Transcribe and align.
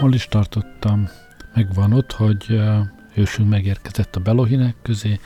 Hol 0.00 0.14
is 0.14 0.26
tartottam? 0.26 1.08
Megvan 1.54 1.92
ott, 1.92 2.12
hogy 2.12 2.60
hősünk 3.14 3.48
megérkezett 3.48 4.16
a 4.16 4.20
belohinek 4.20 4.74
közé, 4.82 5.20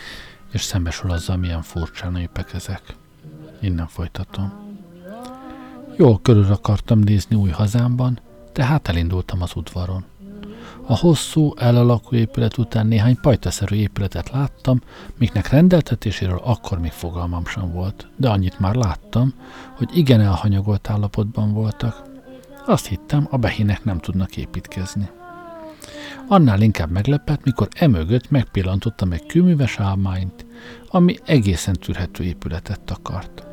és 0.53 0.61
szembesül 0.61 1.11
azzal, 1.11 1.37
milyen 1.37 1.63
furcsán 1.63 2.13
népek 2.13 2.53
ezek. 2.53 2.83
Innen 3.61 3.87
folytatom. 3.87 4.53
Jól 5.97 6.21
körül 6.23 6.53
akartam 6.53 6.99
nézni 6.99 7.37
új 7.37 7.51
hazámban, 7.51 8.21
tehát 8.53 8.89
elindultam 8.89 9.43
az 9.43 9.53
udvaron. 9.55 10.05
A 10.89 10.97
hosszú, 10.97 11.53
elalakú 11.57 12.17
épület 12.17 12.59
után 12.59 12.87
néhány 12.87 13.21
pajtaszerű 13.21 13.77
épületet 13.77 14.31
láttam, 14.31 14.81
miknek 15.19 15.49
rendeltetéséről 15.49 16.41
akkor 16.45 16.79
még 16.79 16.91
fogalmam 16.91 17.47
sem 17.47 17.73
volt, 17.73 18.09
de 18.17 18.29
annyit 18.29 18.59
már 18.59 18.75
láttam, 18.75 19.35
hogy 19.77 19.89
igen 19.95 20.21
elhanyagolt 20.21 20.91
állapotban 20.91 21.53
voltak. 21.53 22.03
Azt 22.67 22.87
hittem, 22.87 23.27
a 23.31 23.37
behinek 23.37 23.85
nem 23.85 23.99
tudnak 23.99 24.37
építkezni. 24.37 25.09
Annál 26.29 26.61
inkább 26.61 26.91
meglepett, 26.91 27.45
mikor 27.45 27.69
emögött 27.77 28.31
megpillantottam 28.31 29.13
egy 29.13 29.27
kőműves 29.27 29.79
álmányt, 29.79 30.47
ami 30.89 31.17
egészen 31.25 31.75
tűrhető 31.75 32.25
épületet 32.25 32.81
takart. 32.81 33.47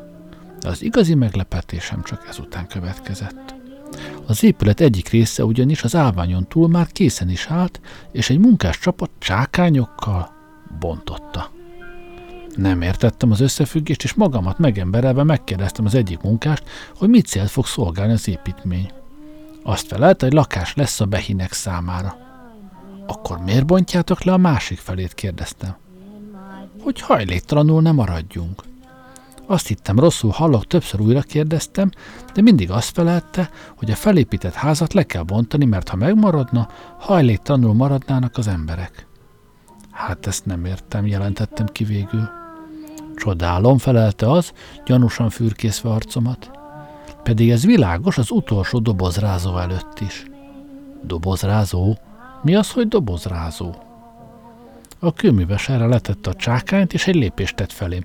De 0.60 0.68
az 0.68 0.82
igazi 0.82 1.14
meglepetésem 1.14 2.02
csak 2.02 2.26
ezután 2.28 2.66
következett. 2.66 3.53
Az 4.26 4.44
épület 4.44 4.80
egyik 4.80 5.08
része 5.08 5.44
ugyanis 5.44 5.82
az 5.82 5.96
állványon 5.96 6.48
túl 6.48 6.68
már 6.68 6.86
készen 6.86 7.30
is 7.30 7.46
állt, 7.46 7.80
és 8.12 8.30
egy 8.30 8.38
munkás 8.38 8.78
csapat 8.78 9.10
csákányokkal 9.18 10.32
bontotta. 10.80 11.50
Nem 12.56 12.82
értettem 12.82 13.30
az 13.30 13.40
összefüggést, 13.40 14.02
és 14.02 14.14
magamat 14.14 14.58
megemberelve 14.58 15.22
megkérdeztem 15.22 15.84
az 15.84 15.94
egyik 15.94 16.20
munkást, 16.20 16.64
hogy 16.96 17.08
mit 17.08 17.26
célt 17.26 17.50
fog 17.50 17.66
szolgálni 17.66 18.12
az 18.12 18.28
építmény. 18.28 18.90
Azt 19.62 19.86
felelte, 19.86 20.26
hogy 20.26 20.34
lakás 20.34 20.74
lesz 20.74 21.00
a 21.00 21.04
behinek 21.04 21.52
számára. 21.52 22.16
Akkor 23.06 23.38
miért 23.38 23.66
bontjátok 23.66 24.22
le 24.22 24.32
a 24.32 24.36
másik 24.36 24.78
felét, 24.78 25.14
kérdeztem. 25.14 25.76
Hogy 26.82 27.00
hajléktalanul 27.00 27.82
nem 27.82 27.94
maradjunk. 27.94 28.62
Azt 29.46 29.66
hittem 29.66 29.98
rosszul 29.98 30.30
hallok, 30.30 30.66
többször 30.66 31.00
újra 31.00 31.20
kérdeztem, 31.20 31.90
de 32.34 32.42
mindig 32.42 32.70
azt 32.70 32.94
felelte, 32.94 33.50
hogy 33.76 33.90
a 33.90 33.94
felépített 33.94 34.52
házat 34.52 34.92
le 34.92 35.02
kell 35.02 35.22
bontani, 35.22 35.64
mert 35.64 35.88
ha 35.88 35.96
megmaradna, 35.96 36.68
hajléktalanul 36.98 37.74
maradnának 37.74 38.36
az 38.36 38.46
emberek. 38.46 39.06
Hát 39.90 40.26
ezt 40.26 40.46
nem 40.46 40.64
értem, 40.64 41.06
jelentettem 41.06 41.66
ki 41.66 41.84
végül. 41.84 42.28
Csodálom, 43.16 43.78
felelte 43.78 44.30
az, 44.30 44.52
gyanúsan 44.84 45.30
fürkészve 45.30 45.90
arcomat. 45.90 46.50
Pedig 47.22 47.50
ez 47.50 47.64
világos 47.64 48.18
az 48.18 48.30
utolsó 48.30 48.78
dobozrázó 48.78 49.58
előtt 49.58 50.00
is. 50.00 50.24
Dobozrázó? 51.02 51.96
Mi 52.42 52.54
az, 52.54 52.70
hogy 52.70 52.88
dobozrázó? 52.88 53.74
A 54.98 55.12
kőműves 55.12 55.68
erre 55.68 55.86
letette 55.86 56.30
a 56.30 56.34
csákányt, 56.34 56.92
és 56.92 57.06
egy 57.06 57.14
lépést 57.14 57.56
tett 57.56 57.72
felém. 57.72 58.04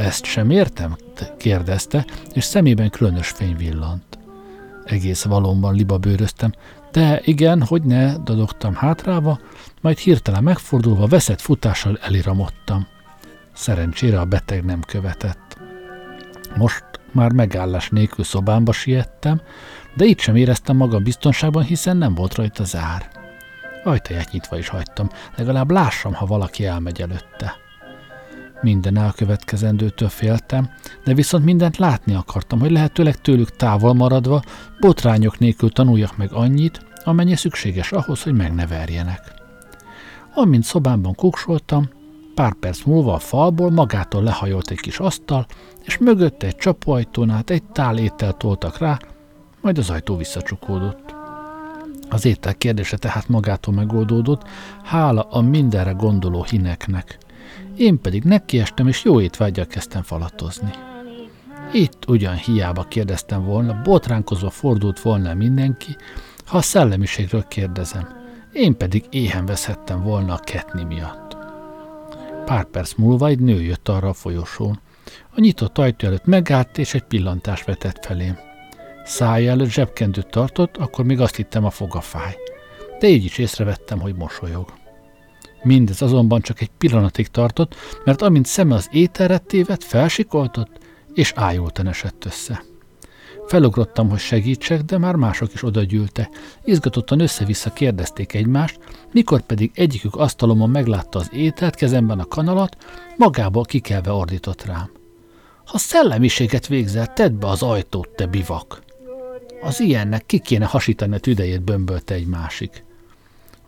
Ezt 0.00 0.24
sem 0.24 0.50
értem? 0.50 0.96
kérdezte, 1.38 2.04
és 2.32 2.44
szemében 2.44 2.90
különös 2.90 3.28
fény 3.28 3.56
villant. 3.56 4.18
Egész 4.84 5.22
valóban 5.22 5.74
libabőröztem, 5.74 6.52
de 6.90 7.20
igen, 7.24 7.62
hogy 7.62 7.82
ne, 7.82 8.16
dadogtam 8.16 8.74
hátrába, 8.74 9.38
majd 9.80 9.98
hirtelen 9.98 10.42
megfordulva 10.42 11.06
veszett 11.06 11.40
futással 11.40 11.98
eliramodtam. 12.02 12.86
Szerencsére 13.52 14.20
a 14.20 14.24
beteg 14.24 14.64
nem 14.64 14.80
követett. 14.80 15.58
Most 16.56 16.84
már 17.12 17.32
megállás 17.32 17.88
nélkül 17.88 18.24
szobámba 18.24 18.72
siettem, 18.72 19.40
de 19.94 20.04
itt 20.04 20.18
sem 20.18 20.36
éreztem 20.36 20.76
magam 20.76 21.02
biztonságban, 21.02 21.62
hiszen 21.62 21.96
nem 21.96 22.14
volt 22.14 22.34
rajta 22.34 22.64
zár. 22.64 23.08
Ajtaját 23.84 24.30
nyitva 24.32 24.58
is 24.58 24.68
hagytam, 24.68 25.08
legalább 25.36 25.70
lássam, 25.70 26.14
ha 26.14 26.26
valaki 26.26 26.64
elmegy 26.66 27.00
előtte. 27.00 27.68
Minden 28.62 28.96
elkövetkezendőtől 28.96 30.08
féltem, 30.08 30.70
de 31.04 31.14
viszont 31.14 31.44
mindent 31.44 31.76
látni 31.76 32.14
akartam, 32.14 32.60
hogy 32.60 32.70
lehetőleg 32.70 33.20
tőlük 33.20 33.56
távol 33.56 33.94
maradva, 33.94 34.42
botrányok 34.80 35.38
nélkül 35.38 35.70
tanuljak 35.70 36.16
meg 36.16 36.32
annyit, 36.32 36.84
amennyi 37.04 37.36
szükséges 37.36 37.92
ahhoz, 37.92 38.22
hogy 38.22 38.34
megneverjenek. 38.34 39.32
Amint 40.34 40.64
szobámban 40.64 41.14
kuksoltam, 41.14 41.88
pár 42.34 42.52
perc 42.52 42.84
múlva 42.84 43.14
a 43.14 43.18
falból 43.18 43.70
magától 43.70 44.22
lehajolt 44.22 44.70
egy 44.70 44.80
kis 44.80 44.98
asztal, 44.98 45.46
és 45.84 45.98
mögötte 45.98 46.46
egy 46.46 46.56
csapóajtón 46.56 47.30
át 47.30 47.50
egy 47.50 47.62
tál 47.62 47.98
ételt 47.98 48.36
toltak 48.36 48.78
rá, 48.78 48.98
majd 49.60 49.78
az 49.78 49.90
ajtó 49.90 50.16
visszacsukódott. 50.16 51.14
Az 52.08 52.24
étel 52.24 52.54
kérdése 52.54 52.96
tehát 52.96 53.28
magától 53.28 53.74
megoldódott, 53.74 54.48
hála 54.84 55.22
a 55.22 55.40
mindenre 55.40 55.92
gondoló 55.92 56.42
hineknek. 56.42 57.18
Én 57.76 58.00
pedig 58.00 58.22
nekiestem, 58.22 58.88
és 58.88 59.04
jó 59.04 59.20
étvágyal 59.20 59.66
kezdtem 59.66 60.02
falatozni. 60.02 60.70
Itt 61.72 62.08
ugyan 62.08 62.36
hiába 62.36 62.82
kérdeztem 62.82 63.44
volna, 63.44 63.80
botránkozva 63.82 64.50
fordult 64.50 65.00
volna 65.00 65.34
mindenki, 65.34 65.96
ha 66.46 66.56
a 66.56 66.62
szellemiségről 66.62 67.44
kérdezem. 67.48 68.08
Én 68.52 68.76
pedig 68.76 69.04
éhen 69.10 69.46
veszhettem 69.46 70.02
volna 70.02 70.34
a 70.34 70.38
ketni 70.38 70.84
miatt. 70.84 71.36
Pár 72.44 72.64
perc 72.64 72.94
múlva 72.94 73.26
egy 73.26 73.40
nő 73.40 73.62
jött 73.62 73.88
arra 73.88 74.08
a 74.08 74.12
folyosón. 74.12 74.80
A 75.30 75.40
nyitott 75.40 75.78
ajtó 75.78 76.06
előtt 76.06 76.24
megállt, 76.24 76.78
és 76.78 76.94
egy 76.94 77.04
pillantást 77.04 77.64
vetett 77.64 78.04
felém. 78.04 78.38
Szája 79.04 79.50
előtt 79.50 79.70
zsebkendőt 79.70 80.30
tartott, 80.30 80.76
akkor 80.76 81.04
még 81.04 81.20
azt 81.20 81.36
hittem 81.36 81.64
a 81.64 81.70
foga 81.70 82.00
fáj. 82.00 82.36
De 82.98 83.06
így 83.06 83.24
is 83.24 83.38
észrevettem, 83.38 84.00
hogy 84.00 84.14
mosolyog. 84.14 84.72
Mindez 85.62 86.02
azonban 86.02 86.40
csak 86.40 86.60
egy 86.60 86.70
pillanatig 86.78 87.28
tartott, 87.28 87.74
mert 88.04 88.22
amint 88.22 88.46
szeme 88.46 88.74
az 88.74 88.88
ételre 88.92 89.38
tévedt, 89.38 89.84
felsikoltott, 89.84 90.78
és 91.14 91.32
ájultan 91.36 91.86
esett 91.86 92.24
össze. 92.24 92.64
Felugrottam, 93.46 94.08
hogy 94.08 94.18
segítsek, 94.18 94.82
de 94.82 94.98
már 94.98 95.14
mások 95.14 95.52
is 95.52 95.62
odagyűlte. 95.62 96.30
Izgatottan 96.64 97.20
össze-vissza 97.20 97.72
kérdezték 97.72 98.34
egymást, 98.34 98.78
mikor 99.12 99.40
pedig 99.40 99.70
egyikük 99.74 100.16
asztalomon 100.16 100.70
meglátta 100.70 101.18
az 101.18 101.30
ételt, 101.32 101.74
kezemben 101.74 102.18
a 102.18 102.24
kanalat, 102.24 102.76
magából 103.16 103.64
kikelve 103.64 104.12
ordított 104.12 104.64
rám. 104.64 104.90
Ha 105.64 105.78
szellemiséget 105.78 106.66
végzel, 106.66 107.12
tedd 107.12 107.38
be 107.38 107.46
az 107.46 107.62
ajtót, 107.62 108.08
te 108.08 108.26
bivak! 108.26 108.82
Az 109.62 109.80
ilyennek 109.80 110.26
ki 110.26 110.38
kéne 110.38 110.64
hasítani 110.64 111.14
a 111.14 111.18
tüdejét, 111.18 111.62
bömbölte 111.62 112.14
egy 112.14 112.26
másik. 112.26 112.84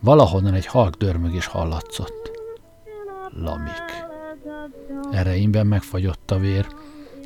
Valahonnan 0.03 0.53
egy 0.53 0.65
halk 0.65 0.95
dörmögés 0.95 1.45
hallatszott. 1.45 2.31
Lamik. 3.29 4.05
Ereimben 5.11 5.67
megfagyott 5.67 6.31
a 6.31 6.37
vér. 6.37 6.67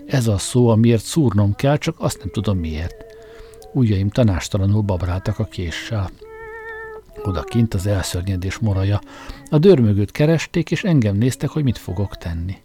Ez 0.07 0.27
a 0.27 0.37
szó, 0.37 0.67
amiért 0.67 1.03
szúrnom 1.03 1.55
kell, 1.55 1.77
csak 1.77 1.95
azt 1.99 2.19
nem 2.19 2.29
tudom 2.31 2.57
miért. 2.57 3.05
Ujjaim 3.73 4.09
tanástalanul 4.09 4.81
babráltak 4.81 5.39
a 5.39 5.43
késsel. 5.43 6.09
Odakint 7.23 7.73
az 7.73 7.87
elszörnyedés 7.87 8.57
moraja. 8.57 9.01
A 9.49 9.57
dörmögőt 9.57 10.11
keresték, 10.11 10.71
és 10.71 10.83
engem 10.83 11.15
néztek, 11.15 11.49
hogy 11.49 11.63
mit 11.63 11.77
fogok 11.77 12.17
tenni. 12.17 12.57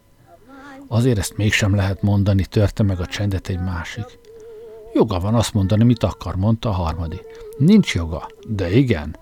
Azért 0.88 1.18
ezt 1.18 1.36
mégsem 1.36 1.74
lehet 1.74 2.02
mondani, 2.02 2.44
törte 2.44 2.82
meg 2.82 3.00
a 3.00 3.06
csendet 3.06 3.48
egy 3.48 3.60
másik. 3.60 4.18
Joga 4.94 5.20
van 5.20 5.34
azt 5.34 5.54
mondani, 5.54 5.84
mit 5.84 6.02
akar, 6.02 6.36
mondta 6.36 6.68
a 6.68 6.72
harmadik. 6.72 7.24
Nincs 7.58 7.94
joga, 7.94 8.26
de 8.48 8.70
igen. 8.70 9.20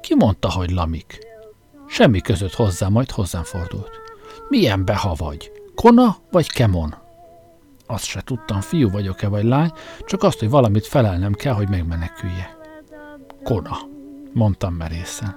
Ki 0.00 0.14
mondta, 0.14 0.50
hogy 0.50 0.70
lamik? 0.70 1.18
Semmi 1.88 2.20
között 2.20 2.54
hozzá, 2.54 2.88
majd 2.88 3.10
hozzám 3.10 3.42
fordult. 3.42 3.90
Milyen 4.48 4.84
beha 4.84 5.14
vagy? 5.14 5.52
Kona 5.74 6.16
vagy 6.30 6.50
kemon? 6.50 6.94
Azt 7.86 8.04
se 8.04 8.20
tudtam, 8.24 8.60
fiú 8.60 8.90
vagyok-e 8.90 9.28
vagy 9.28 9.44
lány, 9.44 9.72
csak 10.06 10.22
azt, 10.22 10.38
hogy 10.38 10.50
valamit 10.50 10.86
felelnem 10.86 11.32
kell, 11.32 11.52
hogy 11.52 11.68
megmenekülje. 11.68 12.56
Kona, 13.42 13.76
mondtam 14.32 14.74
merészen. 14.74 15.36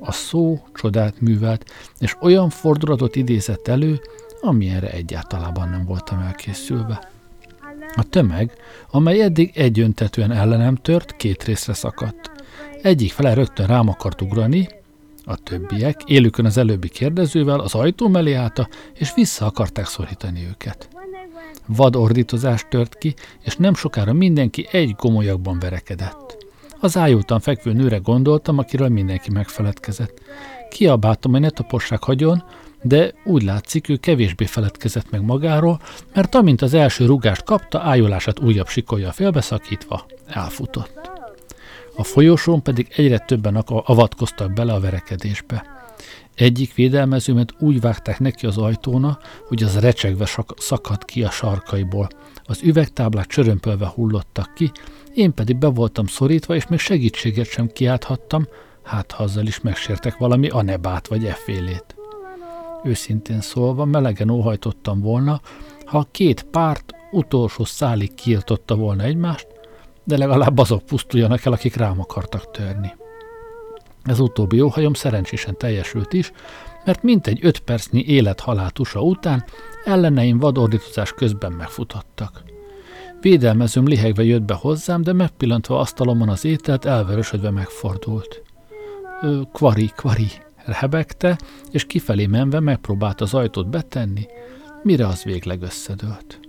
A 0.00 0.12
szó 0.12 0.66
csodát 0.74 1.20
művelt, 1.20 1.70
és 1.98 2.16
olyan 2.20 2.50
fordulatot 2.50 3.16
idézett 3.16 3.68
elő, 3.68 4.00
amilyenre 4.40 4.90
egyáltalában 4.90 5.68
nem 5.68 5.84
voltam 5.84 6.18
elkészülve. 6.18 7.10
A 7.96 8.02
tömeg, 8.02 8.52
amely 8.90 9.20
eddig 9.20 9.52
egyöntetően 9.54 10.32
ellenem 10.32 10.76
tört, 10.76 11.16
két 11.16 11.44
részre 11.44 11.72
szakadt. 11.72 12.30
Egyik 12.82 13.12
fele 13.12 13.34
rögtön 13.34 13.66
rám 13.66 13.88
akart 13.88 14.20
ugrani, 14.20 14.68
a 15.24 15.36
többiek, 15.36 16.00
élükön 16.06 16.44
az 16.44 16.56
előbbi 16.56 16.88
kérdezővel, 16.88 17.60
az 17.60 17.74
ajtó 17.74 18.08
mellé 18.08 18.32
állta, 18.32 18.68
és 18.94 19.14
vissza 19.14 19.46
akarták 19.46 19.86
szorítani 19.86 20.46
őket. 20.50 20.88
Vad 21.66 21.96
ordítozás 21.96 22.66
tört 22.68 22.98
ki, 22.98 23.14
és 23.40 23.56
nem 23.56 23.74
sokára 23.74 24.12
mindenki 24.12 24.68
egy 24.70 24.94
gomolyakban 24.98 25.58
verekedett. 25.58 26.36
Az 26.80 26.96
ájultan 26.96 27.40
fekvő 27.40 27.72
nőre 27.72 27.96
gondoltam, 27.96 28.58
akiről 28.58 28.88
mindenki 28.88 29.30
megfeledkezett. 29.30 30.22
Kiabáltam, 30.70 31.32
hogy 31.32 31.40
ne 31.40 31.50
tapossák 31.50 32.02
hagyon, 32.02 32.44
de 32.82 33.12
úgy 33.24 33.42
látszik, 33.42 33.88
ő 33.88 33.96
kevésbé 33.96 34.44
feledkezett 34.44 35.10
meg 35.10 35.22
magáról, 35.24 35.80
mert 36.14 36.34
amint 36.34 36.62
az 36.62 36.74
első 36.74 37.06
rugást 37.06 37.44
kapta, 37.44 37.80
ájulását 37.80 38.40
újabb 38.40 38.68
sikolja 38.68 39.12
félbeszakítva, 39.12 40.06
elfutott. 40.26 41.11
A 41.96 42.04
folyosón 42.04 42.62
pedig 42.62 42.92
egyre 42.96 43.18
többen 43.18 43.56
avatkoztak 43.66 44.52
bele 44.52 44.72
a 44.72 44.80
verekedésbe. 44.80 45.64
Egyik 46.34 46.74
védelmezőmet 46.74 47.54
úgy 47.58 47.80
vágták 47.80 48.18
neki 48.18 48.46
az 48.46 48.58
ajtóna, 48.58 49.18
hogy 49.48 49.62
az 49.62 49.78
recsegve 49.78 50.28
szakadt 50.56 51.04
ki 51.04 51.22
a 51.22 51.30
sarkaiból. 51.30 52.08
Az 52.44 52.60
üvegtáblák 52.62 53.26
csörömpölve 53.26 53.86
hullottak 53.86 54.54
ki, 54.54 54.70
én 55.14 55.34
pedig 55.34 55.56
be 55.56 55.66
voltam 55.66 56.06
szorítva, 56.06 56.54
és 56.54 56.66
még 56.66 56.78
segítséget 56.78 57.46
sem 57.46 57.66
kiálthattam, 57.66 58.46
hát 58.82 59.12
ha 59.12 59.22
azzal 59.22 59.46
is 59.46 59.60
megsértek 59.60 60.16
valami 60.18 60.48
anebát 60.48 61.08
vagy 61.08 61.24
effélét. 61.24 61.94
Őszintén 62.84 63.40
szólva, 63.40 63.84
melegen 63.84 64.30
óhajtottam 64.30 65.00
volna, 65.00 65.40
ha 65.84 65.98
a 65.98 66.08
két 66.10 66.42
párt 66.42 66.94
utolsó 67.10 67.64
szálig 67.64 68.14
kiirtotta 68.14 68.74
volna 68.74 69.02
egymást, 69.02 69.46
de 70.04 70.16
legalább 70.16 70.58
azok 70.58 70.82
pusztuljanak 70.82 71.44
el, 71.44 71.52
akik 71.52 71.76
rám 71.76 72.00
akartak 72.00 72.50
törni. 72.50 72.94
Ez 74.02 74.18
utóbbi 74.18 74.60
óhajom 74.60 74.94
szerencsésen 74.94 75.56
teljesült 75.56 76.12
is, 76.12 76.32
mert 76.84 77.02
mintegy 77.02 77.38
öt 77.42 77.58
percnyi 77.58 78.04
élet-halál 78.06 78.70
tusa 78.70 79.00
után 79.00 79.44
elleneim 79.84 80.38
vadordítozás 80.38 81.12
közben 81.12 81.52
megfutottak. 81.52 82.42
Védelmezőm 83.20 83.86
lihegve 83.86 84.24
jött 84.24 84.42
be 84.42 84.54
hozzám, 84.54 85.02
de 85.02 85.12
megpillantva 85.12 85.78
asztalomon 85.78 86.28
az 86.28 86.44
ételt 86.44 86.84
elvörösödve 86.84 87.50
megfordult. 87.50 88.42
Ö, 89.22 89.40
kvari, 89.52 89.90
kvari, 89.96 90.28
hebegte, 90.56 91.38
és 91.70 91.84
kifelé 91.84 92.26
menve 92.26 92.60
megpróbált 92.60 93.20
az 93.20 93.34
ajtót 93.34 93.68
betenni, 93.68 94.26
mire 94.82 95.06
az 95.06 95.22
végleg 95.22 95.62
összedőlt. 95.62 96.40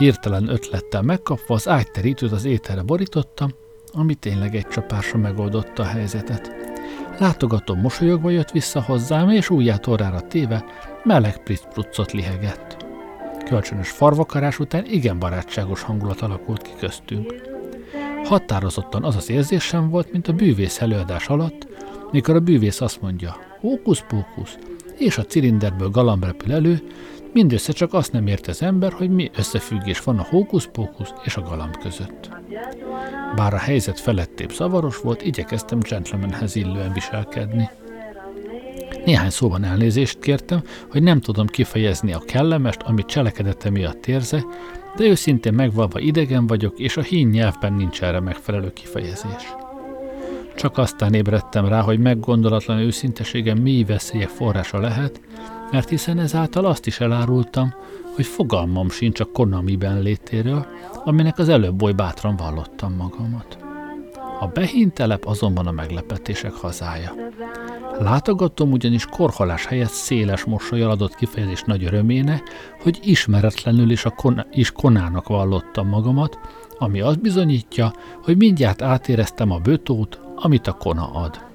Hirtelen 0.00 0.48
ötlettel 0.48 1.02
megkapva 1.02 1.54
az 1.54 1.68
ágyterítőt 1.68 2.32
az 2.32 2.44
ételre 2.44 2.82
borítottam, 2.82 3.50
ami 3.92 4.14
tényleg 4.14 4.54
egy 4.54 4.66
csapásra 4.66 5.18
megoldotta 5.18 5.82
a 5.82 5.86
helyzetet. 5.86 6.50
Látogató 7.18 7.74
mosolyogva 7.74 8.30
jött 8.30 8.50
vissza 8.50 8.82
hozzám, 8.82 9.30
és 9.30 9.50
ujját 9.50 9.86
orrára 9.86 10.20
téve 10.20 10.64
meleg 11.04 11.42
plic 11.42 12.12
lihegett. 12.12 12.86
Kölcsönös 13.44 13.90
farvakarás 13.90 14.58
után 14.58 14.84
igen 14.86 15.18
barátságos 15.18 15.82
hangulat 15.82 16.20
alakult 16.20 16.62
ki 16.62 16.72
köztünk. 16.78 17.34
Határozottan 18.24 19.04
az 19.04 19.16
az 19.16 19.30
érzésem 19.30 19.90
volt, 19.90 20.12
mint 20.12 20.28
a 20.28 20.32
bűvész 20.32 20.80
előadás 20.80 21.28
alatt, 21.28 21.68
mikor 22.10 22.34
a 22.34 22.40
bűvész 22.40 22.80
azt 22.80 23.00
mondja, 23.00 23.36
hókusz-pókusz, 23.58 24.58
és 24.98 25.18
a 25.18 25.24
cilinderből 25.24 25.90
galamb 25.90 26.24
repül 26.24 26.52
elő, 26.52 26.82
mindössze 27.32 27.72
csak 27.72 27.94
azt 27.94 28.12
nem 28.12 28.26
ért 28.26 28.46
az 28.46 28.62
ember, 28.62 28.92
hogy 28.92 29.10
mi 29.10 29.30
összefüggés 29.36 30.02
van 30.02 30.18
a 30.18 30.26
hókusz-pókusz 30.30 31.12
és 31.24 31.36
a 31.36 31.42
galamb 31.42 31.76
között. 31.76 32.30
Bár 33.36 33.54
a 33.54 33.58
helyzet 33.58 34.00
felettébb 34.00 34.52
zavaros 34.52 34.96
volt, 34.98 35.22
igyekeztem 35.22 35.78
gentlemanhez 35.78 36.56
illően 36.56 36.92
viselkedni. 36.92 37.70
Néhány 39.04 39.30
szóban 39.30 39.64
elnézést 39.64 40.18
kértem, 40.18 40.62
hogy 40.90 41.02
nem 41.02 41.20
tudom 41.20 41.46
kifejezni 41.46 42.12
a 42.12 42.22
kellemest, 42.26 42.82
amit 42.82 43.06
cselekedete 43.06 43.70
miatt 43.70 44.06
érze, 44.06 44.44
de 44.96 45.04
őszintén 45.04 45.54
megvalva 45.54 46.00
idegen 46.00 46.46
vagyok, 46.46 46.78
és 46.78 46.96
a 46.96 47.02
hín 47.02 47.28
nyelvben 47.28 47.72
nincs 47.72 48.02
erre 48.02 48.20
megfelelő 48.20 48.72
kifejezés. 48.72 49.54
Csak 50.56 50.78
aztán 50.78 51.14
ébredtem 51.14 51.68
rá, 51.68 51.80
hogy 51.80 51.98
meggondolatlan 51.98 52.78
őszinteségem 52.78 53.58
mély 53.58 53.82
veszélyek 53.82 54.28
forrása 54.28 54.80
lehet, 54.80 55.20
mert 55.70 55.88
hiszen 55.88 56.18
ezáltal 56.18 56.64
azt 56.64 56.86
is 56.86 57.00
elárultam, 57.00 57.74
hogy 58.14 58.26
fogalmam 58.26 58.90
sincs 58.90 59.20
a 59.20 59.24
Konamiben 59.24 60.00
létéről, 60.00 60.66
aminek 61.04 61.38
az 61.38 61.48
előbb 61.48 61.82
oly 61.82 61.92
bátran 61.92 62.36
vallottam 62.36 62.94
magamat. 62.94 63.58
A 64.40 64.46
behintelep 64.46 65.24
azonban 65.24 65.66
a 65.66 65.70
meglepetések 65.70 66.52
hazája. 66.52 67.12
Látogatom 67.98 68.72
ugyanis 68.72 69.06
korhalás 69.06 69.66
helyett 69.66 69.88
széles 69.88 70.44
mosolyal 70.44 70.90
adott 70.90 71.14
kifejezés 71.14 71.62
nagy 71.62 71.84
öröméne, 71.84 72.42
hogy 72.82 72.98
ismeretlenül 73.02 73.90
is, 73.90 74.04
a 74.04 74.10
kon- 74.10 74.46
is 74.50 74.70
konának 74.70 75.28
vallottam 75.28 75.88
magamat, 75.88 76.38
ami 76.78 77.00
azt 77.00 77.20
bizonyítja, 77.20 77.92
hogy 78.22 78.36
mindjárt 78.36 78.82
átéreztem 78.82 79.50
a 79.50 79.58
bötót, 79.58 80.20
amit 80.34 80.66
a 80.66 80.72
kona 80.72 81.10
ad. 81.10 81.49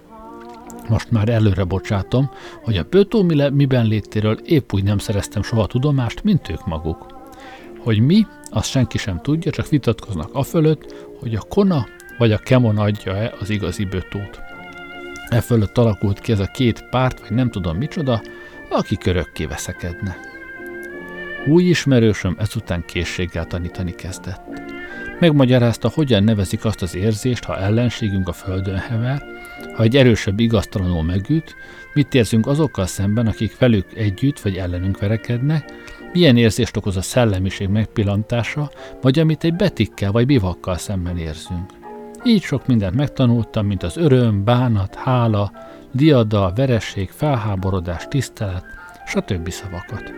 Most 0.88 1.12
már 1.12 1.30
előre 1.30 1.64
bocsátom, 1.64 2.30
hogy 2.64 2.78
a 2.78 2.86
bötó 2.90 3.24
miben 3.52 3.86
létéről 3.86 4.38
épp 4.46 4.74
úgy 4.74 4.84
nem 4.84 4.98
szereztem 4.98 5.44
soha 5.44 5.68
tudomást, 5.68 6.24
mint 6.24 6.50
ők 6.50 6.66
maguk. 6.66 7.06
Hogy 7.80 8.00
mi, 8.00 8.26
azt 8.50 8.70
senki 8.70 8.98
sem 8.98 9.22
tudja, 9.22 9.52
csak 9.52 9.70
vitatkoznak 9.70 10.30
afölött, 10.34 10.96
hogy 11.20 11.36
a 11.36 11.46
kona 11.50 11.86
vagy 12.18 12.32
a 12.32 12.38
kemon 12.38 12.78
adja-e 12.78 13.34
az 13.40 13.50
igazi 13.50 13.86
bötót. 13.86 14.40
E 15.30 15.42
fölött 15.42 15.78
alakult 15.78 16.20
ki 16.20 16.32
ez 16.32 16.40
a 16.40 16.52
két 16.54 16.90
párt, 16.90 17.20
vagy 17.20 17.32
nem 17.32 17.50
tudom 17.50 17.78
micsoda, 17.78 18.22
aki 18.70 18.98
körökké 18.98 19.46
veszekedne. 19.46 20.18
Új 21.48 21.64
ismerősöm 21.64 22.36
ezután 22.40 22.84
készséggel 22.86 23.46
tanítani 23.46 23.92
kezdett. 23.96 24.42
Megmagyarázta, 25.20 25.92
hogyan 25.94 26.24
nevezik 26.24 26.66
azt 26.66 26.82
az 26.82 26.96
érzést, 26.96 27.44
ha 27.44 27.58
ellenségünk 27.58 28.28
a 28.28 28.34
földön 28.34 28.78
hever, 28.78 29.24
ha 29.76 29.84
egy 29.84 29.98
erősebb 29.98 30.40
igaztalanul 30.40 31.04
megüt, 31.04 31.56
mit 31.94 32.14
érzünk 32.14 32.48
azokkal 32.48 32.86
szemben, 32.86 33.28
akik 33.28 33.58
velük 33.58 33.86
együtt 33.94 34.40
vagy 34.40 34.56
ellenünk 34.56 35.00
verekednek, 35.00 35.74
milyen 36.14 36.38
érzést 36.38 36.78
okoz 36.78 36.98
a 36.98 37.02
szellemiség 37.02 37.68
megpillantása, 37.68 38.72
vagy 39.02 39.20
amit 39.20 39.44
egy 39.44 39.56
betikkel 39.56 40.12
vagy 40.12 40.26
bivakkal 40.26 40.78
szemben 40.78 41.18
érzünk. 41.18 41.70
Így 42.26 42.42
sok 42.42 42.68
mindent 42.68 42.96
megtanultam, 42.96 43.66
mint 43.66 43.84
az 43.84 43.98
öröm, 43.98 44.44
bánat, 44.44 44.96
hála, 44.96 45.52
diada, 45.92 46.52
veresség, 46.56 47.10
felháborodás, 47.10 48.08
tisztelet, 48.10 48.66
stb. 49.06 49.50
szavakat. 49.50 50.12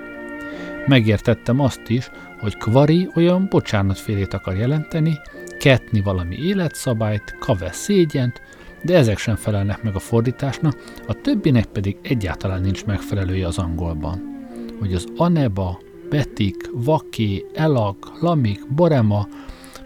Megértettem 0.87 1.59
azt 1.59 1.87
is, 1.87 2.09
hogy 2.39 2.57
kvari 2.57 3.09
olyan 3.15 3.47
bocsánatfélét 3.49 4.33
akar 4.33 4.55
jelenteni, 4.55 5.19
ketni 5.59 6.01
valami 6.01 6.35
életszabályt, 6.35 7.35
kave 7.39 7.71
szégyent, 7.71 8.41
de 8.87 8.95
ezek 8.97 9.17
sem 9.17 9.35
felelnek 9.35 9.83
meg 9.83 9.95
a 9.95 9.99
fordításnak, 9.99 10.83
a 11.07 11.13
többinek 11.13 11.65
pedig 11.65 11.97
egyáltalán 12.01 12.61
nincs 12.61 12.85
megfelelője 12.85 13.47
az 13.47 13.57
angolban. 13.57 14.21
Hogy 14.79 14.93
az 14.93 15.05
aneba, 15.15 15.79
betik, 16.09 16.69
vaké, 16.73 17.45
elag, 17.53 17.95
lamik, 18.19 18.73
borema, 18.73 19.27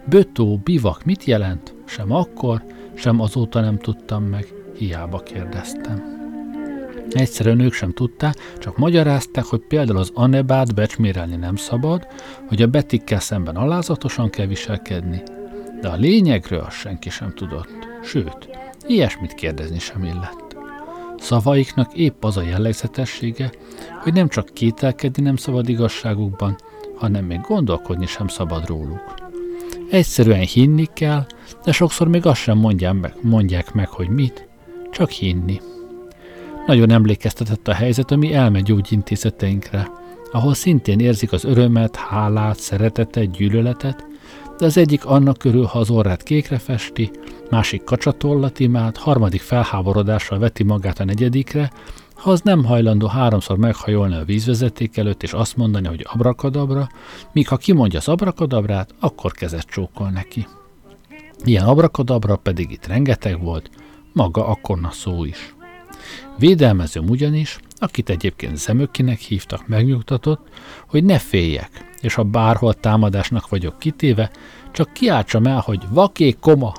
bötó, 0.06 0.58
bivak 0.64 1.04
mit 1.04 1.24
jelent? 1.24 1.76
Sem 1.86 2.12
akkor, 2.12 2.64
sem 2.94 3.20
azóta 3.20 3.62
nem 3.62 3.78
tudtam 3.78 4.24
meg, 4.24 4.54
hiába 4.78 5.20
kérdeztem. 5.20 6.20
Egyszerűen 7.10 7.60
ők 7.60 7.74
sem 7.74 7.94
tudták, 7.94 8.36
csak 8.58 8.78
magyarázták, 8.78 9.44
hogy 9.44 9.62
például 9.68 9.98
az 9.98 10.12
anebát 10.14 10.76
becsmérelni 10.76 11.36
nem 11.36 11.56
szabad, 11.56 12.08
hogy 12.48 12.62
a 12.62 12.68
betikkel 12.68 13.20
szemben 13.20 13.56
alázatosan 13.56 14.30
kell 14.30 14.46
viselkedni. 14.46 15.22
De 15.82 15.88
a 15.88 15.96
lényegről 15.96 16.68
senki 16.70 17.10
sem 17.10 17.34
tudott. 17.34 17.88
Sőt, 18.04 18.61
ilyesmit 18.88 19.34
kérdezni 19.34 19.80
sem 19.80 20.04
illett. 20.04 20.56
Szavaiknak 21.18 21.94
épp 21.94 22.24
az 22.24 22.38
a 22.38 22.42
jellegzetessége, 22.42 23.52
hogy 24.04 24.14
nem 24.14 24.28
csak 24.28 24.50
kételkedni 24.54 25.24
nem 25.24 25.36
szabad 25.36 25.70
igazságukban, 25.70 26.56
hanem 26.96 27.26
még 27.26 27.42
gondolkodni 27.42 28.06
sem 28.06 28.28
szabad 28.28 28.68
róluk. 28.68 29.14
Egyszerűen 29.90 30.46
hinni 30.46 30.86
kell, 30.94 31.26
de 31.64 31.72
sokszor 31.72 32.08
még 32.08 32.26
azt 32.26 32.42
sem 32.42 32.58
mondják 32.58 32.94
meg, 32.94 33.14
mondják 33.22 33.74
meg 33.74 33.88
hogy 33.88 34.10
mit, 34.10 34.48
csak 34.92 35.10
hinni. 35.10 35.62
Nagyon 36.66 36.90
emlékeztetett 36.92 37.68
a 37.68 37.74
helyzet 37.74 38.12
a 38.12 38.16
mi 38.16 38.34
elmegyógyintézeteinkre, 38.34 39.88
ahol 40.32 40.54
szintén 40.54 41.00
érzik 41.00 41.32
az 41.32 41.44
örömet, 41.44 41.96
hálát, 41.96 42.60
szeretetet, 42.60 43.32
gyűlöletet, 43.32 44.06
de 44.62 44.68
az 44.68 44.78
egyik 44.78 45.06
annak 45.06 45.38
körül, 45.38 45.66
ha 45.66 45.80
az 45.80 45.90
orrát 45.90 46.24
kékre 46.24 46.58
festi, 46.58 47.12
másik 47.50 47.84
kacsatollat 47.84 48.60
imád, 48.60 48.98
harmadik 48.98 49.42
felháborodással 49.42 50.40
veti 50.40 50.64
magát 50.64 51.00
a 51.00 51.04
negyedikre, 51.04 51.72
ha 52.14 52.32
az 52.32 52.42
nem 52.42 52.66
hajlandó 52.66 53.08
háromszor 53.08 53.58
meghajolni 53.58 54.16
a 54.16 54.24
vízvezeték 54.24 54.98
előtt, 54.98 55.24
és 55.24 55.34
azt 55.34 55.58
mondani, 55.58 55.88
hogy 55.88 56.08
abrakadabra, 56.14 56.90
míg 57.32 57.48
ha 57.48 57.58
kimondja 57.58 58.00
az 58.00 58.08
abrakadabrát, 58.08 58.94
akkor 59.00 59.32
kezet 59.32 59.66
csókol 59.66 60.10
neki. 60.10 60.48
Ilyen 61.44 61.66
abrakadabra 61.66 62.36
pedig 62.36 62.72
itt 62.72 62.88
rengeteg 62.88 63.42
volt, 63.42 63.70
maga 64.14 64.48
a 64.48 64.58
konna 64.62 64.92
szó 64.92 65.24
is. 65.24 65.56
Védelmezőm 66.38 67.10
ugyanis, 67.10 67.58
akit 67.78 68.10
egyébként 68.10 68.58
szemökinek 68.58 69.20
hívtak, 69.20 69.68
megnyugtatott, 69.68 70.48
hogy 70.88 71.04
ne 71.04 71.20
féljek, 71.20 71.70
és 72.02 72.14
ha 72.14 72.24
bárhol 72.24 72.74
támadásnak 72.74 73.50
vagyok 73.50 73.80
kitéve, 73.80 74.32
csak 74.72 74.94
kiáltsam 74.94 75.46
el, 75.46 75.60
hogy 75.60 75.82
vaké 75.90 76.36
koma, 76.40 76.74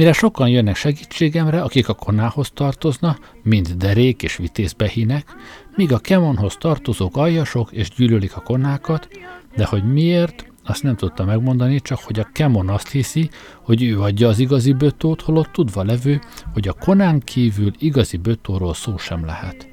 Mire 0.00 0.12
sokan 0.12 0.48
jönnek 0.48 0.76
segítségemre, 0.76 1.62
akik 1.62 1.88
a 1.88 1.94
konához 1.94 2.50
tartozna, 2.54 3.18
mind 3.42 3.68
derék 3.68 4.22
és 4.22 4.36
vitézbehinek, 4.36 5.34
míg 5.76 5.92
a 5.92 5.98
kemonhoz 5.98 6.56
tartozók 6.56 7.16
aljasok 7.16 7.72
és 7.72 7.90
gyűlölik 7.90 8.36
a 8.36 8.40
konákat, 8.40 9.08
de 9.56 9.64
hogy 9.64 9.92
miért, 9.92 10.49
azt 10.70 10.82
nem 10.82 10.96
tudta 10.96 11.24
megmondani, 11.24 11.80
csak 11.80 11.98
hogy 11.98 12.20
a 12.20 12.28
Kemon 12.32 12.68
azt 12.68 12.88
hiszi, 12.88 13.30
hogy 13.62 13.82
ő 13.82 14.00
adja 14.00 14.28
az 14.28 14.38
igazi 14.38 14.72
bötót, 14.72 15.20
holott 15.20 15.52
tudva 15.52 15.82
levő, 15.82 16.20
hogy 16.52 16.68
a 16.68 16.72
konán 16.72 17.20
kívül 17.20 17.72
igazi 17.78 18.16
bötóról 18.16 18.74
szó 18.74 18.96
sem 18.96 19.24
lehet. 19.24 19.68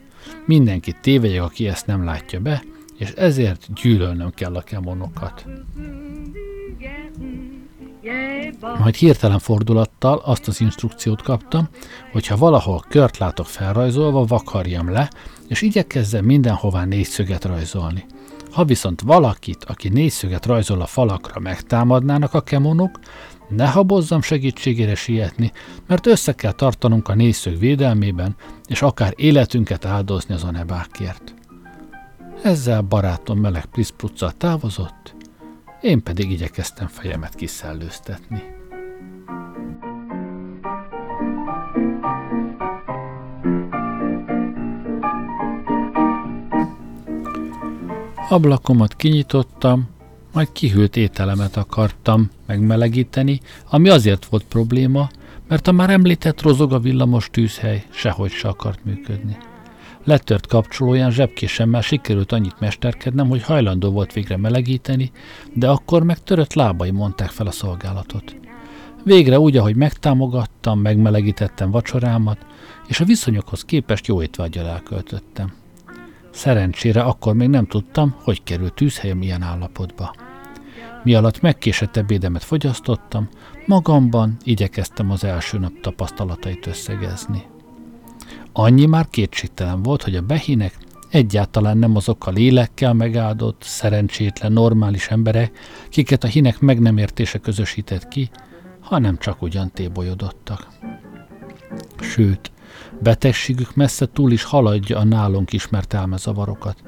Mindenki 0.45 0.95
tévegyek, 1.01 1.43
aki 1.43 1.67
ezt 1.67 1.87
nem 1.87 2.03
látja 2.03 2.39
be, 2.39 2.63
és 2.97 3.09
ezért 3.09 3.73
gyűlölnöm 3.81 4.31
kell 4.31 4.55
a 4.55 4.61
kemonokat. 4.61 5.45
Majd 8.79 8.95
hirtelen 8.95 9.39
fordulattal 9.39 10.17
azt 10.17 10.47
az 10.47 10.61
instrukciót 10.61 11.21
kaptam, 11.21 11.67
hogy 12.11 12.27
ha 12.27 12.37
valahol 12.37 12.85
kört 12.89 13.17
látok 13.17 13.45
felrajzolva, 13.45 14.25
vakarjam 14.25 14.91
le, 14.91 15.09
és 15.47 15.61
igyekezzem 15.61 16.25
mindenhová 16.25 16.85
négyszöget 16.85 17.45
rajzolni. 17.45 18.05
Ha 18.57 18.65
viszont 18.65 19.01
valakit, 19.01 19.63
aki 19.63 19.89
négyszöget 19.89 20.45
rajzol 20.45 20.81
a 20.81 20.85
falakra, 20.85 21.39
megtámadnának 21.39 22.33
a 22.33 22.41
kemonok, 22.41 22.99
ne 23.49 23.67
habozzam 23.67 24.21
segítségére 24.21 24.95
sietni, 24.95 25.51
mert 25.87 26.05
össze 26.05 26.33
kell 26.33 26.51
tartanunk 26.51 27.07
a 27.07 27.15
négyszög 27.15 27.59
védelmében, 27.59 28.35
és 28.67 28.81
akár 28.81 29.13
életünket 29.15 29.85
áldozni 29.85 30.33
az 30.33 30.43
anebákért. 30.43 31.33
Ezzel 32.43 32.81
barátom 32.81 33.39
meleg 33.39 33.65
pliszpruccal 33.65 34.31
távozott, 34.31 35.15
én 35.81 36.03
pedig 36.03 36.31
igyekeztem 36.31 36.87
fejemet 36.87 37.35
kiszellőztetni. 37.35 38.56
Ablakomat 48.29 48.95
kinyitottam, 48.95 49.89
majd 50.33 50.51
kihűlt 50.51 50.95
ételemet 50.95 51.57
akartam 51.57 52.29
megmelegíteni, 52.45 53.39
ami 53.69 53.89
azért 53.89 54.25
volt 54.25 54.43
probléma, 54.43 55.09
mert 55.47 55.67
a 55.67 55.71
már 55.71 55.89
említett 55.89 56.41
rozog 56.41 56.73
a 56.73 56.79
villamos 56.79 57.29
tűzhely 57.31 57.85
sehogy 57.89 58.31
se 58.31 58.47
akart 58.47 58.85
működni. 58.85 59.37
Letört 60.03 60.47
kapcsolóján 60.47 61.11
zsebkésemmel 61.11 61.81
sikerült 61.81 62.31
annyit 62.31 62.59
mesterkednem, 62.59 63.29
hogy 63.29 63.43
hajlandó 63.43 63.91
volt 63.91 64.13
végre 64.13 64.37
melegíteni, 64.37 65.11
de 65.53 65.69
akkor 65.69 66.03
meg 66.03 66.23
törött 66.23 66.53
lábai 66.53 66.91
mondták 66.91 67.29
fel 67.29 67.47
a 67.47 67.51
szolgálatot. 67.51 68.35
Végre 69.03 69.39
úgy, 69.39 69.57
ahogy 69.57 69.75
megtámogattam, 69.75 70.79
megmelegítettem 70.79 71.71
vacsorámat, 71.71 72.45
és 72.87 72.99
a 72.99 73.05
viszonyokhoz 73.05 73.63
képest 73.63 74.07
jó 74.07 74.21
étvágyal 74.21 74.67
elköltöttem. 74.67 75.53
Szerencsére 76.37 77.01
akkor 77.01 77.33
még 77.33 77.47
nem 77.47 77.65
tudtam, 77.65 78.15
hogy 78.23 78.43
került 78.43 78.73
tűzhelyem 78.73 79.21
ilyen 79.21 79.41
állapotba. 79.41 80.15
Mi 81.03 81.13
alatt 81.13 81.41
megkésett 81.41 81.97
ebédemet 81.97 82.43
fogyasztottam, 82.43 83.29
magamban 83.65 84.37
igyekeztem 84.43 85.11
az 85.11 85.23
első 85.23 85.57
nap 85.57 85.79
tapasztalatait 85.81 86.67
összegezni. 86.67 87.43
Annyi 88.53 88.85
már 88.85 89.07
kétségtelen 89.09 89.83
volt, 89.83 90.03
hogy 90.03 90.15
a 90.15 90.21
behinek 90.21 90.77
egyáltalán 91.09 91.77
nem 91.77 91.95
azok 91.95 92.27
a 92.27 92.31
lélekkel 92.31 92.93
megáldott, 92.93 93.61
szerencsétlen, 93.61 94.51
normális 94.51 95.07
emberek, 95.07 95.57
kiket 95.89 96.23
a 96.23 96.27
hinek 96.27 96.59
meg 96.59 96.79
nem 96.79 96.97
értése 96.97 97.37
közösített 97.37 98.07
ki, 98.07 98.29
hanem 98.81 99.17
csak 99.17 99.41
ugyan 99.41 99.71
tébolyodottak. 99.71 100.67
Sőt, 101.99 102.51
betegségük 103.01 103.75
messze 103.75 104.05
túl 104.13 104.31
is 104.31 104.43
haladja 104.43 104.97
a 104.97 105.03
nálunk 105.03 105.53
ismert 105.53 105.93
elmezavarokat 105.93 106.83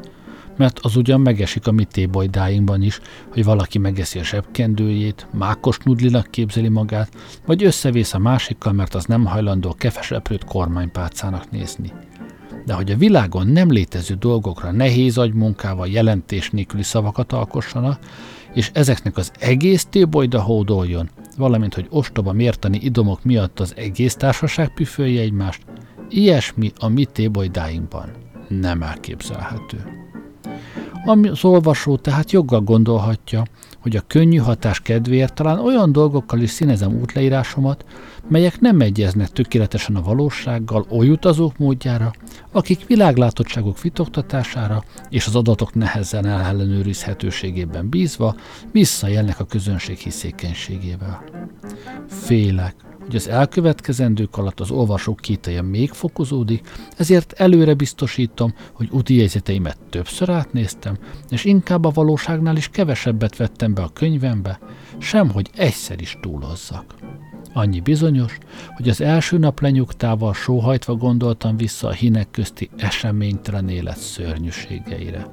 mert 0.59 0.79
az 0.79 0.95
ugyan 0.95 1.21
megesik 1.21 1.67
a 1.67 1.71
mi 1.71 1.83
tébolydáinkban 1.83 2.81
is, 2.81 2.99
hogy 3.31 3.43
valaki 3.43 3.77
megeszi 3.77 4.19
a 4.19 4.23
zsebkendőjét, 4.23 5.27
mákos 5.33 5.77
nudlinak 5.77 6.31
képzeli 6.31 6.69
magát, 6.69 7.09
vagy 7.45 7.63
összevész 7.63 8.13
a 8.13 8.19
másikkal, 8.19 8.73
mert 8.73 8.95
az 8.95 9.05
nem 9.05 9.25
hajlandó 9.25 9.73
kefeseprőt 9.73 10.43
kormánypálcának 10.43 11.51
nézni. 11.51 11.91
De 12.65 12.73
hogy 12.73 12.91
a 12.91 12.97
világon 12.97 13.47
nem 13.47 13.71
létező 13.71 14.13
dolgokra 14.13 14.71
nehéz 14.71 15.17
agymunkával 15.17 15.87
jelentés 15.87 16.49
nélküli 16.49 16.83
szavakat 16.83 17.33
alkossanak, 17.33 17.99
és 18.53 18.71
ezeknek 18.73 19.17
az 19.17 19.31
egész 19.39 19.85
tébolyda 19.89 20.41
hódoljon, 20.41 21.09
valamint 21.37 21.73
hogy 21.73 21.87
ostoba 21.89 22.33
mértani 22.33 22.79
idomok 22.81 23.23
miatt 23.23 23.59
az 23.59 23.73
egész 23.77 24.15
társaság 24.15 24.73
püfölje 24.73 25.21
egymást, 25.21 25.61
ilyesmi 26.09 26.71
a 26.79 26.87
mi 26.87 27.05
tébolydáinkban 27.05 28.11
nem 28.47 28.81
elképzelhető. 28.81 29.99
Az 31.05 31.43
olvasó 31.43 31.97
tehát 31.97 32.31
joggal 32.31 32.61
gondolhatja, 32.61 33.43
hogy 33.81 33.95
a 33.95 34.03
könnyű 34.07 34.37
hatás 34.37 34.79
kedvéért 34.79 35.33
talán 35.33 35.59
olyan 35.59 35.91
dolgokkal 35.91 36.39
is 36.39 36.49
színezem 36.49 36.99
útleírásomat, 37.01 37.85
melyek 38.27 38.59
nem 38.59 38.81
egyeznek 38.81 39.29
tökéletesen 39.29 39.95
a 39.95 40.01
valósággal 40.01 40.85
oly 40.89 41.09
utazók 41.09 41.57
módjára, 41.57 42.13
akik 42.51 42.87
világlátottságok 42.87 43.77
fitoktatására 43.77 44.83
és 45.09 45.27
az 45.27 45.35
adatok 45.35 45.73
nehezen 45.73 46.25
ellenőrizhetőségében 46.25 47.89
bízva 47.89 48.35
visszajelnek 48.71 49.39
a 49.39 49.45
közönség 49.45 49.97
hiszékenységével. 49.97 51.23
Félek, 52.07 52.75
hogy 53.09 53.17
az 53.17 53.27
elkövetkezendők 53.27 54.37
alatt 54.37 54.59
az 54.59 54.71
olvasók 54.71 55.19
kételje 55.19 55.61
még 55.61 55.91
fokozódik, 55.91 56.69
ezért 56.97 57.31
előre 57.31 57.73
biztosítom, 57.73 58.53
hogy 58.73 58.89
úti 58.91 59.15
jegyzeteimet 59.15 59.77
többször 59.89 60.29
átnéztem, 60.29 60.97
és 61.29 61.45
inkább 61.45 61.85
a 61.85 61.89
valóságnál 61.89 62.55
is 62.55 62.69
kevesebbet 62.69 63.37
vettem 63.37 63.73
be 63.73 63.81
a 63.81 63.89
könyvembe, 63.93 64.59
sem 64.97 65.29
hogy 65.29 65.49
egyszer 65.55 66.01
is 66.01 66.17
túlozzak. 66.21 66.95
Annyi 67.53 67.79
bizonyos, 67.79 68.37
hogy 68.75 68.89
az 68.89 69.01
első 69.01 69.37
nap 69.37 69.59
lenyugtával 69.59 70.33
sóhajtva 70.33 70.95
gondoltam 70.95 71.57
vissza 71.57 71.87
a 71.87 71.91
hinek 71.91 72.31
közti 72.31 72.69
eseménytelen 72.77 73.69
élet 73.69 73.97
szörnyűségeire. 73.97 75.31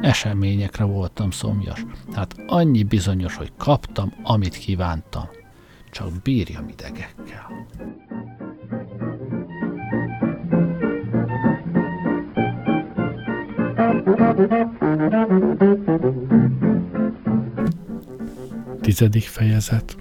Eseményekre 0.00 0.84
voltam 0.84 1.30
szomjas, 1.30 1.84
hát 2.12 2.34
annyi 2.46 2.82
bizonyos, 2.82 3.36
hogy 3.36 3.52
kaptam, 3.56 4.12
amit 4.22 4.56
kívántam 4.56 5.37
csak 5.90 6.22
bírjam 6.22 6.68
idegekkel. 6.68 7.66
Tizedik 18.80 19.22
fejezet 19.22 19.96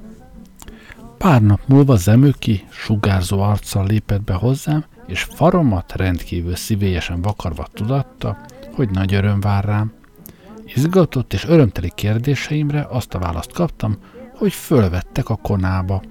Pár 1.18 1.42
nap 1.42 1.60
múlva 1.68 1.96
Zemüki 1.96 2.68
sugárzó 2.70 3.42
arccal 3.42 3.86
lépett 3.86 4.24
be 4.24 4.34
hozzám, 4.34 4.86
és 5.08 5.24
faromat 5.24 5.94
rendkívül 5.96 6.56
szívélyesen 6.56 7.22
vakarva 7.22 7.68
tudatta, 7.74 8.38
hogy 8.74 8.90
nagy 8.90 9.14
öröm 9.14 9.40
vár 9.40 9.66
rám. 9.66 9.94
Izgatott 10.76 11.34
és 11.34 11.46
örömteli 11.46 11.92
kérdéseimre 11.96 12.88
azt 12.90 13.14
a 13.14 13.20
választ 13.20 13.52
kaptam, 13.52 13.98
hogy 14.38 14.54
fölvettek 14.54 15.30
a 15.30 15.36
konába. 15.36 16.02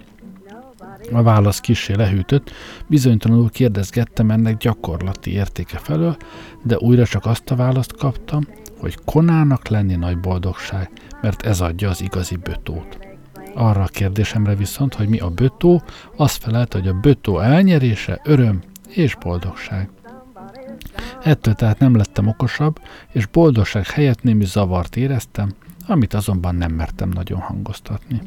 A 1.12 1.23
válasz 1.23 1.61
kisé 1.61 1.95
lehűtött, 1.95 2.50
bizonytalanul 2.87 3.50
kérdezgettem 3.50 4.30
ennek 4.30 4.56
gyakorlati 4.56 5.33
értéke 5.33 5.78
felől, 5.78 6.16
de 6.62 6.76
újra 6.78 7.06
csak 7.06 7.26
azt 7.26 7.50
a 7.50 7.56
választ 7.56 7.97
kaptam, 7.97 8.42
hogy 8.78 8.99
konának 9.04 9.68
lenni 9.68 9.95
nagy 9.95 10.18
boldogság, 10.18 10.90
mert 11.21 11.47
ez 11.47 11.61
adja 11.61 11.88
az 11.88 12.02
igazi 12.02 12.37
bötót. 12.37 12.99
Arra 13.54 13.83
a 13.83 13.87
kérdésemre 13.87 14.54
viszont, 14.54 14.95
hogy 14.95 15.09
mi 15.09 15.18
a 15.18 15.30
bötó, 15.30 15.83
azt 16.16 16.42
felelte, 16.42 16.78
hogy 16.78 16.88
a 16.88 17.00
bötó 17.00 17.38
elnyerése 17.38 18.21
öröm 18.25 18.61
és 18.88 19.14
boldogság. 19.14 19.88
Ettől 21.23 21.54
tehát 21.54 21.78
nem 21.78 21.97
lettem 21.97 22.26
okosabb, 22.26 22.80
és 23.12 23.26
boldogság 23.26 23.87
helyett 23.87 24.23
némi 24.23 24.45
zavart 24.45 24.97
éreztem, 24.97 25.52
amit 25.87 26.14
azonban 26.14 26.55
nem 26.55 26.73
mertem 26.73 27.09
nagyon 27.09 27.40
hangoztatni. 27.40 28.21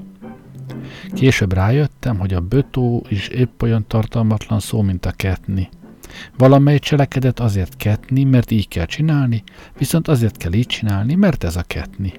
Később 1.14 1.54
rájöttem, 1.54 2.20
hogy 2.20 2.34
a 2.34 2.40
bötó 2.40 3.06
is 3.10 3.28
épp 3.28 3.62
olyan 3.62 3.88
tartalmatlan 3.88 4.60
szó, 4.60 4.82
mint 4.82 5.06
a 5.06 5.12
ketni. 5.12 5.70
Valamely 6.38 6.80
cselekedet 6.80 7.40
azért 7.40 7.76
ketni, 7.76 8.24
mert 8.24 8.52
így 8.52 8.68
kell 8.68 8.86
csinálni, 8.86 9.44
viszont 9.78 10.08
azért 10.08 10.38
kell 10.38 10.54
így 10.54 10.68
csinálni, 10.68 11.16
mert 11.16 11.44
ez 11.44 11.56
a 11.56 11.64
ketni. 11.64 12.14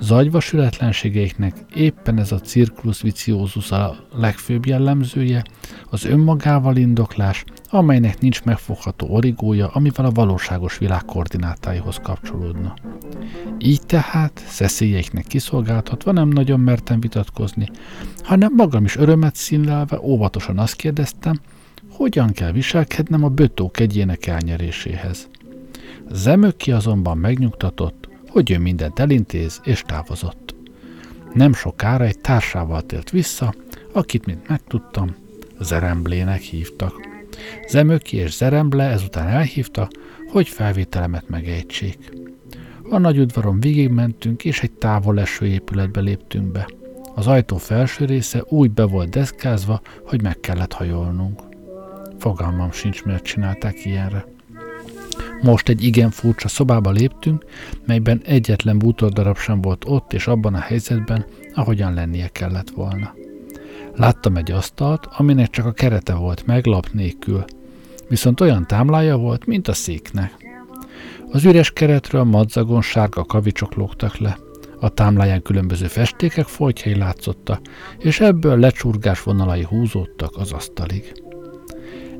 Zagyva 0.00 0.40
sületlenségeiknek 0.40 1.56
éppen 1.74 2.18
ez 2.18 2.32
a 2.32 2.40
circulus 2.40 3.02
viciózus 3.02 3.70
a 3.70 3.96
legfőbb 4.14 4.66
jellemzője, 4.66 5.44
az 5.90 6.04
önmagával 6.04 6.76
indoklás, 6.76 7.44
amelynek 7.70 8.20
nincs 8.20 8.42
megfogható 8.42 9.06
origója, 9.08 9.68
amivel 9.68 10.04
a 10.04 10.10
valóságos 10.10 10.78
világ 10.78 11.04
koordinátáihoz 11.04 11.98
kapcsolódna. 12.02 12.74
Így 13.58 13.86
tehát, 13.86 14.44
szeszélyeiknek 14.46 15.24
kiszolgáltatva 15.24 16.12
nem 16.12 16.28
nagyon 16.28 16.60
mertem 16.60 17.00
vitatkozni, 17.00 17.68
hanem 18.22 18.52
magam 18.56 18.84
is 18.84 18.96
örömet 18.96 19.34
színlelve 19.34 20.00
óvatosan 20.00 20.58
azt 20.58 20.76
kérdeztem, 20.76 21.40
hogyan 21.90 22.32
kell 22.32 22.52
viselkednem 22.52 23.24
a 23.24 23.28
bötók 23.28 23.80
egyének 23.80 24.26
elnyeréséhez. 24.26 25.28
Zemöki 26.10 26.72
azonban 26.72 27.18
megnyugtatott, 27.18 27.99
hogy 28.30 28.50
ő 28.50 28.58
mindent 28.58 28.98
elintéz, 28.98 29.60
és 29.64 29.82
távozott. 29.82 30.54
Nem 31.34 31.52
sokára 31.52 32.04
egy 32.04 32.18
társával 32.18 32.82
tért 32.82 33.10
vissza, 33.10 33.54
akit, 33.92 34.26
mint 34.26 34.48
megtudtam, 34.48 35.16
Zeremblének 35.60 36.40
hívtak. 36.40 37.08
Zemöki 37.68 38.16
és 38.16 38.36
Zeremble 38.36 38.84
ezután 38.84 39.26
elhívta, 39.26 39.88
hogy 40.28 40.48
felvételemet 40.48 41.28
megejtsék. 41.28 42.12
A 42.90 42.98
nagy 42.98 43.18
udvaron 43.18 43.60
végigmentünk, 43.60 44.44
és 44.44 44.60
egy 44.60 44.72
távol 44.72 45.20
eső 45.20 45.46
épületbe 45.46 46.00
léptünk 46.00 46.52
be. 46.52 46.68
Az 47.14 47.26
ajtó 47.26 47.56
felső 47.56 48.04
része 48.04 48.44
úgy 48.48 48.70
be 48.70 48.84
volt 48.84 49.08
deszkázva, 49.08 49.80
hogy 50.06 50.22
meg 50.22 50.40
kellett 50.40 50.72
hajolnunk. 50.72 51.40
Fogalmam 52.18 52.72
sincs, 52.72 53.04
miért 53.04 53.24
csinálták 53.24 53.84
ilyenre. 53.84 54.24
Most 55.42 55.68
egy 55.68 55.84
igen 55.84 56.10
furcsa 56.10 56.48
szobába 56.48 56.90
léptünk, 56.90 57.44
melyben 57.86 58.20
egyetlen 58.24 58.78
bútordarab 58.78 59.36
sem 59.36 59.60
volt 59.60 59.84
ott 59.86 60.12
és 60.12 60.26
abban 60.26 60.54
a 60.54 60.58
helyzetben, 60.58 61.24
ahogyan 61.54 61.94
lennie 61.94 62.28
kellett 62.28 62.70
volna. 62.70 63.14
Láttam 63.94 64.36
egy 64.36 64.50
asztalt, 64.50 65.08
aminek 65.16 65.50
csak 65.50 65.66
a 65.66 65.72
kerete 65.72 66.14
volt 66.14 66.46
meg 66.46 66.66
lap 66.66 66.88
nélkül, 66.92 67.44
viszont 68.08 68.40
olyan 68.40 68.66
támlája 68.66 69.16
volt, 69.16 69.46
mint 69.46 69.68
a 69.68 69.72
széknek. 69.72 70.48
Az 71.30 71.44
üres 71.44 71.70
keretről 71.70 72.24
madzagon 72.24 72.82
sárga 72.82 73.24
kavicsok 73.24 73.74
lógtak 73.74 74.16
le. 74.16 74.38
A 74.80 74.88
támláján 74.88 75.42
különböző 75.42 75.86
festékek 75.86 76.46
folytjai 76.46 76.96
látszottak, 76.96 77.60
és 77.98 78.20
ebből 78.20 78.58
lecsurgás 78.58 79.22
vonalai 79.22 79.62
húzódtak 79.62 80.36
az 80.36 80.52
asztalig. 80.52 81.12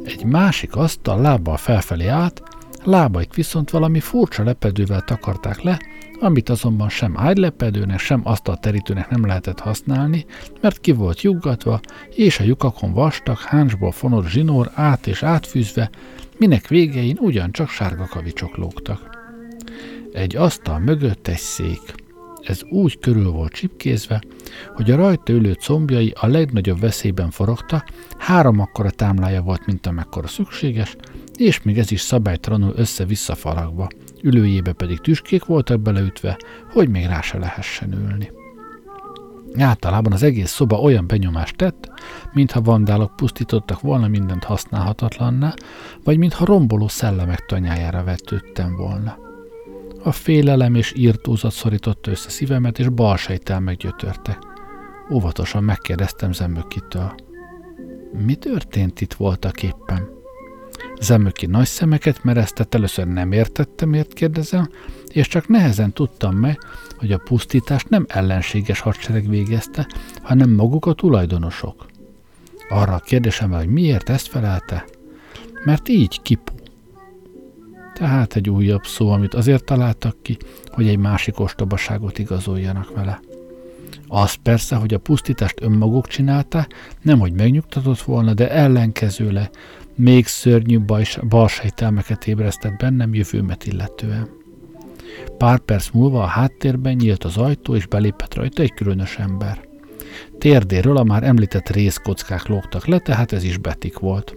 Egy 0.05 0.25
másik 0.25 0.77
asztal 0.77 1.21
lábbal 1.21 1.57
felfelé 1.57 2.07
át, 2.07 2.43
lábaik 2.85 3.35
viszont 3.35 3.71
valami 3.71 4.01
furcsa 4.01 4.43
lepedővel 4.43 5.01
takarták 5.01 5.63
le, 5.63 5.79
amit 6.21 6.49
azonban 6.49 6.89
sem 6.89 7.19
ágylepedőnek, 7.19 7.99
sem 7.99 8.21
asztalterítőnek 8.25 9.09
nem 9.09 9.27
lehetett 9.27 9.61
használni, 9.61 10.27
mert 10.61 10.81
ki 10.81 10.93
volt 10.93 11.21
juggatva, 11.21 11.81
és 12.15 12.41
a 12.41 12.45
lyukakon 12.45 12.93
vastag, 12.93 13.39
háncsból 13.39 13.93
fonott 13.93 14.27
zsinór 14.27 14.71
át 14.75 15.07
és 15.07 15.23
átfűzve, 15.23 15.91
minek 16.39 16.69
végein 16.69 17.17
ugyancsak 17.21 17.69
sárga 17.69 18.07
kavicsok 18.07 18.57
lógtak. 18.57 19.19
Egy 20.13 20.37
asztal 20.37 20.79
mögött 20.79 21.29
egy 21.29 21.39
szék. 21.39 21.95
Ez 22.43 22.63
úgy 22.71 22.99
körül 22.99 23.31
volt 23.31 23.53
csipkézve, 23.53 24.23
hogy 24.75 24.91
a 24.91 24.97
rajta 24.97 25.33
ülő 25.33 25.53
combjai 25.53 26.13
a 26.21 26.27
legnagyobb 26.27 26.81
veszélyben 26.81 27.31
forogta, 27.31 27.85
három 28.19 28.59
akkora 28.59 28.91
támlája 28.91 29.43
volt, 29.43 29.67
mint 29.67 29.87
amekkora 29.87 30.27
szükséges, 30.27 30.97
és 31.41 31.63
még 31.63 31.79
ez 31.79 31.91
is 31.91 32.01
szabálytalanul 32.01 32.73
össze-vissza 32.77 33.35
faragva, 33.35 33.89
ülőjébe 34.23 34.73
pedig 34.73 34.99
tüskék 34.99 35.45
voltak 35.45 35.81
beleütve, 35.81 36.39
hogy 36.73 36.89
még 36.89 37.07
rá 37.07 37.21
se 37.21 37.39
lehessen 37.39 37.93
ülni. 37.93 38.31
Általában 39.59 40.13
az 40.13 40.23
egész 40.23 40.51
szoba 40.51 40.81
olyan 40.81 41.07
benyomást 41.07 41.57
tett, 41.57 41.91
mintha 42.33 42.61
vandálok 42.61 43.17
pusztítottak 43.17 43.81
volna 43.81 44.09
mindent 44.09 44.45
használhatatlanná, 44.45 45.55
vagy 46.05 46.19
mintha 46.19 46.45
romboló 46.45 46.89
szellemek 46.89 47.47
tanyájára 47.47 48.05
vetődtem 48.05 48.77
volna. 48.77 49.19
A 50.03 50.13
félelem 50.13 50.75
és 50.75 50.93
írtózat 50.97 51.53
szorította 51.53 52.11
össze 52.11 52.29
szívemet, 52.31 52.79
és 52.79 52.89
balsejtel 52.89 53.61
meggyötörte. 53.61 54.39
Óvatosan 55.13 55.65
megkérdeztem 55.65 56.33
Zemmökitől. 56.33 57.15
Mi 58.13 58.35
történt 58.35 59.01
itt 59.01 59.13
voltak 59.13 59.63
éppen? 59.63 60.20
Zemöki 61.01 61.47
nagy 61.47 61.67
szemeket 61.67 62.25
mereztett, 62.25 62.75
először 62.75 63.07
nem 63.07 63.33
értettem, 63.33 63.89
miért 63.89 64.13
kérdezem, 64.13 64.71
és 65.13 65.29
csak 65.29 65.49
nehezen 65.49 65.93
tudtam 65.93 66.37
meg, 66.37 66.59
hogy 66.99 67.13
a 67.13 67.19
pusztítást 67.19 67.89
nem 67.89 68.05
ellenséges 68.09 68.81
hadsereg 68.81 69.29
végezte, 69.29 69.87
hanem 70.23 70.51
maguk 70.51 70.87
a 70.87 70.93
tulajdonosok. 70.93 71.87
Arra 72.69 72.95
a 72.95 72.99
kérdésemre, 72.99 73.57
hogy 73.57 73.69
miért 73.69 74.09
ezt 74.09 74.29
felelte? 74.29 74.85
Mert 75.65 75.89
így 75.89 76.23
kipu. 76.23 76.53
Tehát 77.95 78.37
egy 78.37 78.51
újabb 78.51 78.85
szó, 78.85 79.11
amit 79.11 79.35
azért 79.35 79.65
találtak 79.65 80.23
ki, 80.23 80.37
hogy 80.67 80.89
egy 80.89 80.99
másik 80.99 81.41
ostobaságot 81.41 82.19
igazoljanak 82.19 82.95
vele. 82.95 83.21
Az 84.09 84.35
persze, 84.35 84.77
hogy 84.77 84.95
a 84.95 84.99
pusztítást 84.99 85.63
önmaguk 85.63 86.07
csinálta, 86.07 86.67
nem 87.03 87.19
hogy 87.19 87.33
megnyugtatott 87.33 88.01
volna, 88.01 88.35
de 88.35 88.51
ellenkezőle 88.51 89.51
még 90.01 90.27
szörnyű 90.27 90.81
balsejtelmeket 91.29 92.27
ébresztett 92.27 92.77
bennem 92.77 93.15
jövőmet 93.15 93.67
illetően. 93.67 94.29
Pár 95.39 95.59
perc 95.59 95.91
múlva 95.91 96.23
a 96.23 96.27
háttérben 96.27 96.95
nyílt 96.95 97.25
az 97.25 97.37
ajtó, 97.37 97.75
és 97.75 97.87
belépett 97.87 98.35
rajta 98.35 98.63
egy 98.63 98.75
különös 98.75 99.17
ember. 99.17 99.69
Térdéről 100.39 100.97
a 100.97 101.05
már 101.05 101.23
említett 101.23 101.69
részkockák 101.69 102.47
lógtak 102.47 102.87
le, 102.87 102.99
tehát 102.99 103.33
ez 103.33 103.45
is 103.45 103.59
betik 103.59 103.99
volt. 103.99 104.37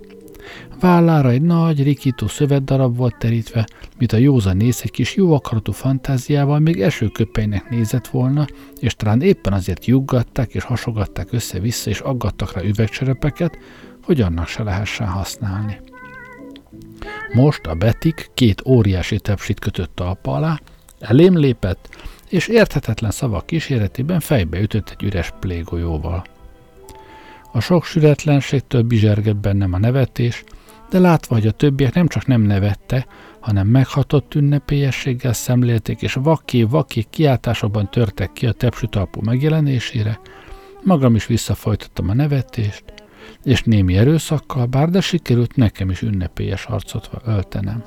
Vállára 0.79 1.29
egy 1.29 1.41
nagy, 1.41 1.83
rikító 1.83 2.27
szövetdarab 2.27 2.97
volt 2.97 3.17
terítve, 3.17 3.67
mint 3.97 4.11
a 4.11 4.17
józan 4.17 4.57
néz 4.57 4.79
egy 4.83 4.91
kis 4.91 5.15
jó 5.15 5.33
akaratú 5.33 5.71
fantáziával 5.71 6.59
még 6.59 6.81
esőköpeinek 6.81 7.69
nézett 7.69 8.07
volna, 8.07 8.45
és 8.79 8.95
talán 8.95 9.21
éppen 9.21 9.53
azért 9.53 9.85
juggatták 9.85 10.53
és 10.53 10.63
hasogatták 10.63 11.33
össze-vissza, 11.33 11.89
és 11.89 11.99
aggattak 11.99 12.53
rá 12.53 12.61
üvegcserepeket, 12.61 13.57
hogy 14.03 14.21
annak 14.21 14.47
se 14.47 14.63
lehessen 14.63 15.07
használni. 15.07 15.79
Most 17.33 17.65
a 17.65 17.73
Betik 17.73 18.29
két 18.33 18.61
óriási 18.65 19.19
tepsit 19.19 19.59
kötött 19.59 19.95
talpa 19.95 20.33
alá, 20.33 20.59
elém 20.99 21.37
lépett, 21.37 21.89
és 22.29 22.47
érthetetlen 22.47 23.11
szavak 23.11 23.45
kíséretében 23.45 24.19
fejbe 24.19 24.61
ütött 24.61 24.89
egy 24.89 25.03
üres 25.03 25.33
plégolyóval. 25.39 26.23
A 27.51 27.59
sok 27.59 27.85
sületlenségtől 27.85 28.81
bizsergett 28.81 29.35
bennem 29.35 29.73
a 29.73 29.77
nevetés, 29.77 30.43
de 30.89 30.99
látva, 30.99 31.35
hogy 31.35 31.47
a 31.47 31.51
többiek 31.51 31.93
nem 31.93 32.07
csak 32.07 32.25
nem 32.25 32.41
nevette, 32.41 33.05
hanem 33.39 33.67
meghatott 33.67 34.35
ünnepélyességgel 34.35 35.33
szemlélték, 35.33 36.01
és 36.01 36.13
vaké-vaké 36.13 37.05
kiáltásokban 37.09 37.89
törtek 37.91 38.33
ki 38.33 38.45
a 38.45 38.51
tepsütalpú 38.51 39.21
megjelenésére, 39.21 40.19
magam 40.83 41.15
is 41.15 41.25
visszafojtottam 41.25 42.09
a 42.09 42.13
nevetést, 42.13 42.92
és 43.43 43.63
némi 43.63 43.97
erőszakkal, 43.97 44.65
bár 44.65 44.89
de 44.89 45.01
sikerült 45.01 45.55
nekem 45.55 45.89
is 45.89 46.01
ünnepélyes 46.01 46.65
arcot 46.65 47.09
öltenem. 47.25 47.83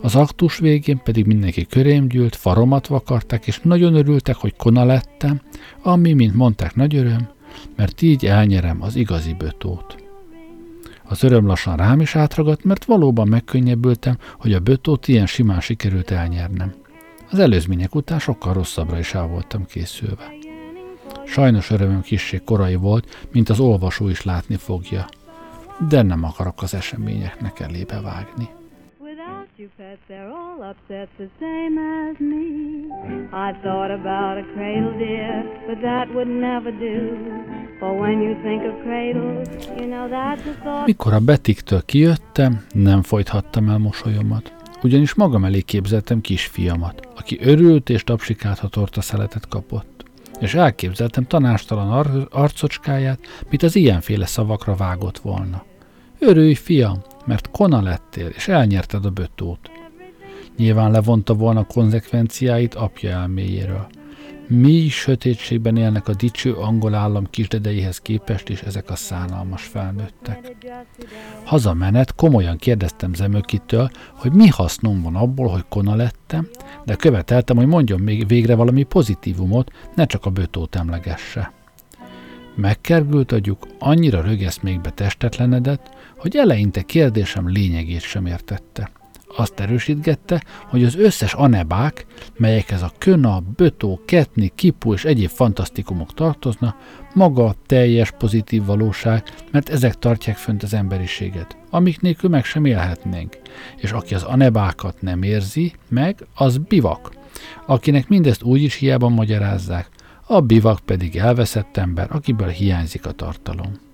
Az 0.00 0.14
aktus 0.16 0.58
végén 0.58 1.00
pedig 1.04 1.26
mindenki 1.26 1.66
körém 1.66 2.08
gyűlt, 2.08 2.36
faromat 2.36 2.86
vakarták, 2.86 3.46
és 3.46 3.60
nagyon 3.62 3.94
örültek, 3.94 4.36
hogy 4.36 4.56
kona 4.56 4.84
lettem, 4.84 5.40
ami, 5.82 6.12
mint 6.12 6.34
mondták, 6.34 6.74
nagy 6.74 6.96
öröm, 6.96 7.28
mert 7.76 8.02
így 8.02 8.26
elnyerem 8.26 8.82
az 8.82 8.96
igazi 8.96 9.34
bötót. 9.34 9.96
Az 11.04 11.22
öröm 11.22 11.46
lassan 11.46 11.76
rám 11.76 12.00
is 12.00 12.16
átragadt, 12.16 12.64
mert 12.64 12.84
valóban 12.84 13.28
megkönnyebbültem, 13.28 14.18
hogy 14.38 14.52
a 14.52 14.60
bötót 14.60 15.08
ilyen 15.08 15.26
simán 15.26 15.60
sikerült 15.60 16.10
elnyernem. 16.10 16.74
Az 17.30 17.38
előzmények 17.38 17.94
után 17.94 18.18
sokkal 18.18 18.52
rosszabbra 18.52 18.98
is 18.98 19.14
el 19.14 19.26
voltam 19.26 19.66
készülve. 19.66 20.37
Sajnos 21.28 21.70
örömöm 21.70 22.00
kissé 22.00 22.40
korai 22.44 22.74
volt, 22.74 23.28
mint 23.32 23.48
az 23.48 23.60
olvasó 23.60 24.08
is 24.08 24.24
látni 24.24 24.56
fogja. 24.56 25.04
De 25.88 26.02
nem 26.02 26.24
akarok 26.24 26.62
az 26.62 26.74
eseményeknek 26.74 27.60
elébe 27.60 28.00
vágni. 28.00 28.48
you 29.58 29.68
pets, 29.76 29.98
they're 30.08 30.30
all 30.30 30.62
upset 30.70 31.08
the 31.16 31.28
same 31.40 31.74
as 32.04 32.16
me. 32.20 32.46
I 33.48 33.52
thought 33.62 33.90
about 33.90 34.34
a 34.42 34.44
cradle, 34.54 34.92
dear, 34.98 35.42
but 35.66 35.78
that 35.82 36.06
would 36.14 36.28
never 36.28 36.70
do. 36.70 36.96
For 37.78 37.92
when 38.02 38.22
you 38.22 38.34
think 38.42 38.62
of 38.70 38.74
cradles, 38.84 39.48
you 39.78 39.86
know 39.86 40.08
that's 40.08 40.46
a 40.46 40.54
thought... 40.62 40.86
Mikor 40.86 41.12
a 41.12 41.20
Betiktől 41.20 41.84
kijöttem, 41.84 42.64
nem 42.72 43.02
folythattam 43.02 43.68
el 43.68 43.78
mosolyomat. 43.78 44.52
Ugyanis 44.82 45.14
magam 45.14 45.44
elé 45.44 45.60
képzeltem 45.60 46.20
kisfiamat, 46.20 47.08
aki 47.16 47.38
örült 47.40 47.90
és 47.90 48.04
tapsikált, 48.04 48.58
ha 48.58 48.68
torta 48.68 49.00
szeletet 49.00 49.48
kapott 49.48 49.97
és 50.40 50.54
elképzeltem 50.54 51.24
tanástalan 51.24 51.92
ar- 51.92 52.32
arcocskáját, 52.32 53.18
mint 53.48 53.62
az 53.62 53.76
ilyenféle 53.76 54.26
szavakra 54.26 54.74
vágott 54.74 55.18
volna. 55.18 55.64
Örülj, 56.18 56.54
fiam, 56.54 57.02
mert 57.24 57.50
kona 57.50 57.82
lettél, 57.82 58.26
és 58.26 58.48
elnyerted 58.48 59.04
a 59.04 59.10
bötót. 59.10 59.70
Nyilván 60.56 60.90
levonta 60.90 61.34
volna 61.34 61.64
konzekvenciáit 61.64 62.74
apja 62.74 63.10
elméjéről. 63.10 63.86
Mi 64.50 64.88
sötétségben 64.88 65.76
élnek 65.76 66.08
a 66.08 66.14
dicső 66.14 66.52
angol 66.52 66.94
állam 66.94 67.26
kisdedeihez 67.30 67.98
képest, 67.98 68.48
és 68.48 68.60
ezek 68.60 68.90
a 68.90 68.96
szánalmas 68.96 69.62
felnőttek. 69.62 70.56
Hazamenet 71.44 72.14
komolyan 72.14 72.56
kérdeztem 72.56 73.14
Zemökitől, 73.14 73.90
hogy 74.16 74.32
mi 74.32 74.48
hasznom 74.48 75.02
van 75.02 75.16
abból, 75.16 75.48
hogy 75.48 75.64
kona 75.68 75.94
lettem, 75.94 76.48
de 76.84 76.94
követeltem, 76.94 77.56
hogy 77.56 77.66
mondjon 77.66 78.00
még 78.00 78.26
végre 78.26 78.54
valami 78.54 78.82
pozitívumot, 78.82 79.72
ne 79.94 80.06
csak 80.06 80.26
a 80.26 80.30
bötót 80.30 80.76
emlegesse. 80.76 81.52
Megkergült 82.54 83.32
agyuk, 83.32 83.66
annyira 83.78 84.20
rögesz 84.20 84.58
még 84.58 84.80
be 84.80 84.90
testetlenedett, 84.90 85.90
hogy 86.16 86.36
eleinte 86.36 86.82
kérdésem 86.82 87.48
lényegét 87.48 88.00
sem 88.00 88.26
értette. 88.26 88.90
Azt 89.36 89.60
erősítgette, 89.60 90.42
hogy 90.68 90.84
az 90.84 90.96
összes 90.96 91.32
anebák, 91.34 92.06
melyekhez 92.36 92.82
a 92.82 92.92
köna, 92.98 93.42
bötó, 93.56 94.00
ketni, 94.04 94.52
kipu 94.54 94.92
és 94.92 95.04
egyéb 95.04 95.28
fantasztikumok 95.28 96.14
tartozna, 96.14 96.76
maga 97.14 97.54
teljes 97.66 98.10
pozitív 98.10 98.64
valóság, 98.64 99.22
mert 99.52 99.68
ezek 99.68 99.94
tartják 99.94 100.36
fönt 100.36 100.62
az 100.62 100.74
emberiséget, 100.74 101.56
amik 101.70 102.00
nélkül 102.00 102.30
meg 102.30 102.44
sem 102.44 102.64
élhetnénk. 102.64 103.38
És 103.76 103.92
aki 103.92 104.14
az 104.14 104.22
anebákat 104.22 105.02
nem 105.02 105.22
érzi 105.22 105.72
meg, 105.88 106.26
az 106.34 106.58
bivak, 106.58 107.12
akinek 107.66 108.08
mindezt 108.08 108.42
úgy 108.42 108.62
is 108.62 108.74
hiába 108.74 109.08
magyarázzák, 109.08 109.88
a 110.26 110.40
bivak 110.40 110.80
pedig 110.80 111.16
elveszett 111.16 111.76
ember, 111.76 112.06
akiből 112.10 112.48
hiányzik 112.48 113.06
a 113.06 113.12
tartalom. 113.12 113.87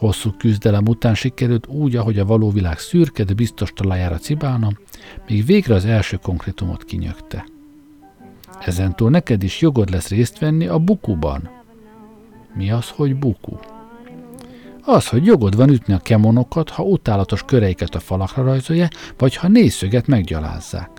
Hosszú 0.00 0.30
küzdelem 0.38 0.86
után 0.86 1.14
sikerült 1.14 1.66
úgy, 1.66 1.96
ahogy 1.96 2.18
a 2.18 2.24
való 2.24 2.50
világ 2.50 2.78
szürke, 2.78 3.24
de 3.24 3.34
biztos 3.34 3.72
talajára 3.74 4.18
cibálna, 4.18 4.72
míg 5.28 5.44
végre 5.46 5.74
az 5.74 5.84
első 5.84 6.16
konkrétumot 6.16 6.84
kinyögte. 6.84 7.44
Ezentúl 8.60 9.10
neked 9.10 9.42
is 9.42 9.60
jogod 9.60 9.90
lesz 9.90 10.08
részt 10.08 10.38
venni 10.38 10.66
a 10.66 10.78
bukuban. 10.78 11.50
Mi 12.54 12.70
az, 12.70 12.88
hogy 12.88 13.16
buku? 13.16 13.56
Az, 14.82 15.08
hogy 15.08 15.24
jogod 15.24 15.56
van 15.56 15.68
ütni 15.68 15.94
a 15.94 15.98
kemonokat, 15.98 16.70
ha 16.70 16.82
utálatos 16.82 17.42
köreiket 17.42 17.94
a 17.94 18.00
falakra 18.00 18.42
rajzolja, 18.42 18.88
vagy 19.18 19.36
ha 19.36 19.48
nézszöget 19.48 20.06
meggyalázzák. 20.06 20.90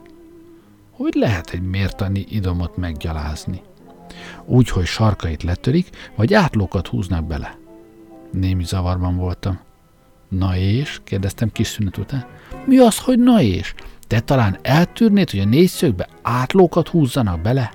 Hogy 0.91 1.13
lehet 1.13 1.49
egy 1.49 1.61
mértani 1.61 2.25
idomot 2.29 2.77
meggyalázni? 2.77 3.61
Úgy, 4.45 4.69
hogy 4.69 4.85
sarkait 4.85 5.43
letörik, 5.43 5.89
vagy 6.15 6.33
átlókat 6.33 6.87
húznak 6.87 7.25
bele. 7.27 7.59
Némi 8.31 8.63
zavarban 8.63 9.17
voltam. 9.17 9.59
Na 10.29 10.57
és? 10.57 11.01
kérdeztem 11.03 11.51
kis 11.51 11.67
szünet 11.67 11.97
után. 11.97 12.25
Mi 12.65 12.77
az, 12.77 12.99
hogy 12.99 13.19
na 13.19 13.41
és? 13.41 13.73
Te 14.07 14.19
talán 14.19 14.57
eltűrnéd, 14.61 15.29
hogy 15.29 15.39
a 15.39 15.45
négyszögbe 15.45 16.07
átlókat 16.21 16.87
húzzanak 16.87 17.41
bele? 17.41 17.71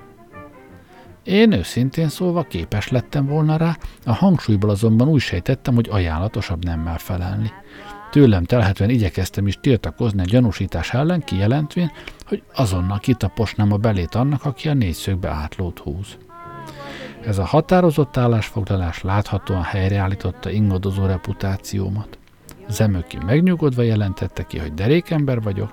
Én 1.25 1.53
őszintén 1.53 2.09
szólva 2.09 2.43
képes 2.43 2.89
lettem 2.89 3.27
volna 3.27 3.57
rá, 3.57 3.77
a 4.05 4.13
hangsúlyból 4.13 4.71
azonban 4.71 5.09
úgy 5.09 5.21
sejtettem, 5.21 5.75
hogy 5.75 5.89
ajánlatosabb 5.91 6.65
nemmel 6.65 6.99
felelni. 6.99 7.51
Tőlem 8.11 8.45
telhetően 8.45 8.91
igyekeztem 8.91 9.47
is 9.47 9.59
tiltakozni 9.61 10.21
a 10.21 10.25
gyanúsítás 10.25 10.93
ellen, 10.93 11.21
kijelentvén, 11.25 11.91
hogy 12.27 12.43
azonnal 12.55 12.99
kitaposnám 12.99 13.73
a 13.73 13.77
belét 13.77 14.15
annak, 14.15 14.45
aki 14.45 14.69
a 14.69 14.75
négyszögbe 14.75 15.29
átlót 15.29 15.79
húz. 15.79 16.17
Ez 17.27 17.39
a 17.39 17.45
határozott 17.45 18.17
állásfoglalás 18.17 19.03
láthatóan 19.03 19.63
helyreállította 19.63 20.51
ingadozó 20.51 21.07
reputációmat. 21.07 22.19
Zemöki 22.69 23.19
megnyugodva 23.27 23.83
jelentette 23.83 24.43
ki, 24.43 24.59
hogy 24.59 24.75
derékember 24.75 25.43
vagyok, 25.43 25.71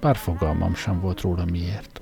bár 0.00 0.16
fogalmam 0.16 0.74
sem 0.74 1.00
volt 1.00 1.20
róla 1.20 1.44
miért. 1.50 2.00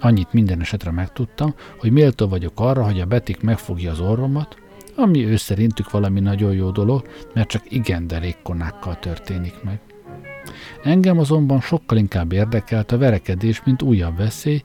Annyit 0.00 0.32
minden 0.32 0.60
esetre 0.60 0.90
megtudtam, 0.90 1.54
hogy 1.78 1.90
méltó 1.90 2.28
vagyok 2.28 2.52
arra, 2.60 2.84
hogy 2.84 3.00
a 3.00 3.06
betik 3.06 3.40
megfogja 3.40 3.90
az 3.90 4.00
orromat, 4.00 4.56
ami 4.96 5.26
ő 5.26 5.36
szerintük 5.36 5.90
valami 5.90 6.20
nagyon 6.20 6.52
jó 6.52 6.70
dolog, 6.70 7.08
mert 7.34 7.48
csak 7.48 7.62
igen 7.68 8.06
derékkonákkal 8.06 8.98
történik 8.98 9.62
meg. 9.62 9.80
Engem 10.82 11.18
azonban 11.18 11.60
sokkal 11.60 11.98
inkább 11.98 12.32
érdekelt 12.32 12.92
a 12.92 12.98
verekedés, 12.98 13.62
mint 13.64 13.82
újabb 13.82 14.16
veszély, 14.16 14.62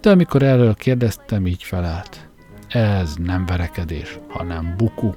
de 0.00 0.10
amikor 0.10 0.42
erről 0.42 0.74
kérdeztem, 0.74 1.46
így 1.46 1.62
felállt. 1.62 2.30
Ez 2.72 3.14
nem 3.16 3.46
verekedés, 3.46 4.18
hanem 4.28 4.74
buku. 4.76 5.12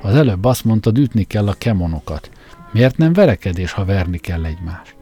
Az 0.00 0.14
előbb 0.14 0.44
azt 0.44 0.64
mondtad, 0.64 0.98
ütni 0.98 1.24
kell 1.24 1.48
a 1.48 1.54
kemonokat. 1.58 2.30
Miért 2.72 2.96
nem 2.96 3.12
verekedés, 3.12 3.72
ha 3.72 3.84
verni 3.84 4.18
kell 4.18 4.44
egymást? 4.44 4.94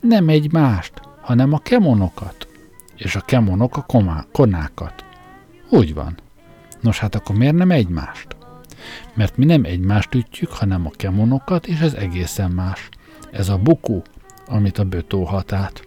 Nem 0.00 0.28
egymást, 0.28 0.92
hanem 1.20 1.52
a 1.52 1.58
kemonokat. 1.58 2.48
És 2.96 3.16
a 3.16 3.20
kemonok 3.20 3.76
a 3.76 3.82
komá- 3.82 4.26
konákat. 4.32 5.04
Úgy 5.68 5.94
van. 5.94 6.18
Nos 6.80 6.98
hát 6.98 7.14
akkor 7.14 7.36
miért 7.36 7.54
nem 7.54 7.70
egymást? 7.70 8.36
Mert 9.14 9.36
mi 9.36 9.44
nem 9.44 9.64
egymást 9.64 10.14
ütjük, 10.14 10.50
hanem 10.50 10.86
a 10.86 10.90
kemonokat, 10.96 11.66
és 11.66 11.80
ez 11.80 11.94
egészen 11.94 12.50
más. 12.50 12.88
Ez 13.30 13.48
a 13.48 13.58
buku, 13.58 14.02
amit 14.46 14.78
a 14.78 14.84
bötó 14.84 15.24
hatát. 15.24 15.86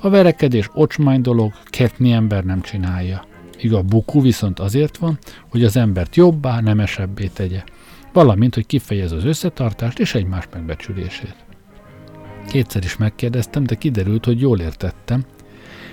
A 0.00 0.08
verekedés 0.08 0.70
ocsmány 0.74 1.20
dolog, 1.20 1.52
ketni 1.64 2.12
ember 2.12 2.44
nem 2.44 2.60
csinálja. 2.60 3.24
Míg 3.62 3.72
a 3.72 3.82
buku 3.82 4.22
viszont 4.22 4.58
azért 4.58 4.96
van, 4.96 5.18
hogy 5.50 5.64
az 5.64 5.76
embert 5.76 6.16
jobbá, 6.16 6.60
nemesebbé 6.60 7.26
tegye, 7.26 7.62
valamint, 8.12 8.54
hogy 8.54 8.66
kifejez 8.66 9.12
az 9.12 9.24
összetartást 9.24 9.98
és 9.98 10.14
egymás 10.14 10.44
megbecsülését. 10.52 11.36
Kétszer 12.48 12.84
is 12.84 12.96
megkérdeztem, 12.96 13.64
de 13.64 13.74
kiderült, 13.74 14.24
hogy 14.24 14.40
jól 14.40 14.60
értettem. 14.60 15.24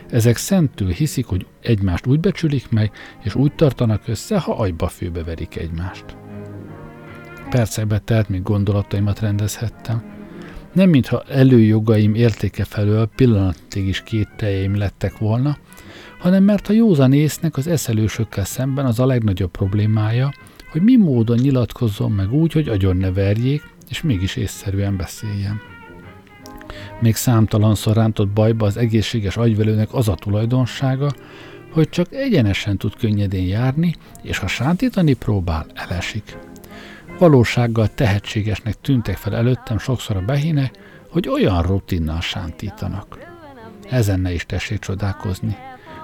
Ezek 0.09 0.37
szentül 0.37 0.89
hiszik, 0.89 1.25
hogy 1.25 1.45
egymást 1.61 2.05
úgy 2.05 2.19
becsülik 2.19 2.69
meg, 2.69 2.91
és 3.23 3.35
úgy 3.35 3.55
tartanak 3.55 4.07
össze, 4.07 4.39
ha 4.39 4.53
agyba 4.53 4.87
főbe 4.87 5.23
verik 5.23 5.55
egymást. 5.55 6.05
Percekbe 7.49 7.99
telt, 7.99 8.29
míg 8.29 8.41
gondolataimat 8.41 9.19
rendezhettem. 9.19 10.03
Nem 10.73 10.89
mintha 10.89 11.23
előjogaim 11.23 12.15
értéke 12.15 12.63
felől 12.63 13.09
pillanatig 13.15 13.87
is 13.87 14.03
két 14.03 14.29
teljeim 14.37 14.77
lettek 14.77 15.17
volna, 15.17 15.57
hanem 16.23 16.43
mert 16.43 16.67
a 16.69 16.73
józan 16.73 17.13
észnek 17.13 17.57
az 17.57 17.67
eszelősökkel 17.67 18.45
szemben 18.45 18.85
az 18.85 18.99
a 18.99 19.05
legnagyobb 19.05 19.51
problémája, 19.51 20.33
hogy 20.71 20.81
mi 20.81 20.95
módon 20.95 21.37
nyilatkozzon 21.37 22.11
meg 22.11 22.33
úgy, 22.33 22.53
hogy 22.53 22.67
agyon 22.67 22.97
ne 22.97 23.11
verjék, 23.11 23.63
és 23.89 24.01
mégis 24.01 24.35
észszerűen 24.35 24.97
beszéljen. 24.97 25.61
Még 26.99 27.15
számtalanszor 27.15 27.95
rántott 27.95 28.27
bajba 28.27 28.65
az 28.65 28.77
egészséges 28.77 29.37
agyvelőnek 29.37 29.93
az 29.93 30.07
a 30.07 30.15
tulajdonsága, 30.15 31.11
hogy 31.71 31.89
csak 31.89 32.13
egyenesen 32.13 32.77
tud 32.77 32.95
könnyedén 32.95 33.47
járni, 33.47 33.95
és 34.21 34.37
ha 34.37 34.47
sántítani 34.47 35.13
próbál, 35.13 35.65
elesik. 35.73 36.37
Valósággal 37.19 37.87
tehetségesnek 37.87 38.81
tűntek 38.81 39.17
fel 39.17 39.35
előttem 39.35 39.77
sokszor 39.77 40.15
a 40.15 40.25
behinek, 40.25 40.71
hogy 41.09 41.27
olyan 41.27 41.61
rutinnal 41.61 42.21
sántítanak. 42.21 43.17
Ezen 43.89 44.19
ne 44.19 44.33
is 44.33 44.45
tessék 44.45 44.79
csodálkozni. 44.79 45.57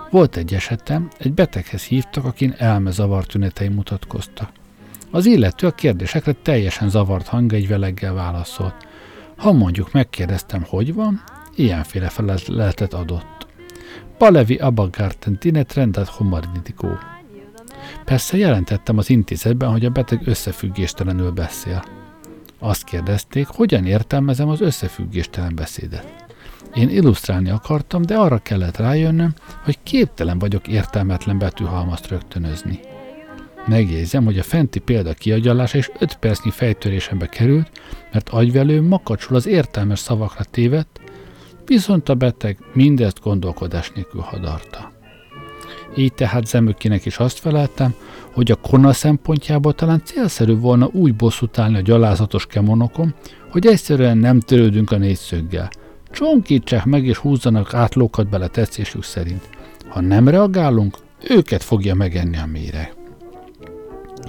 Volt 0.10 0.36
egy 0.36 0.54
esetem, 0.54 1.10
egy 1.18 1.34
beteghez 1.34 1.84
hívtak, 1.84 2.26
akin 2.26 2.54
elmezavar 2.58 3.26
tünetei 3.26 3.68
mutatkoztak. 3.68 4.52
Az 5.12 5.26
illető 5.26 5.68
a 5.68 5.72
kérdésekre 5.72 6.32
teljesen 6.32 6.90
zavart 6.90 7.28
hangegyveleggel 7.28 8.14
válaszolt. 8.14 8.88
Ha 9.36 9.52
mondjuk 9.52 9.92
megkérdeztem, 9.92 10.64
hogy 10.68 10.94
van, 10.94 11.24
ilyenféle 11.56 12.10
feleletet 12.10 12.94
adott. 12.94 13.48
Palevi 14.18 14.56
abagárten 14.56 15.38
tinet 15.38 15.74
rendet 15.74 16.08
homaridikó. 16.08 16.98
Persze 18.06 18.38
jelentettem 18.38 18.98
az 18.98 19.10
intézetben, 19.10 19.72
hogy 19.72 19.86
a 19.86 19.90
beteg 19.90 20.28
összefüggéstelenül 20.28 21.32
beszél. 21.32 21.84
Azt 22.60 22.84
kérdezték, 22.84 23.48
hogyan 23.48 23.86
értelmezem 23.86 24.50
az 24.50 24.62
összefüggéstelen 24.62 25.56
beszédet. 25.56 26.19
Én 26.76 26.90
illusztrálni 26.90 27.50
akartam, 27.50 28.02
de 28.02 28.16
arra 28.16 28.38
kellett 28.38 28.78
rájönnöm, 28.78 29.34
hogy 29.64 29.78
képtelen 29.84 30.40
vagyok 30.40 30.68
értelmetlen 30.68 31.38
betűhalmazt 31.38 32.08
rögtönözni. 32.08 32.80
Megjegyzem, 33.68 34.26
hogy 34.26 34.40
a 34.40 34.44
fenti 34.44 34.80
példa 34.80 35.14
kiagyalása 35.14 35.78
és 35.78 35.92
5 36.00 36.16
percnyi 36.16 36.52
fejtörésembe 36.52 37.26
került, 37.26 37.72
mert 38.12 38.30
agyvelő 38.30 38.82
makacsul 38.82 39.36
az 39.36 39.48
értelmes 39.48 40.00
szavakra 40.00 40.44
tévedt, 40.44 41.00
viszont 41.66 42.10
a 42.10 42.16
beteg 42.16 42.58
mindezt 42.74 43.22
gondolkodás 43.22 43.92
nélkül 43.96 44.22
hadarta. 44.22 44.92
Így 45.96 46.14
tehát 46.14 46.46
Zemökinek 46.46 47.06
is 47.06 47.18
azt 47.18 47.40
feleltem, 47.40 47.94
hogy 48.32 48.52
a 48.52 48.56
kona 48.56 48.94
szempontjából 48.94 49.74
talán 49.74 50.02
célszerű 50.04 50.56
volna 50.56 50.90
úgy 50.92 51.16
bosszút 51.16 51.58
állni 51.58 51.78
a 51.78 51.82
gyalázatos 51.82 52.46
kemonokon, 52.46 53.16
hogy 53.52 53.68
egyszerűen 53.68 54.18
nem 54.18 54.40
törődünk 54.40 54.92
a 54.92 54.98
négyszöggel, 54.98 55.70
Csonkítsák 56.12 56.86
meg 56.86 57.06
és 57.06 57.18
húzzanak 57.18 57.74
átlókat 57.74 58.30
bele 58.30 58.48
tetszésük 58.48 59.04
szerint. 59.04 59.50
Ha 59.90 60.02
nem 60.02 60.28
reagálunk, 60.28 60.98
őket 61.30 61.64
fogja 61.64 61.96
megenni 61.96 62.38
a 62.38 62.46
mére. 62.46 62.94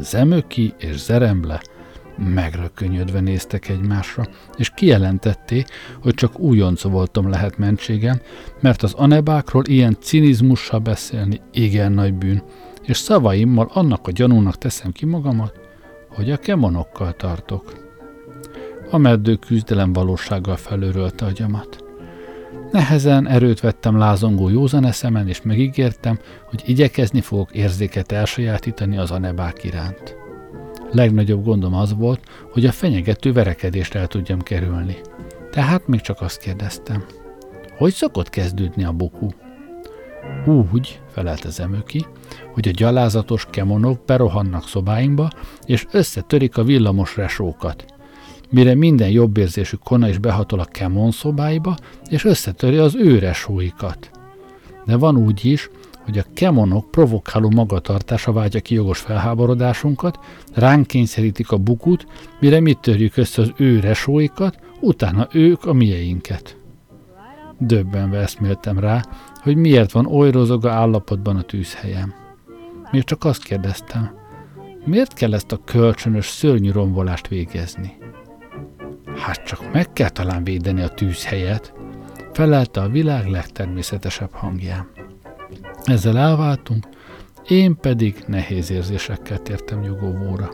Zemöki 0.00 0.74
és 0.78 0.98
Zeremble 0.98 1.60
megrökönyödve 2.16 3.20
néztek 3.20 3.68
egymásra, 3.68 4.26
és 4.56 4.70
kijelentették, 4.74 5.66
hogy 6.02 6.14
csak 6.14 6.38
újonc 6.38 6.82
voltam 6.82 7.28
lehet 7.28 7.58
mentségem, 7.58 8.20
mert 8.60 8.82
az 8.82 8.92
anebákról 8.92 9.62
ilyen 9.66 9.96
cinizmussal 10.00 10.78
beszélni 10.78 11.40
igen 11.52 11.92
nagy 11.92 12.14
bűn, 12.14 12.42
és 12.82 12.96
szavaimmal 12.96 13.70
annak 13.72 14.06
a 14.06 14.10
gyanúnak 14.10 14.58
teszem 14.58 14.92
ki 14.92 15.06
magamat, 15.06 15.54
hogy 16.08 16.30
a 16.30 16.36
kemonokkal 16.36 17.12
tartok 17.12 17.89
a 18.90 18.98
meddő 18.98 19.34
küzdelem 19.34 19.92
valósággal 19.92 20.56
felőrölte 20.56 21.24
agyamat. 21.24 21.84
Nehezen 22.70 23.26
erőt 23.26 23.60
vettem 23.60 23.98
lázongó 23.98 24.48
józan 24.48 24.84
eszemen, 24.84 25.28
és 25.28 25.42
megígértem, 25.42 26.18
hogy 26.44 26.62
igyekezni 26.66 27.20
fogok 27.20 27.52
érzéket 27.52 28.12
elsajátítani 28.12 28.96
az 28.96 29.10
anebák 29.10 29.64
iránt. 29.64 30.16
Legnagyobb 30.92 31.44
gondom 31.44 31.74
az 31.74 31.94
volt, 31.94 32.20
hogy 32.52 32.66
a 32.66 32.72
fenyegető 32.72 33.32
verekedést 33.32 33.94
el 33.94 34.06
tudjam 34.06 34.40
kerülni. 34.40 34.96
Tehát 35.50 35.86
még 35.86 36.00
csak 36.00 36.20
azt 36.20 36.38
kérdeztem. 36.38 37.04
Hogy 37.78 37.92
szokott 37.92 38.30
kezdődni 38.30 38.84
a 38.84 38.92
boku? 38.92 39.28
Úgy, 40.46 41.00
felelte 41.08 41.50
Zemöki, 41.50 42.06
hogy 42.52 42.68
a 42.68 42.72
gyalázatos 42.74 43.46
kemonok 43.50 44.04
berohannak 44.04 44.68
szobáinkba, 44.68 45.30
és 45.66 45.86
összetörik 45.90 46.56
a 46.56 46.64
villamos 46.64 47.16
resókat. 47.16 47.84
Mire 48.50 48.74
minden 48.74 49.10
jobbérzésű 49.10 49.76
kona 49.84 50.08
is 50.08 50.18
behatol 50.18 50.60
a 50.60 50.64
kemon 50.64 51.10
szobáiba, 51.10 51.76
és 52.08 52.24
összetöri 52.24 52.76
az 52.76 52.94
ő 52.94 53.18
resóikat. 53.18 54.10
De 54.84 54.96
van 54.96 55.16
úgy 55.16 55.44
is, 55.44 55.70
hogy 56.04 56.18
a 56.18 56.24
kemonok 56.34 56.90
provokáló 56.90 57.50
magatartása 57.50 58.32
vágya 58.32 58.60
ki 58.60 58.74
jogos 58.74 58.98
felháborodásunkat, 58.98 60.18
ránk 60.54 60.86
kényszerítik 60.86 61.50
a 61.50 61.58
bukut, 61.58 62.06
mire 62.40 62.60
mi 62.60 62.74
törjük 62.74 63.16
össze 63.16 63.42
az 63.42 63.52
ő 63.56 63.80
resóikat, 63.80 64.58
utána 64.80 65.28
ők 65.32 65.64
a 65.64 65.72
mieinket. 65.72 66.56
Döbbenve 67.58 68.18
eszméltem 68.18 68.78
rá, 68.78 69.04
hogy 69.42 69.56
miért 69.56 69.92
van 69.92 70.06
oly 70.06 70.30
rozoga 70.30 70.72
állapotban 70.72 71.36
a 71.36 71.42
tűzhelyem. 71.42 72.14
Még 72.90 73.04
csak 73.04 73.24
azt 73.24 73.42
kérdeztem, 73.42 74.10
miért 74.84 75.12
kell 75.12 75.34
ezt 75.34 75.52
a 75.52 75.60
kölcsönös 75.64 76.26
szörnyű 76.26 76.70
rombolást 76.70 77.28
végezni? 77.28 77.99
Hát 79.16 79.44
csak 79.44 79.72
meg 79.72 79.92
kell 79.92 80.08
talán 80.08 80.44
védeni 80.44 80.82
a 80.82 80.88
tűzhelyet, 80.88 81.72
felelte 82.32 82.80
a 82.80 82.88
világ 82.88 83.26
legtermészetesebb 83.26 84.32
hangján. 84.32 84.88
Ezzel 85.84 86.18
elváltunk, 86.18 86.86
én 87.48 87.76
pedig 87.76 88.24
nehéz 88.26 88.70
érzésekkel 88.70 89.38
tértem 89.38 89.80
nyugovóra. 89.80 90.50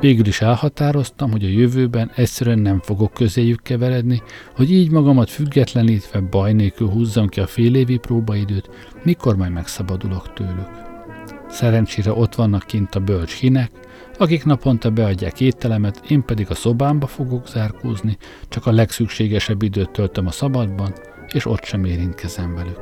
Végül 0.00 0.26
is 0.26 0.40
elhatároztam, 0.40 1.30
hogy 1.30 1.44
a 1.44 1.48
jövőben 1.48 2.10
egyszerűen 2.14 2.58
nem 2.58 2.80
fogok 2.80 3.12
közéjük 3.12 3.62
keveredni, 3.62 4.22
hogy 4.56 4.70
így 4.70 4.90
magamat 4.90 5.30
függetlenítve 5.30 6.20
baj 6.20 6.52
nélkül 6.52 6.88
húzzam 6.88 7.28
ki 7.28 7.40
a 7.40 7.46
fél 7.46 7.74
évi 7.74 7.96
próbaidőt, 7.96 8.70
mikor 9.02 9.36
majd 9.36 9.52
megszabadulok 9.52 10.32
tőlük. 10.32 10.70
Szerencsére 11.48 12.12
ott 12.12 12.34
vannak 12.34 12.66
kint 12.66 12.94
a 12.94 13.00
bölcs 13.00 13.32
hinek, 13.32 13.70
akik 14.18 14.44
naponta 14.44 14.90
beadják 14.90 15.40
ételemet, 15.40 16.02
én 16.08 16.24
pedig 16.24 16.50
a 16.50 16.54
szobámba 16.54 17.06
fogok 17.06 17.48
zárkózni, 17.48 18.16
csak 18.48 18.66
a 18.66 18.72
legszükségesebb 18.72 19.62
időt 19.62 19.90
töltöm 19.90 20.26
a 20.26 20.30
szabadban, 20.30 20.92
és 21.32 21.46
ott 21.46 21.64
sem 21.64 21.84
érintkezem 21.84 22.54
velük. 22.54 22.80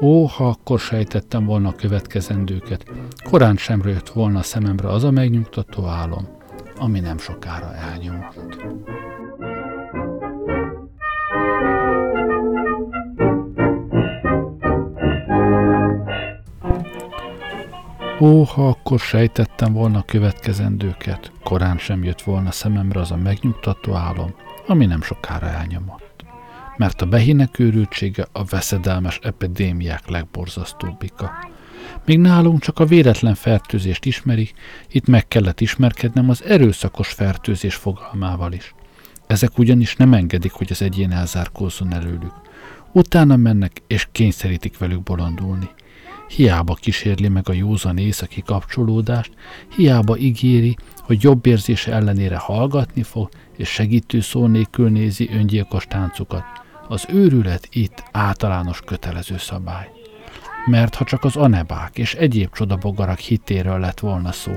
Ó, 0.00 0.24
ha 0.24 0.48
akkor 0.48 0.78
sejtettem 0.78 1.44
volna 1.44 1.68
a 1.68 1.74
következendőket, 1.74 2.84
korán 3.30 3.56
sem 3.56 3.82
jött 3.84 4.08
volna 4.08 4.38
a 4.38 4.42
szememre 4.42 4.88
az 4.88 5.04
a 5.04 5.10
megnyugtató 5.10 5.86
álom, 5.86 6.28
ami 6.76 7.00
nem 7.00 7.18
sokára 7.18 7.74
elnyomott. 7.74 8.56
Ó, 18.22 18.42
ha 18.42 18.68
akkor 18.68 18.98
sejtettem 19.00 19.72
volna 19.72 19.98
a 19.98 20.02
következendőket, 20.02 21.32
korán 21.42 21.78
sem 21.78 22.04
jött 22.04 22.22
volna 22.22 22.50
szememre 22.50 23.00
az 23.00 23.10
a 23.10 23.16
megnyugtató 23.16 23.94
álom, 23.94 24.34
ami 24.66 24.86
nem 24.86 25.02
sokára 25.02 25.46
elnyomott 25.46 26.12
mert 26.76 27.02
a 27.02 27.06
behinek 27.06 27.58
őrültsége 27.58 28.26
a 28.32 28.44
veszedelmes 28.44 29.18
epidémiák 29.22 30.08
legborzasztóbbika. 30.08 31.30
Míg 32.06 32.18
nálunk 32.18 32.60
csak 32.60 32.78
a 32.78 32.86
véletlen 32.86 33.34
fertőzést 33.34 34.04
ismerik, 34.04 34.54
itt 34.90 35.06
meg 35.06 35.28
kellett 35.28 35.60
ismerkednem 35.60 36.28
az 36.28 36.44
erőszakos 36.44 37.08
fertőzés 37.08 37.74
fogalmával 37.74 38.52
is. 38.52 38.74
Ezek 39.26 39.58
ugyanis 39.58 39.96
nem 39.96 40.14
engedik, 40.14 40.52
hogy 40.52 40.68
az 40.70 40.82
egyén 40.82 41.12
elzárkózzon 41.12 41.92
előlük. 41.92 42.34
Utána 42.92 43.36
mennek 43.36 43.82
és 43.86 44.08
kényszerítik 44.12 44.78
velük 44.78 45.02
bolondulni. 45.02 45.68
Hiába 46.36 46.74
kísérli 46.74 47.28
meg 47.28 47.48
a 47.48 47.52
józan 47.52 47.98
északi 47.98 48.42
kapcsolódást, 48.42 49.32
hiába 49.76 50.16
ígéri, 50.16 50.76
hogy 51.02 51.22
jobb 51.22 51.46
érzése 51.46 51.92
ellenére 51.92 52.36
hallgatni 52.36 53.02
fog, 53.02 53.28
és 53.56 53.68
segítő 53.68 54.20
szó 54.20 54.46
nélkül 54.46 54.90
nézi 54.90 55.30
öngyilkos 55.32 55.86
táncukat. 55.86 56.44
Az 56.88 57.06
őrület 57.08 57.68
itt 57.70 58.04
általános 58.12 58.80
kötelező 58.80 59.38
szabály. 59.38 59.90
Mert 60.66 60.94
ha 60.94 61.04
csak 61.04 61.24
az 61.24 61.36
anebák 61.36 61.98
és 61.98 62.14
egyéb 62.14 62.52
csodabogarak 62.52 63.18
hitéről 63.18 63.78
lett 63.78 64.00
volna 64.00 64.32
szó, 64.32 64.52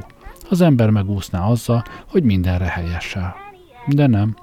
az 0.49 0.61
ember 0.61 0.89
megúszná 0.89 1.47
azzal, 1.47 1.83
hogy 2.07 2.23
mindenre 2.23 2.65
helyesel. 2.65 3.35
De 3.87 4.07
nem. 4.07 4.35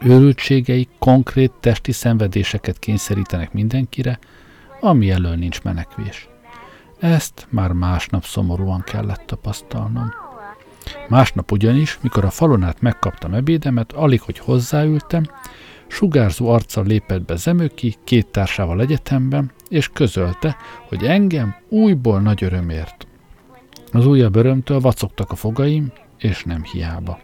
Őrültségeik 0.00 0.88
konkrét 0.98 1.52
testi 1.60 1.92
szenvedéseket 1.92 2.78
kényszerítenek 2.78 3.52
mindenkire, 3.52 4.18
ami 4.80 5.10
elől 5.10 5.34
nincs 5.34 5.62
menekvés. 5.62 6.28
Ezt 7.00 7.46
már 7.50 7.72
másnap 7.72 8.24
szomorúan 8.24 8.82
kellett 8.82 9.22
tapasztalnom. 9.26 10.12
Másnap 11.08 11.52
ugyanis, 11.52 11.98
mikor 12.02 12.24
a 12.24 12.30
falon 12.30 12.62
át 12.62 12.80
megkaptam 12.80 13.34
ebédemet, 13.34 13.92
alig, 13.92 14.20
hogy 14.20 14.38
hozzáültem, 14.38 15.22
Sugárzó 15.86 16.48
arccal 16.48 16.84
lépett 16.84 17.24
be 17.24 17.36
Zemöki 17.36 17.94
két 18.04 18.26
társával 18.26 18.80
egyetemben, 18.80 19.50
és 19.68 19.88
közölte, 19.88 20.56
hogy 20.88 21.04
engem 21.04 21.54
újból 21.68 22.20
nagy 22.20 22.44
örömért. 22.44 23.06
Az 23.92 24.06
újabb 24.06 24.36
örömtől 24.36 24.80
vacogtak 24.80 25.30
a 25.30 25.34
fogaim, 25.34 25.92
és 26.18 26.44
nem 26.44 26.62
hiába. 26.64 27.20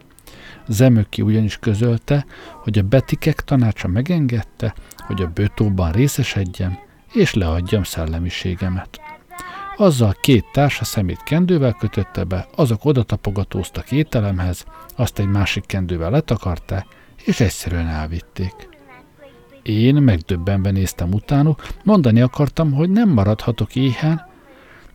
Zemöki 0.67 1.21
ugyanis 1.21 1.57
közölte, 1.57 2.25
hogy 2.53 2.77
a 2.77 2.83
betikek 2.83 3.41
tanácsa 3.41 3.87
megengedte, 3.87 4.73
hogy 4.97 5.21
a 5.21 5.31
bőtóban 5.33 5.91
részesedjem, 5.91 6.77
és 7.13 7.33
leadjam 7.33 7.83
szellemiségemet. 7.83 9.06
Azzal 9.79 10.15
két 10.21 10.45
társa 10.51 10.83
szemét 10.83 11.23
kendővel 11.23 11.73
kötötte 11.73 12.23
be, 12.23 12.47
azok 12.55 12.85
oda 12.85 13.03
tapogatóztak 13.03 13.91
ételemhez, 13.91 14.65
azt 14.95 15.19
egy 15.19 15.27
másik 15.27 15.65
kendővel 15.65 16.11
letakarták, 16.11 16.85
és 17.25 17.39
egyszerűen 17.39 17.87
elvitték. 17.87 18.69
Én 19.63 19.95
megdöbbenve 19.95 20.71
néztem 20.71 21.13
utánuk, 21.13 21.67
mondani 21.83 22.21
akartam, 22.21 22.71
hogy 22.71 22.89
nem 22.89 23.09
maradhatok 23.09 23.75
éhen, 23.75 24.25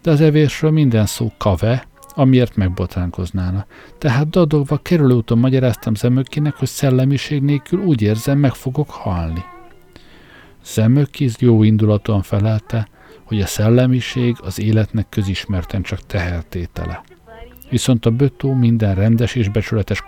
de 0.03 0.11
az 0.11 0.21
evésről 0.21 0.71
minden 0.71 1.07
szó 1.07 1.33
kave, 1.39 1.87
amiért 2.15 2.57
megbotránkoznána. 2.57 3.67
Tehát 3.99 4.31
dadogva 4.31 4.77
kerülőúton 4.77 5.39
magyaráztam 5.39 5.95
Zemökinek, 5.95 6.57
hogy 6.57 6.69
szellemiség 6.69 7.43
nélkül 7.43 7.81
úgy 7.81 8.03
érzem, 8.03 8.39
meg 8.39 8.55
fogok 8.55 8.91
halni. 8.91 9.45
Zemöki 10.65 11.31
jó 11.39 11.63
indulaton 11.63 12.23
felelte, 12.23 12.89
hogy 13.33 13.41
a 13.41 13.47
szellemiség 13.47 14.37
az 14.41 14.61
életnek 14.61 15.07
közismerten 15.09 15.83
csak 15.83 16.07
tehertétele 16.07 17.03
viszont 17.71 18.07
a 18.07 18.11
bötó 18.11 18.53
minden 18.53 18.95
rendes 18.95 19.35
és 19.35 19.49
becsületes 19.49 20.03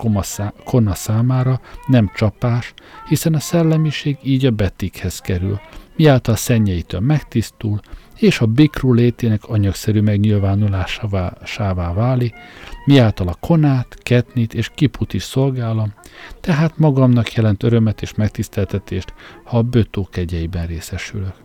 kona 0.64 0.94
számára 0.94 1.60
nem 1.86 2.10
csapás, 2.14 2.74
hiszen 3.08 3.34
a 3.34 3.40
szellemiség 3.40 4.18
így 4.22 4.46
a 4.46 4.50
betikhez 4.50 5.18
kerül, 5.18 5.60
miáltal 5.96 6.36
szennyeitől 6.36 7.00
megtisztul, 7.00 7.80
és 8.16 8.40
a 8.40 8.46
bikru 8.46 8.92
létének 8.92 9.44
anyagszerű 9.44 10.00
megnyilvánulásává 10.00 11.92
váli, 11.92 12.32
miáltal 12.84 13.28
a 13.28 13.36
konát, 13.40 13.96
ketnit 14.02 14.54
és 14.54 14.70
kiput 14.74 15.14
is 15.14 15.22
szolgálom, 15.22 15.92
tehát 16.40 16.78
magamnak 16.78 17.32
jelent 17.32 17.62
örömet 17.62 18.02
és 18.02 18.14
megtiszteltetést, 18.14 19.14
ha 19.44 19.58
a 19.58 19.62
bötó 19.62 20.08
kegyeiben 20.10 20.66
részesülök. 20.66 21.43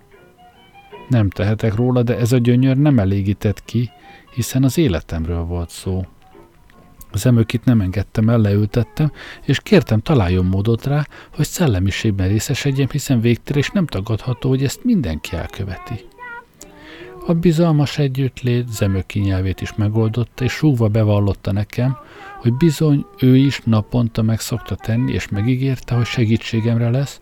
Nem 1.10 1.30
tehetek 1.30 1.76
róla, 1.76 2.04
de 2.04 2.18
ez 2.18 2.32
a 2.32 2.38
gyönyör 2.38 2.78
nem 2.78 3.00
elégített 3.00 3.66
ki, 3.66 3.90
hiszen 4.34 4.64
az 4.64 4.78
életemről 4.78 5.44
volt 5.44 5.70
szó. 5.70 6.06
Az 7.12 7.26
emőkit 7.26 7.66
nem 7.66 7.82
engedtem 7.82 8.30
el, 8.30 8.38
leültettem, 8.38 9.12
és 9.46 9.60
kértem 9.60 10.00
találjon 10.00 10.46
módot 10.46 10.86
rá, 10.86 11.08
hogy 11.36 11.46
szellemiségben 11.46 12.28
részesedjem, 12.28 12.88
hiszen 12.92 13.22
végtére 13.22 13.60
és 13.60 13.70
nem 13.70 13.86
tagadható, 13.86 14.50
hogy 14.50 14.64
ezt 14.64 14.84
mindenki 14.84 15.36
elköveti. 15.36 16.06
A 17.28 17.34
bizalmas 17.34 17.98
együttlét 17.98 18.68
Zemöki 18.68 19.20
nyelvét 19.20 19.62
is 19.62 19.74
megoldotta, 19.74 20.44
és 20.44 20.52
súgva 20.52 20.88
bevallotta 20.88 21.52
nekem, 21.52 21.98
hogy 22.42 22.54
bizony 22.54 23.06
ő 23.20 23.36
is 23.38 23.62
naponta 23.64 24.22
meg 24.22 24.40
szokta 24.40 24.76
tenni, 24.76 25.14
és 25.14 25.28
megígérte, 25.28 25.96
hogy 25.96 26.06
segítségemre 26.06 26.90
lesz, 26.90 27.22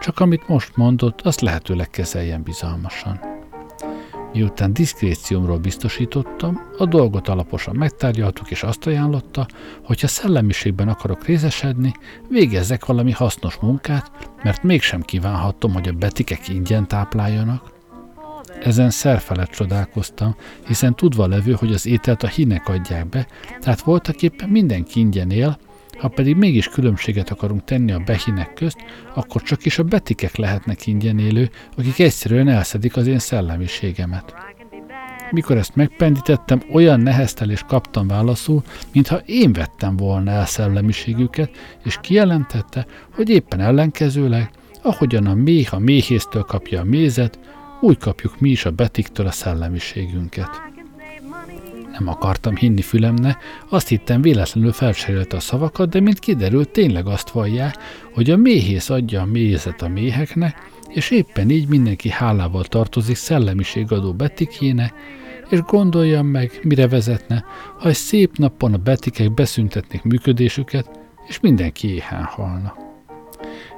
csak 0.00 0.20
amit 0.20 0.48
most 0.48 0.76
mondott, 0.76 1.20
azt 1.20 1.40
lehetőleg 1.40 1.90
kezeljen 1.90 2.42
bizalmasan. 2.42 3.20
Miután 4.32 4.72
diszkréciumról 4.72 5.58
biztosítottam, 5.58 6.60
a 6.78 6.86
dolgot 6.86 7.28
alaposan 7.28 7.76
megtárgyaltuk, 7.76 8.50
és 8.50 8.62
azt 8.62 8.86
ajánlotta, 8.86 9.46
hogy 9.84 10.00
ha 10.00 10.06
szellemiségben 10.06 10.88
akarok 10.88 11.24
részesedni, 11.24 11.94
végezzek 12.28 12.84
valami 12.84 13.12
hasznos 13.12 13.56
munkát, 13.56 14.10
mert 14.42 14.62
mégsem 14.62 15.02
kívánhattam, 15.02 15.72
hogy 15.72 15.88
a 15.88 15.92
betikek 15.92 16.48
ingyen 16.48 16.88
tápláljanak. 16.88 17.76
Ezen 18.62 18.90
szerfelett 18.90 19.50
csodálkoztam, 19.50 20.36
hiszen 20.66 20.94
tudva 20.94 21.26
levő, 21.26 21.52
hogy 21.52 21.72
az 21.72 21.86
ételt 21.86 22.22
a 22.22 22.26
hínek 22.28 22.68
adják 22.68 23.08
be, 23.08 23.26
tehát 23.60 23.80
voltak 23.80 24.22
éppen 24.22 24.48
mindenki 24.48 25.00
ingyen 25.00 25.30
él, 25.30 25.58
Ha 25.98 26.08
pedig 26.08 26.36
mégis 26.36 26.68
különbséget 26.68 27.30
akarunk 27.30 27.64
tenni 27.64 27.92
a 27.92 28.02
behinek 28.06 28.52
közt, 28.54 28.78
akkor 29.14 29.42
csak 29.42 29.64
is 29.64 29.78
a 29.78 29.82
betikek 29.82 30.36
lehetnek 30.36 30.86
ingyen 30.86 31.18
élő, 31.18 31.50
akik 31.76 31.98
egyszerűen 31.98 32.48
elszedik 32.48 32.96
az 32.96 33.06
én 33.06 33.18
szellemiségemet. 33.18 34.34
Mikor 35.30 35.56
ezt 35.56 35.76
megpendítettem, 35.76 36.62
olyan 36.72 37.00
neheztelést 37.00 37.66
kaptam 37.66 38.06
válaszul, 38.06 38.62
mintha 38.92 39.16
én 39.16 39.52
vettem 39.52 39.96
volna 39.96 40.30
el 40.30 40.46
szellemiségüket, 40.46 41.50
és 41.84 41.98
kijelentette, 42.00 42.86
hogy 43.14 43.28
éppen 43.28 43.60
ellenkezőleg, 43.60 44.50
ahogyan 44.82 45.26
a 45.26 45.34
méh 45.34 45.74
a 45.74 45.78
méhésztől 45.78 46.42
kapja 46.42 46.80
a 46.80 46.84
mézet, 46.84 47.38
úgy 47.80 47.98
kapjuk 47.98 48.40
mi 48.40 48.50
is 48.50 48.64
a 48.64 48.70
betiktől 48.70 49.26
a 49.26 49.30
szellemiségünket. 49.30 50.50
Nem 51.98 52.08
akartam 52.08 52.56
hinni 52.56 52.82
fülemne, 52.82 53.38
azt 53.68 53.88
hittem 53.88 54.22
véletlenül 54.22 54.72
felcserélte 54.72 55.36
a 55.36 55.40
szavakat, 55.40 55.88
de 55.88 56.00
mint 56.00 56.18
kiderült, 56.18 56.68
tényleg 56.68 57.06
azt 57.06 57.30
vallják, 57.30 57.76
hogy 58.12 58.30
a 58.30 58.36
méhész 58.36 58.90
adja 58.90 59.20
a 59.20 59.24
mézet 59.24 59.82
a 59.82 59.88
méheknek, 59.88 60.70
és 60.88 61.10
éppen 61.10 61.50
így 61.50 61.68
mindenki 61.68 62.10
hálával 62.10 62.64
tartozik 62.64 63.16
szellemiségadó 63.16 64.12
betikjének, 64.12 64.94
és 65.48 65.60
gondoljam 65.60 66.26
meg, 66.26 66.60
mire 66.62 66.88
vezetne, 66.88 67.44
ha 67.78 67.88
egy 67.88 67.94
szép 67.94 68.36
napon 68.36 68.74
a 68.74 68.76
betikek 68.78 69.34
beszüntetnék 69.34 70.02
működésüket, 70.02 70.90
és 71.28 71.40
mindenki 71.40 71.94
éhen 71.94 72.24
halna. 72.24 72.74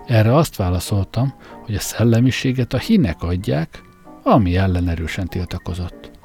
Erre 0.06 0.36
azt 0.36 0.56
válaszoltam, 0.56 1.34
hogy 1.64 1.74
a 1.74 1.80
szellemiséget 1.80 2.72
a 2.72 2.78
hinek 2.78 3.22
adják, 3.22 3.82
ami 4.22 4.56
ellen 4.56 4.88
erősen 4.88 5.26
tiltakozott. 5.26 6.19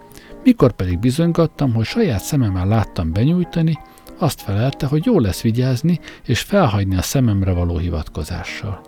Mikor 0.45 0.71
pedig 0.71 0.99
bizonygattam, 0.99 1.73
hogy 1.73 1.86
saját 1.86 2.23
szememmel 2.23 2.67
láttam 2.67 3.12
benyújtani, 3.12 3.79
azt 4.17 4.41
felelte, 4.41 4.86
hogy 4.86 5.05
jó 5.05 5.19
lesz 5.19 5.41
vigyázni 5.41 5.99
és 6.25 6.41
felhagyni 6.41 6.95
a 6.95 7.01
szememre 7.01 7.51
való 7.51 7.77
hivatkozással. 7.77 8.81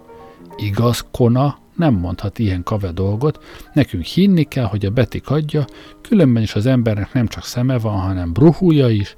Igaz, 0.55 1.05
Kona 1.11 1.57
nem 1.75 1.93
mondhat 1.93 2.39
ilyen 2.39 2.63
kave 2.63 2.91
dolgot, 2.91 3.43
nekünk 3.73 4.03
hinni 4.03 4.43
kell, 4.43 4.65
hogy 4.65 4.85
a 4.85 4.89
betik 4.89 5.29
adja, 5.29 5.65
különben 6.01 6.43
is 6.43 6.55
az 6.55 6.65
embernek 6.65 7.13
nem 7.13 7.27
csak 7.27 7.43
szeme 7.43 7.79
van, 7.79 7.99
hanem 7.99 8.33
bruhúja 8.33 8.89
is, 8.89 9.15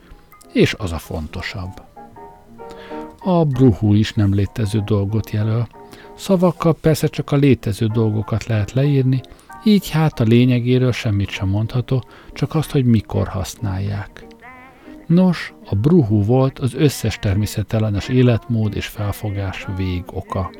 és 0.53 0.75
az 0.77 0.91
a 0.91 0.97
fontosabb. 0.97 1.81
A 3.19 3.45
bruhú 3.45 3.93
is 3.93 4.13
nem 4.13 4.33
létező 4.33 4.81
dolgot 4.85 5.29
jelöl. 5.29 5.67
Szavakkal 6.15 6.75
persze 6.81 7.07
csak 7.07 7.31
a 7.31 7.35
létező 7.35 7.85
dolgokat 7.85 8.45
lehet 8.45 8.71
leírni, 8.71 9.21
így 9.63 9.89
hát 9.89 10.19
a 10.19 10.23
lényegéről 10.23 10.91
semmit 10.91 11.29
sem 11.29 11.47
mondható, 11.47 12.03
csak 12.33 12.55
azt, 12.55 12.71
hogy 12.71 12.85
mikor 12.85 13.27
használják. 13.27 14.25
Nos, 15.07 15.53
a 15.65 15.75
bruhú 15.75 16.23
volt 16.23 16.59
az 16.59 16.73
összes 16.73 17.19
természetellenes 17.19 18.07
életmód 18.07 18.75
és 18.75 18.85
felfogás 18.85 19.67
vég 19.77 20.03
oka. 20.13 20.51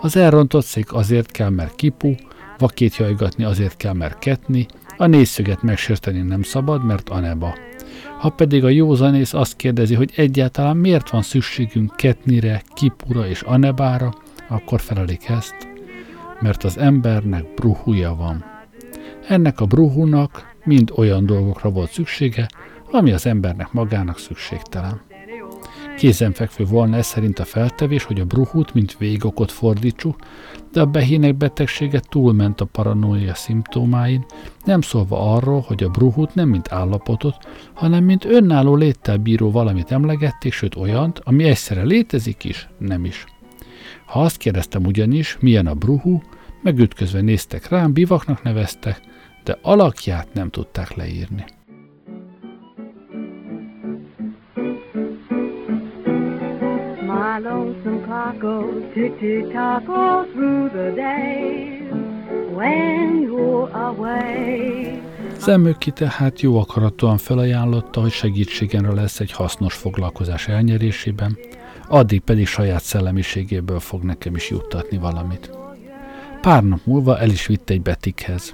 Az 0.00 0.16
elrontott 0.16 0.64
szék 0.64 0.92
azért 0.92 1.30
kell, 1.30 1.48
mert 1.48 1.76
kipu, 1.76 2.14
vakét 2.58 2.96
jajgatni 2.96 3.44
azért 3.44 3.76
kell, 3.76 3.92
mert 3.92 4.18
ketni, 4.18 4.66
a 4.96 5.06
nézszöget 5.06 5.62
megsérteni 5.62 6.20
nem 6.20 6.42
szabad, 6.42 6.84
mert 6.84 7.08
aneba. 7.08 7.54
Ha 8.18 8.28
pedig 8.28 8.64
a 8.64 8.68
józanész 8.68 9.34
azt 9.34 9.56
kérdezi, 9.56 9.94
hogy 9.94 10.12
egyáltalán 10.16 10.76
miért 10.76 11.10
van 11.10 11.22
szükségünk 11.22 11.96
ketnire, 11.96 12.62
kipura 12.74 13.28
és 13.28 13.42
anebára, 13.42 14.12
akkor 14.48 14.80
felelik 14.80 15.28
ezt, 15.28 15.71
mert 16.42 16.64
az 16.64 16.78
embernek 16.78 17.54
bruhúja 17.54 18.14
van. 18.14 18.44
Ennek 19.28 19.60
a 19.60 19.66
bruhúnak 19.66 20.54
mind 20.64 20.92
olyan 20.96 21.26
dolgokra 21.26 21.70
volt 21.70 21.90
szüksége, 21.90 22.48
ami 22.90 23.12
az 23.12 23.26
embernek 23.26 23.72
magának 23.72 24.18
szükségtelen. 24.18 25.00
Kézenfekvő 25.96 26.64
volna 26.64 26.96
ez 26.96 27.06
szerint 27.06 27.38
a 27.38 27.44
feltevés, 27.44 28.04
hogy 28.04 28.20
a 28.20 28.24
bruhút, 28.24 28.74
mint 28.74 28.98
végokot 28.98 29.52
fordítsuk, 29.52 30.16
de 30.72 30.80
a 30.80 30.86
behének 30.86 31.36
betegsége 31.36 32.00
túlment 32.08 32.60
a 32.60 32.64
paranoia 32.64 33.34
szimptomáin, 33.34 34.24
nem 34.64 34.80
szólva 34.80 35.34
arról, 35.34 35.60
hogy 35.60 35.82
a 35.82 35.88
bruhút 35.88 36.34
nem 36.34 36.48
mint 36.48 36.72
állapotot, 36.72 37.36
hanem 37.74 38.04
mint 38.04 38.24
önálló 38.24 38.74
léttel 38.74 39.16
bíró 39.16 39.50
valamit 39.50 39.92
emlegették, 39.92 40.52
sőt 40.52 40.76
olyant, 40.76 41.20
ami 41.24 41.44
egyszerre 41.44 41.82
létezik 41.82 42.44
is, 42.44 42.68
nem 42.78 43.04
is. 43.04 43.24
Ha 44.12 44.20
azt 44.20 44.36
kérdeztem 44.36 44.84
ugyanis, 44.84 45.36
milyen 45.40 45.66
a 45.66 45.74
bruhú, 45.74 46.22
megütközve 46.62 47.20
néztek 47.20 47.68
rám, 47.68 47.92
bivaknak 47.92 48.42
neveztek, 48.42 49.00
de 49.44 49.58
alakját 49.62 50.34
nem 50.34 50.50
tudták 50.50 50.94
leírni. 50.94 51.44
My 57.00 57.38
lonesome 57.42 58.00
clock 58.04 58.38
goes 58.38 58.82
tick-tick-tock 58.92 59.88
all 59.88 60.24
through 60.32 60.70
the 60.72 60.92
day 60.94 61.82
when 62.54 63.26
you're 63.26 63.72
away. 63.72 65.02
Zemöki 65.38 65.90
tehát 65.90 66.40
jó 66.40 66.58
akaratúan 66.58 67.18
felajánlotta, 67.18 68.00
hogy 68.00 68.12
segítségemre 68.12 68.92
lesz 68.92 69.20
egy 69.20 69.32
hasznos 69.32 69.74
foglalkozás 69.74 70.48
elnyerésében, 70.48 71.38
addig 71.92 72.20
pedig 72.20 72.46
saját 72.46 72.82
szellemiségéből 72.82 73.80
fog 73.80 74.02
nekem 74.02 74.34
is 74.34 74.50
juttatni 74.50 74.98
valamit. 74.98 75.50
Pár 76.40 76.64
nap 76.64 76.80
múlva 76.84 77.18
el 77.18 77.30
is 77.30 77.46
vitt 77.46 77.70
egy 77.70 77.82
betikhez. 77.82 78.52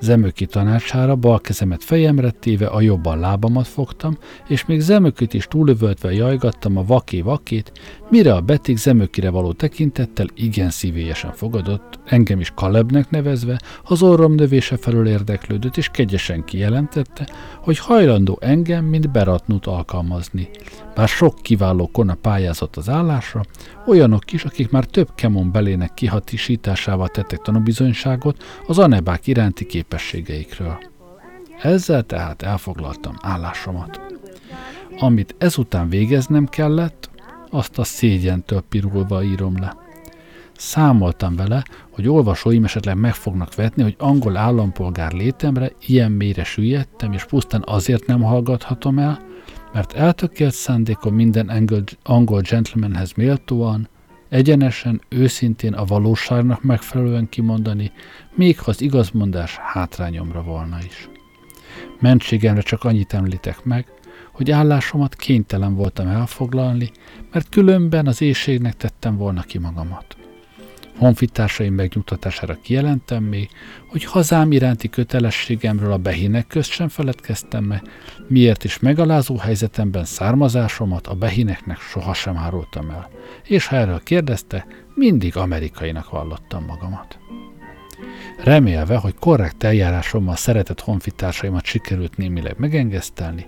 Zemöki 0.00 0.46
tanácsára 0.46 1.16
bal 1.16 1.40
kezemet 1.40 1.84
fejemre 1.84 2.30
téve 2.30 2.66
a 2.66 2.80
jobban 2.80 3.18
lábamat 3.18 3.66
fogtam, 3.66 4.16
és 4.48 4.66
még 4.66 4.80
Zemökit 4.80 5.34
is 5.34 5.46
túlövöltve 5.46 6.12
jajgattam 6.12 6.76
a 6.76 6.84
vaké 6.84 7.20
vakét, 7.20 7.72
mire 8.10 8.34
a 8.34 8.40
betik 8.40 8.76
Zemökire 8.76 9.30
való 9.30 9.52
tekintettel 9.52 10.26
igen 10.34 10.70
szívélyesen 10.70 11.32
fogadott, 11.32 11.98
engem 12.04 12.40
is 12.40 12.52
Kalebnek 12.54 13.10
nevezve, 13.10 13.60
az 13.84 14.02
orrom 14.02 14.34
növése 14.34 14.76
felől 14.76 15.06
érdeklődött, 15.08 15.76
és 15.76 15.88
kegyesen 15.88 16.44
kijelentette, 16.44 17.28
hogy 17.60 17.78
hajlandó 17.78 18.38
engem, 18.40 18.84
mint 18.84 19.10
beratnut 19.10 19.66
alkalmazni. 19.66 20.48
Bár 20.94 21.08
sok 21.08 21.34
kiváló 21.42 21.88
kona 21.92 22.14
pályázott 22.14 22.76
az 22.76 22.88
állásra, 22.88 23.42
olyanok 23.86 24.32
is, 24.32 24.44
akik 24.44 24.70
már 24.70 24.84
több 24.84 25.08
kemon 25.14 25.52
belének 25.52 25.94
kihatisításával 25.94 27.08
tettek 27.08 27.38
tanúbizonyságot 27.38 28.44
az 28.66 28.78
anebák 28.78 29.26
iránti 29.26 29.66
képességeikről. 29.88 30.78
Ezzel 31.62 32.02
tehát 32.02 32.42
elfoglaltam 32.42 33.14
állásomat. 33.22 34.00
Amit 34.98 35.34
ezután 35.38 35.88
végeznem 35.88 36.46
kellett, 36.46 37.10
azt 37.50 37.78
a 37.78 37.84
szégyentől 37.84 38.60
pirulva 38.60 39.22
írom 39.22 39.56
le. 39.60 39.76
Számoltam 40.56 41.36
vele, 41.36 41.64
hogy 41.90 42.08
olvasóim 42.08 42.64
esetleg 42.64 42.96
meg 42.96 43.14
fognak 43.14 43.54
vetni, 43.54 43.82
hogy 43.82 43.94
angol 43.98 44.36
állampolgár 44.36 45.12
létemre 45.12 45.72
ilyen 45.86 46.12
mélyre 46.12 46.44
süllyedtem, 46.44 47.12
és 47.12 47.24
pusztán 47.24 47.62
azért 47.66 48.06
nem 48.06 48.22
hallgathatom 48.22 48.98
el, 48.98 49.20
mert 49.72 49.92
eltökélt 49.92 50.54
szándékom 50.54 51.14
minden 51.14 51.68
angol, 52.02 52.40
gentlemanhez 52.40 53.12
méltóan, 53.12 53.88
egyenesen, 54.28 55.00
őszintén 55.08 55.72
a 55.72 55.84
valóságnak 55.84 56.62
megfelelően 56.62 57.28
kimondani, 57.28 57.92
még 58.34 58.58
ha 58.58 58.70
az 58.70 58.80
igazmondás 58.80 59.56
hátrányomra 59.56 60.42
volna 60.42 60.78
is. 60.86 61.08
Mentségemre 62.00 62.60
csak 62.60 62.84
annyit 62.84 63.12
említek 63.14 63.64
meg, 63.64 63.86
hogy 64.32 64.50
állásomat 64.50 65.14
kénytelen 65.14 65.74
voltam 65.74 66.08
elfoglalni, 66.08 66.90
mert 67.32 67.48
különben 67.48 68.06
az 68.06 68.22
éjségnek 68.22 68.76
tettem 68.76 69.16
volna 69.16 69.42
ki 69.42 69.58
magamat. 69.58 70.17
Honfitársaim 70.98 71.74
megnyugtatására 71.74 72.58
kijelentem 72.62 73.22
még, 73.22 73.48
hogy 73.86 74.04
hazám 74.04 74.52
iránti 74.52 74.88
kötelességemről 74.88 75.92
a 75.92 75.98
behinek 75.98 76.46
közt 76.46 76.70
sem 76.70 76.88
feledkeztem 76.88 77.64
meg, 77.64 77.82
miért 78.28 78.64
is 78.64 78.78
megalázó 78.78 79.36
helyzetemben 79.36 80.04
származásomat 80.04 81.06
a 81.06 81.14
behineknek 81.14 81.78
sohasem 81.78 82.36
árultam 82.36 82.90
el. 82.90 83.10
És 83.44 83.66
ha 83.66 83.76
erről 83.76 84.02
kérdezte, 84.02 84.66
mindig 84.94 85.36
amerikainak 85.36 86.10
vallottam 86.10 86.64
magamat. 86.64 87.18
Remélve, 88.44 88.96
hogy 88.96 89.14
korrekt 89.14 89.62
eljárásommal 89.62 90.36
szeretett 90.36 90.80
honfitársaimat 90.80 91.64
sikerült 91.64 92.16
némileg 92.16 92.54
megengesztelni, 92.58 93.46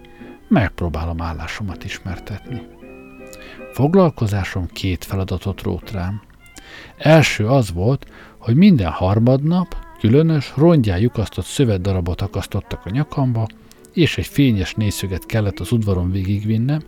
megpróbálom 0.48 1.20
állásomat 1.22 1.84
ismertetni. 1.84 2.62
Foglalkozásom 3.72 4.66
két 4.66 5.04
feladatot 5.04 5.62
rót 5.62 5.90
rám– 5.90 6.22
Első 6.96 7.46
az 7.46 7.72
volt, 7.72 8.06
hogy 8.38 8.56
minden 8.56 8.90
harmadnap 8.90 9.76
különös, 9.98 10.52
rongyá 10.56 10.96
lyukasztott 10.96 11.44
szövetdarabot 11.44 12.20
akasztottak 12.20 12.80
a 12.84 12.90
nyakamba, 12.90 13.46
és 13.92 14.18
egy 14.18 14.26
fényes 14.26 14.74
nézszöget 14.74 15.26
kellett 15.26 15.60
az 15.60 15.72
udvaron 15.72 16.10
végigvinnem, 16.10 16.82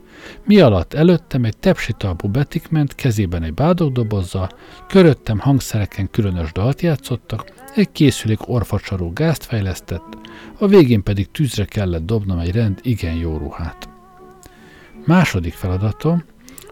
mi 0.45 0.61
alatt 0.61 0.95
előttem 0.95 1.45
egy 1.45 1.57
tepsitalpú 1.57 2.29
betik 2.29 2.69
ment, 2.69 2.95
kezében 2.95 3.43
egy 3.43 3.55
bádogdobozzal, 3.55 4.49
köröttem 4.89 5.39
hangszereken 5.39 6.11
különös 6.11 6.53
dalt 6.53 6.81
játszottak, 6.81 7.53
egy 7.75 7.93
készülék 7.93 8.49
orfacsaró 8.49 9.13
gázt 9.13 9.45
fejlesztett, 9.45 10.19
a 10.59 10.67
végén 10.67 11.03
pedig 11.03 11.31
tűzre 11.31 11.65
kellett 11.65 12.07
dobnom 12.07 12.39
egy 12.39 12.53
rend 12.53 12.79
igen 12.83 13.15
jó 13.15 13.37
ruhát. 13.37 13.89
Második 15.05 15.53
feladatom, 15.55 16.25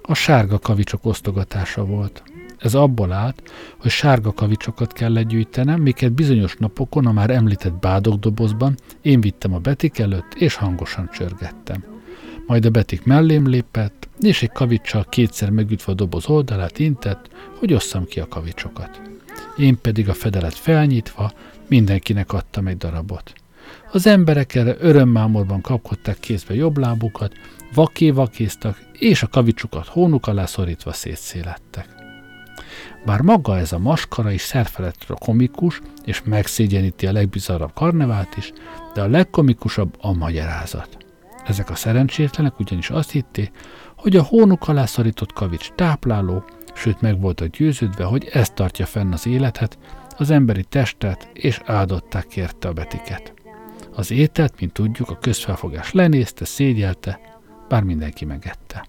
A 0.03 0.15
sárga 0.15 0.59
kavicsok 0.59 1.05
osztogatása 1.05 1.85
volt. 1.85 2.23
Ez 2.61 2.75
abból 2.75 3.13
állt, 3.13 3.43
hogy 3.79 3.91
sárga 3.91 4.33
kavicsokat 4.33 4.93
kell 4.93 5.13
legyűjtenem, 5.13 5.81
miket 5.81 6.13
bizonyos 6.13 6.57
napokon 6.57 7.07
a 7.07 7.13
már 7.13 7.31
említett 7.31 7.73
bádogdobozban 7.73 8.75
én 9.03 9.21
vittem 9.21 9.55
a 9.55 9.59
Betik 9.59 9.99
előtt, 9.99 10.35
és 10.35 10.55
hangosan 10.55 11.09
csörgettem. 11.13 11.85
Majd 12.47 12.65
a 12.65 12.71
Betik 12.71 13.05
mellém 13.05 13.49
lépett, 13.49 14.09
és 14.21 14.43
egy 14.43 14.53
kavicsal 14.53 15.05
kétszer 15.09 15.51
megütve 15.51 15.93
a 15.93 15.95
doboz 15.95 16.29
oldalát 16.29 16.79
intett, 16.79 17.29
hogy 17.59 17.73
osszam 17.73 18.05
ki 18.05 18.21
a 18.21 18.29
kavicsokat. 18.29 19.01
Én 19.57 19.81
pedig 19.81 20.09
a 20.09 20.15
fedelet 20.15 20.55
felnyitva 20.55 21.33
mindenkinek 21.69 22.33
adtam 22.33 22.67
egy 22.67 22.77
darabot. 22.77 23.33
Az 23.93 24.07
emberek 24.07 24.55
erre 24.55 24.77
örömmámorban 24.79 25.61
kapkodták 25.61 26.19
kézbe 26.21 26.55
jobb 26.55 26.79
lábukat, 26.79 27.33
vaké-vakéztak, 27.75 28.79
és 28.93 29.23
a 29.23 29.29
kavicsukat 29.29 29.87
hónuk 29.87 30.27
alá 30.27 30.47
szorítva 30.47 30.93
szétszélettek. 30.93 32.00
Bár 33.05 33.21
maga 33.21 33.59
ez 33.59 33.73
a 33.73 33.79
maskara 33.79 34.31
is 34.31 34.41
szerfelettre 34.41 35.15
komikus, 35.19 35.81
és 36.05 36.23
megszégyeníti 36.25 37.07
a 37.07 37.13
legbizarrabb 37.13 37.73
karnevált 37.75 38.37
is, 38.37 38.53
de 38.95 39.03
a 39.03 39.09
legkomikusabb 39.09 39.97
a 40.01 40.13
magyarázat. 40.13 40.97
Ezek 41.47 41.71
a 41.71 41.75
szerencsétlenek 41.75 42.59
ugyanis 42.59 42.91
azt 42.91 43.11
hitték, 43.11 43.51
hogy 43.97 44.17
a 44.17 44.23
hónuk 44.23 44.69
alá 44.69 44.87
szorított 44.87 45.33
kavics 45.33 45.71
tápláló, 45.71 46.45
sőt 46.75 47.01
meg 47.01 47.21
voltak 47.21 47.49
győződve, 47.49 48.05
hogy 48.05 48.29
ez 48.33 48.51
tartja 48.51 48.87
fenn 48.87 49.13
az 49.13 49.27
életet, 49.27 49.79
az 50.17 50.31
emberi 50.31 50.65
testet, 50.65 51.31
és 51.33 51.61
áldották 51.65 52.37
érte 52.37 52.69
a 52.69 52.73
betiket. 52.73 53.35
Az 53.93 54.11
ételt, 54.11 54.61
mint 54.61 54.73
tudjuk, 54.73 55.11
a 55.11 55.19
közfelfogás 55.19 55.93
lenézte, 55.93 56.45
szégyelte, 56.45 57.21
bár 57.69 57.83
mindenki 57.83 58.25
megette. 58.25 58.87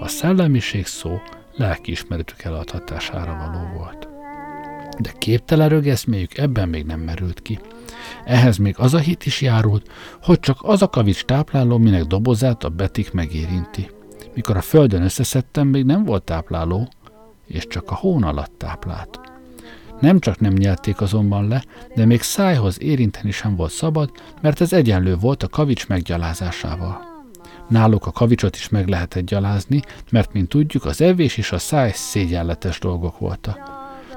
A 0.00 0.08
szellemiség 0.08 0.86
szó 0.86 1.20
lelkiismeretük 1.54 2.42
eladhatására 2.42 3.36
való 3.36 3.78
volt. 3.78 4.08
De 4.98 5.12
képtelen 5.18 5.68
rögeszméjük 5.68 6.38
ebben 6.38 6.68
még 6.68 6.86
nem 6.86 7.00
merült 7.00 7.42
ki. 7.42 7.58
Ehhez 8.24 8.56
még 8.56 8.74
az 8.78 8.94
a 8.94 8.98
hit 8.98 9.26
is 9.26 9.40
járult, 9.40 9.90
hogy 10.22 10.40
csak 10.40 10.58
az 10.60 10.82
a 10.82 10.88
kavics 10.88 11.24
tápláló, 11.24 11.78
minek 11.78 12.04
dobozát 12.04 12.64
a 12.64 12.68
betik 12.68 13.12
megérinti. 13.12 13.90
Mikor 14.34 14.56
a 14.56 14.60
földön 14.60 15.02
összeszedtem, 15.02 15.68
még 15.68 15.84
nem 15.84 16.04
volt 16.04 16.24
tápláló, 16.24 16.88
és 17.46 17.66
csak 17.66 17.90
a 17.90 17.94
hón 17.94 18.22
alatt 18.22 18.52
táplált. 18.58 19.20
Nem 20.00 20.18
csak 20.18 20.40
nem 20.40 20.52
nyelték 20.52 21.00
azonban 21.00 21.48
le, 21.48 21.64
de 21.94 22.04
még 22.04 22.22
szájhoz 22.22 22.82
érinteni 22.82 23.30
sem 23.30 23.56
volt 23.56 23.70
szabad, 23.70 24.10
mert 24.40 24.60
ez 24.60 24.72
egyenlő 24.72 25.16
volt 25.16 25.42
a 25.42 25.48
kavics 25.48 25.88
meggyalázásával. 25.88 27.11
Náluk 27.68 28.06
a 28.06 28.10
kavicsot 28.10 28.56
is 28.56 28.68
meg 28.68 28.88
lehetett 28.88 29.24
gyalázni, 29.24 29.82
mert, 30.10 30.32
mint 30.32 30.48
tudjuk, 30.48 30.84
az 30.84 31.00
evés 31.00 31.36
és 31.36 31.52
a 31.52 31.58
száj 31.58 31.92
szégyenletes 31.94 32.78
dolgok 32.78 33.18
voltak. 33.18 33.58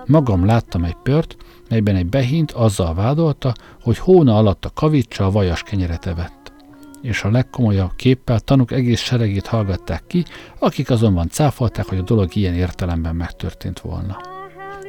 Magam 0.06 0.46
láttam 0.46 0.84
egy 0.84 0.98
pört, 1.04 1.38
melyben 1.70 1.96
egy 1.96 2.06
behint 2.06 2.52
azzal 2.52 2.93
vádolta, 2.93 3.54
hogy 3.82 3.98
hóna 3.98 4.38
alatt 4.38 4.66
a 4.66 4.72
kavicsa 4.74 5.26
a 5.26 5.32
vajas 5.32 5.64
kenyeret 5.64 6.06
evett. 6.06 6.54
És 7.02 7.24
a 7.24 7.32
legkomolyabb 7.32 7.96
képpel 7.96 8.39
tanuk 8.39 8.72
egész 8.72 9.02
seregét 9.02 9.48
hallgatták 9.48 10.04
ki, 10.08 10.26
akik 10.60 10.89
azonban 10.89 11.30
cáfolták, 11.30 11.86
hogy 11.86 11.98
a 11.98 12.02
dolog 12.02 12.36
ilyen 12.36 12.54
értelemben 12.54 13.16
megtörtént 13.16 13.80
volna. 13.80 14.18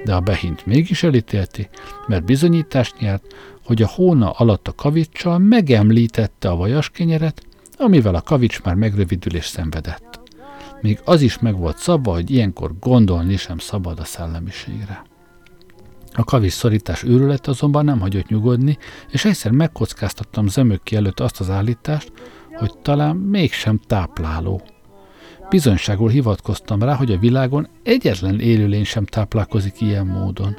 De 0.05 0.15
a 0.15 0.21
behint 0.21 0.67
mégis 0.67 1.03
elítélti, 1.03 1.69
mert 2.07 2.25
bizonyítást 2.25 2.99
nyert, 2.99 3.35
hogy 3.65 3.83
a 3.83 3.89
hóna 3.95 4.31
alatt 4.31 4.69
a 4.69 4.75
kavicsal 4.75 5.39
megemlítette 5.39 6.49
a 6.49 6.57
vajas 6.57 6.91
kenyeret, 6.91 7.46
amivel 7.79 8.15
a 8.15 8.21
kavics 8.21 8.63
már 8.63 8.75
megrövidül 8.75 9.35
és 9.35 9.47
szenvedett. 9.47 10.21
Még 10.81 11.01
az 11.05 11.21
is 11.21 11.39
meg 11.39 11.57
volt 11.57 11.79
szabva, 11.79 12.13
hogy 12.13 12.31
ilyenkor 12.31 12.79
gondolni 12.81 13.37
sem 13.37 13.59
szabad 13.59 13.99
a 13.99 14.05
szellemiségre. 14.05 15.05
A 16.13 16.25
kavics 16.25 16.53
szorítás 16.53 17.03
őrület 17.03 17.47
azonban 17.47 17.85
nem 17.85 18.01
hagyott 18.01 18.29
nyugodni, 18.29 18.79
és 19.11 19.25
egyszer 19.25 19.51
megkockáztattam 19.51 20.47
zömökki 20.47 20.97
előtt 20.97 21.21
azt 21.21 21.41
az 21.41 21.51
állítást, 21.51 22.13
hogy 22.55 22.79
talán 22.83 23.17
mégsem 23.17 23.81
tápláló. 23.87 24.63
Bizonyságul 25.49 26.09
hivatkoztam 26.09 26.83
rá, 26.83 26.95
hogy 26.95 27.13
a 27.13 27.19
világon 27.19 27.69
egyetlen 27.83 28.41
élőlény 28.41 28.85
sem 28.85 29.05
táplálkozik 29.05 29.81
ilyen 29.81 30.07
módon 30.07 30.57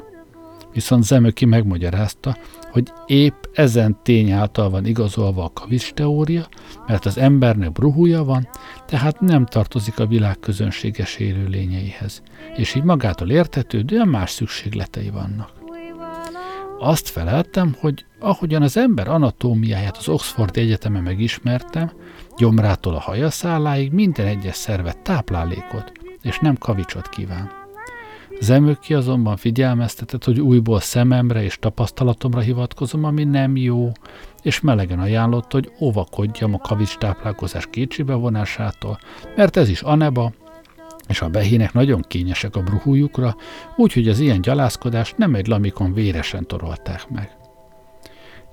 viszont 0.78 1.04
Zemöki 1.04 1.44
megmagyarázta, 1.44 2.36
hogy 2.70 2.92
épp 3.06 3.44
ezen 3.52 3.98
tény 4.02 4.30
által 4.30 4.70
van 4.70 4.86
igazolva 4.86 5.44
a 5.44 5.52
kavics 5.52 5.92
teória, 5.92 6.48
mert 6.86 7.06
az 7.06 7.18
embernek 7.18 7.72
bruhúja 7.72 8.24
van, 8.24 8.48
tehát 8.86 9.20
nem 9.20 9.46
tartozik 9.46 9.98
a 9.98 10.06
világ 10.06 10.38
közönséges 10.40 11.16
élőlényeihez, 11.16 12.22
és 12.56 12.74
így 12.74 12.82
magától 12.82 13.30
értetődően 13.30 14.08
más 14.08 14.30
szükségletei 14.30 15.10
vannak. 15.10 15.50
Azt 16.78 17.08
feleltem, 17.08 17.76
hogy 17.80 18.04
ahogyan 18.20 18.62
az 18.62 18.76
ember 18.76 19.08
anatómiáját 19.08 19.96
az 19.96 20.08
Oxford 20.08 20.56
Egyetemen 20.56 21.02
megismertem, 21.02 21.92
gyomrától 22.36 22.94
a 22.94 23.00
hajaszáláig 23.00 23.92
minden 23.92 24.26
egyes 24.26 24.56
szervet 24.56 25.02
táplálékot, 25.02 25.92
és 26.22 26.38
nem 26.38 26.56
kavicsot 26.56 27.08
kíván. 27.08 27.57
Zemöki 28.40 28.94
azonban 28.94 29.36
figyelmeztetett, 29.36 30.24
hogy 30.24 30.40
újból 30.40 30.80
szememre 30.80 31.42
és 31.42 31.58
tapasztalatomra 31.58 32.40
hivatkozom, 32.40 33.04
ami 33.04 33.24
nem 33.24 33.56
jó, 33.56 33.92
és 34.42 34.60
melegen 34.60 34.98
ajánlott, 34.98 35.52
hogy 35.52 35.72
óvakodjam 35.80 36.54
a 36.54 36.58
kavics 36.58 36.96
táplálkozás 36.96 37.66
kétségbe 37.70 38.14
vonásától, 38.14 38.98
mert 39.36 39.56
ez 39.56 39.68
is 39.68 39.80
aneba, 39.80 40.32
és 41.08 41.20
a 41.20 41.28
behének 41.28 41.72
nagyon 41.72 42.04
kényesek 42.08 42.56
a 42.56 42.62
bruhújukra, 42.62 43.36
úgyhogy 43.76 44.08
az 44.08 44.18
ilyen 44.18 44.40
gyalázkodást 44.40 45.16
nem 45.16 45.34
egy 45.34 45.46
lamikon 45.46 45.92
véresen 45.92 46.46
torolták 46.46 47.08
meg. 47.08 47.36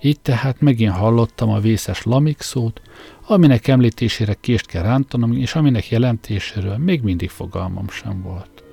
Így 0.01 0.19
tehát 0.19 0.61
megint 0.61 0.91
hallottam 0.91 1.49
a 1.49 1.59
vészes 1.59 2.03
lamik 2.03 2.41
szót, 2.41 2.81
aminek 3.27 3.67
említésére 3.67 4.33
kést 4.33 4.65
kell 4.65 4.83
rántanom, 4.83 5.31
és 5.31 5.55
aminek 5.55 5.89
jelentéséről 5.89 6.77
még 6.77 7.01
mindig 7.01 7.29
fogalmam 7.29 7.89
sem 7.89 8.21
volt. 8.21 8.64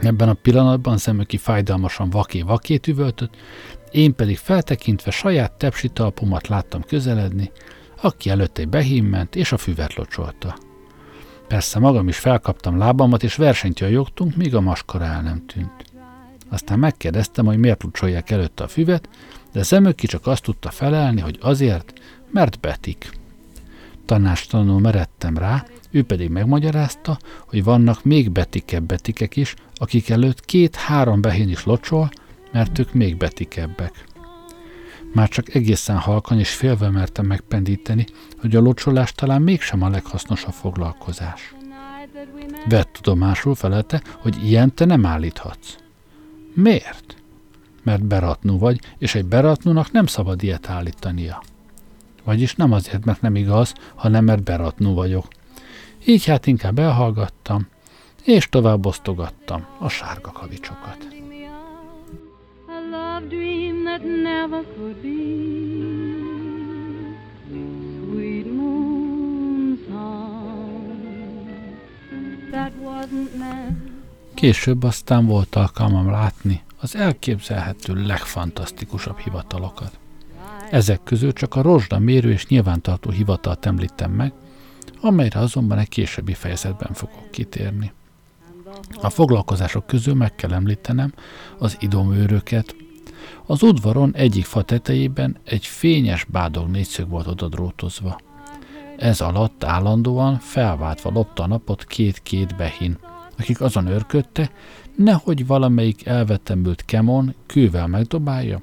Ebben 0.00 0.28
a 0.28 0.34
pillanatban 0.34 0.98
szemöki 0.98 1.36
fájdalmasan 1.36 2.10
vaké-vakét 2.10 2.86
üvöltött, 2.86 3.36
én 3.90 4.14
pedig 4.14 4.36
feltekintve 4.36 5.10
saját 5.10 5.52
tepsi 5.52 5.88
talpomat 5.88 6.48
láttam 6.48 6.82
közeledni, 6.82 7.50
aki 8.00 8.30
előtt 8.30 8.58
egy 8.58 8.68
behím 8.68 9.04
ment, 9.04 9.36
és 9.36 9.52
a 9.52 9.56
füvet 9.56 9.94
locsolta. 9.94 10.58
Persze 11.48 11.78
magam 11.78 12.08
is 12.08 12.18
felkaptam 12.18 12.78
lábamat, 12.78 13.22
és 13.22 13.34
versenyt 13.34 13.80
jajogtunk, 13.80 14.36
míg 14.36 14.54
a 14.54 14.60
maskara 14.60 15.04
el 15.04 15.22
nem 15.22 15.46
tűnt. 15.46 15.84
Aztán 16.48 16.78
megkérdeztem, 16.78 17.46
hogy 17.46 17.58
miért 17.58 17.82
locsolják 17.82 18.30
előtte 18.30 18.64
a 18.64 18.68
füvet, 18.68 19.08
de 19.52 19.62
Szemöki 19.62 20.06
csak 20.06 20.26
azt 20.26 20.42
tudta 20.42 20.70
felelni, 20.70 21.20
hogy 21.20 21.38
azért, 21.40 21.92
mert 22.30 22.60
betik. 22.60 23.10
Tanástalanul 24.06 24.80
meredtem 24.80 25.38
rá, 25.38 25.64
ő 25.90 26.04
pedig 26.04 26.30
megmagyarázta, 26.30 27.18
hogy 27.46 27.64
vannak 27.64 28.04
még 28.04 28.30
betikebb 28.30 28.84
betikek 28.84 29.36
is, 29.36 29.54
akik 29.74 30.08
előtt 30.08 30.44
két-három 30.44 31.20
behén 31.20 31.48
is 31.48 31.64
locsol, 31.64 32.10
mert 32.52 32.78
ők 32.78 32.92
még 32.92 33.16
betikebbek. 33.16 34.04
Már 35.14 35.28
csak 35.28 35.54
egészen 35.54 35.96
halkan 35.96 36.38
és 36.38 36.54
félve 36.54 36.90
mertem 36.90 37.26
megpendíteni, 37.26 38.06
hogy 38.40 38.56
a 38.56 38.60
locsolás 38.60 39.12
talán 39.12 39.42
mégsem 39.42 39.82
a 39.82 39.88
leghasznosabb 39.88 40.52
foglalkozás. 40.52 41.54
Vett 42.68 42.92
tudomásul 42.92 43.54
felelte, 43.54 44.02
hogy 44.18 44.44
ilyen 44.44 44.74
te 44.74 44.84
nem 44.84 45.06
állíthatsz. 45.06 45.76
Miért? 46.54 47.16
Mert 47.82 48.04
beratnú 48.04 48.58
vagy, 48.58 48.80
és 48.98 49.14
egy 49.14 49.24
beratnúnak 49.24 49.92
nem 49.92 50.06
szabad 50.06 50.42
ilyet 50.42 50.68
állítania. 50.68 51.42
Vagyis 52.24 52.54
nem 52.54 52.72
azért, 52.72 53.04
mert 53.04 53.20
nem 53.20 53.34
igaz, 53.34 53.74
hanem 53.94 54.24
mert 54.24 54.42
beratnú 54.42 54.94
vagyok. 54.94 55.26
Így 56.08 56.24
hát 56.24 56.46
inkább 56.46 56.78
elhallgattam, 56.78 57.66
és 58.24 58.48
tovább 58.48 58.86
osztogattam 58.86 59.66
a 59.78 59.88
sárga 59.88 60.32
kavicsokat. 60.32 61.06
Később 74.34 74.82
aztán 74.82 75.26
volt 75.26 75.54
alkalmam 75.54 76.10
látni 76.10 76.62
az 76.80 76.96
elképzelhető 76.96 78.06
legfantasztikusabb 78.06 79.18
hivatalokat. 79.18 79.98
Ezek 80.70 81.02
közül 81.04 81.32
csak 81.32 81.54
a 81.54 81.62
rozsda 81.62 81.98
mérő 81.98 82.30
és 82.30 82.46
nyilvántartó 82.46 83.10
hivatalt 83.10 83.66
említem 83.66 84.10
meg, 84.10 84.32
amelyre 85.00 85.40
azonban 85.40 85.78
egy 85.78 85.88
későbbi 85.88 86.34
fejezetben 86.34 86.92
fogok 86.92 87.30
kitérni. 87.30 87.92
A 89.00 89.10
foglalkozások 89.10 89.86
közül 89.86 90.14
meg 90.14 90.34
kell 90.34 90.52
említenem 90.52 91.12
az 91.58 91.76
idomőröket. 91.80 92.76
Az 93.46 93.62
udvaron 93.62 94.14
egyik 94.14 94.44
fa 94.44 94.62
tetejében 94.62 95.36
egy 95.44 95.66
fényes 95.66 96.24
bádog 96.24 96.68
négyszög 96.68 97.08
volt 97.08 97.26
oda 97.26 97.48
drótozva. 97.48 98.20
Ez 98.96 99.20
alatt 99.20 99.64
állandóan 99.64 100.38
felváltva 100.38 101.10
lopta 101.10 101.42
a 101.42 101.46
napot 101.46 101.84
két-két 101.84 102.56
behin, 102.56 102.98
akik 103.38 103.60
azon 103.60 103.86
örködte, 103.86 104.50
nehogy 104.96 105.46
valamelyik 105.46 106.06
elvetemült 106.06 106.84
kemon 106.84 107.34
kővel 107.46 107.86
megdobálja, 107.86 108.62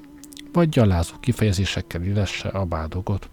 vagy 0.52 0.68
gyalázó 0.68 1.14
kifejezésekkel 1.20 2.02
illesse 2.02 2.48
a 2.48 2.64
bádogot. 2.64 3.28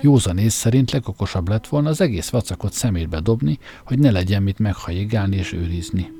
Józan 0.00 0.38
ész 0.38 0.54
szerint 0.54 0.90
legokosabb 0.90 1.48
lett 1.48 1.66
volna 1.66 1.88
az 1.88 2.00
egész 2.00 2.28
vacakot 2.28 2.72
szemétbe 2.72 3.20
dobni, 3.20 3.58
hogy 3.84 3.98
ne 3.98 4.10
legyen 4.10 4.42
mit 4.42 4.58
meghajigálni 4.58 5.36
és 5.36 5.52
őrizni. 5.52 6.10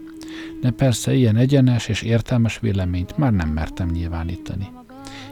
De 0.61 0.71
persze 0.71 1.15
ilyen 1.15 1.37
egyenes 1.37 1.89
és 1.89 2.03
értelmes 2.03 2.59
véleményt 2.59 3.17
már 3.17 3.33
nem 3.33 3.49
mertem 3.49 3.89
nyilvánítani. 3.89 4.69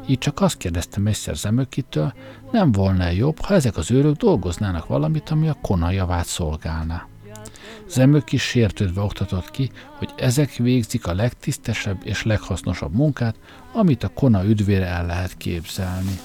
Így 0.07 0.19
csak 0.19 0.41
azt 0.41 0.57
kérdeztem 0.57 1.07
egyszer 1.07 1.37
Zemökitől, 1.37 2.13
nem 2.53 2.73
volna 2.73 3.11
jobb, 3.11 3.41
ha 3.41 3.55
ezek 3.55 3.77
az 3.77 3.91
őrök 3.91 4.17
dolgoznának 4.17 4.87
valamit, 4.87 5.31
ami 5.31 5.49
a 5.49 5.59
kona 5.63 5.91
javát 5.91 6.27
szolgálná. 6.27 7.09
Zemök 7.89 8.33
is 8.33 8.43
sértődve 8.43 9.01
oktatott 9.01 9.51
ki, 9.51 9.71
hogy 9.99 10.11
ezek 10.17 10.55
végzik 10.55 11.07
a 11.07 11.15
legtisztesebb 11.15 12.01
és 12.05 12.23
leghasznosabb 12.23 12.95
munkát, 12.95 13.35
amit 13.73 14.05
a 14.05 14.09
kona 14.09 14.45
üdvére 14.45 14.87
el 14.87 15.07
lehet 15.07 15.37
képzelni. 15.37 16.19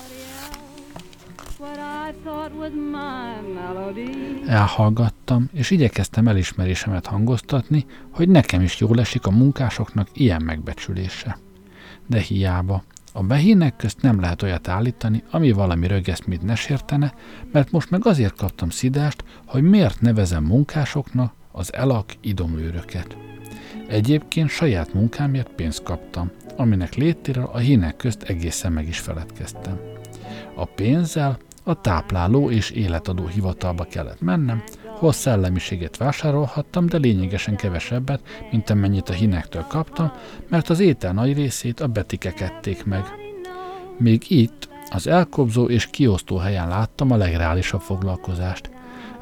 Elhallgattam, 4.48 5.50
és 5.54 5.72
igyekeztem 5.72 6.28
elismerésemet 6.28 7.06
hangoztatni, 7.06 7.86
hogy 8.10 8.30
nekem 8.30 8.62
is 8.62 8.80
jól 8.80 9.00
esik 9.00 9.26
a 9.26 9.32
munkásoknak 9.32 10.08
ilyen 10.14 10.42
megbecsülése. 10.42 11.38
De 12.08 12.20
hiába. 12.20 12.84
A 13.14 13.24
behének 13.24 13.76
közt 13.76 14.02
nem 14.02 14.20
lehet 14.20 14.42
olyat 14.42 14.68
állítani, 14.68 15.24
ami 15.32 15.52
valami 15.52 15.88
rögeszmét 15.88 16.42
ne 16.42 16.56
sértene, 16.56 17.14
mert 17.52 17.72
most 17.72 17.90
meg 17.90 18.06
azért 18.06 18.36
kaptam 18.36 18.70
szidást, 18.70 19.24
hogy 19.46 19.64
miért 19.64 20.02
nevezem 20.02 20.44
munkásoknak 20.44 21.34
az 21.52 21.74
elak 21.74 22.06
idomőröket. 22.22 23.18
Egyébként 23.88 24.50
saját 24.50 24.94
munkámért 24.94 25.50
pénzt 25.50 25.84
kaptam, 25.84 26.32
aminek 26.56 26.96
létéről 26.96 27.50
a 27.54 27.58
hínek 27.58 27.96
közt 27.96 28.22
egészen 28.24 28.72
meg 28.72 28.88
is 28.88 29.00
feledkeztem. 29.00 29.80
A 30.56 30.66
pénzzel 30.66 31.38
a 31.70 31.82
tápláló 31.82 32.50
és 32.52 32.70
életadó 32.70 33.28
hivatalba 33.28 33.84
kellett 33.84 34.22
mennem, 34.22 34.64
hol 34.86 35.12
szellemiséget 35.12 35.98
vásárolhattam, 35.98 36.86
de 36.86 36.98
lényegesen 36.98 37.56
kevesebbet, 37.56 38.22
mint 38.52 38.70
amennyit 38.70 39.10
a 39.10 39.14
hinektől 39.14 39.66
kaptam, 39.68 40.12
mert 40.48 40.70
az 40.70 40.80
étel 40.80 41.14
nagy 41.14 41.34
részét 41.34 41.80
a 41.80 41.88
betikek 41.88 42.42
ették 42.42 42.86
meg. 42.86 43.04
Még 43.98 44.24
itt, 44.28 44.70
az 44.92 45.08
elkobzó 45.08 45.66
és 45.66 45.90
kiosztó 45.90 46.38
helyen 46.38 46.68
láttam 46.68 47.12
a 47.12 47.18
legreálisabb 47.18 47.82
foglalkozást. 47.82 48.70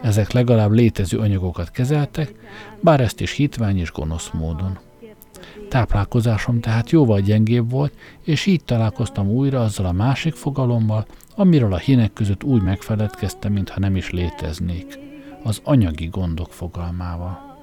Ezek 0.02 0.32
legalább 0.32 0.72
létező 0.72 1.18
anyagokat 1.18 1.72
kezeltek, 1.72 2.34
bár 2.80 3.02
ezt 3.02 3.22
is 3.22 3.32
hitvány 3.32 3.78
és 3.78 3.91
gonosz 3.91 4.30
módon. 4.34 4.78
Táplálkozásom 5.70 6.60
tehát 6.60 6.89
jóval 6.89 7.20
gyengébb 7.20 7.72
volt, 7.72 7.93
és 8.24 8.45
így 8.45 8.64
találkoztam 8.64 9.30
újra 9.30 9.62
azzal 9.62 9.86
a 9.86 9.91
másik 9.91 10.34
fogalommal, 10.34 11.06
amiről 11.38 11.73
a 11.73 11.77
hínek 11.77 12.13
között 12.13 12.43
úgy 12.43 12.61
megfeledkeztem, 12.61 13.53
mintha 13.53 13.79
nem 13.79 13.95
is 13.95 14.09
léteznék, 14.09 14.99
az 15.43 15.61
anyagi 15.63 16.07
gondok 16.07 16.53
fogalmával. 16.53 17.55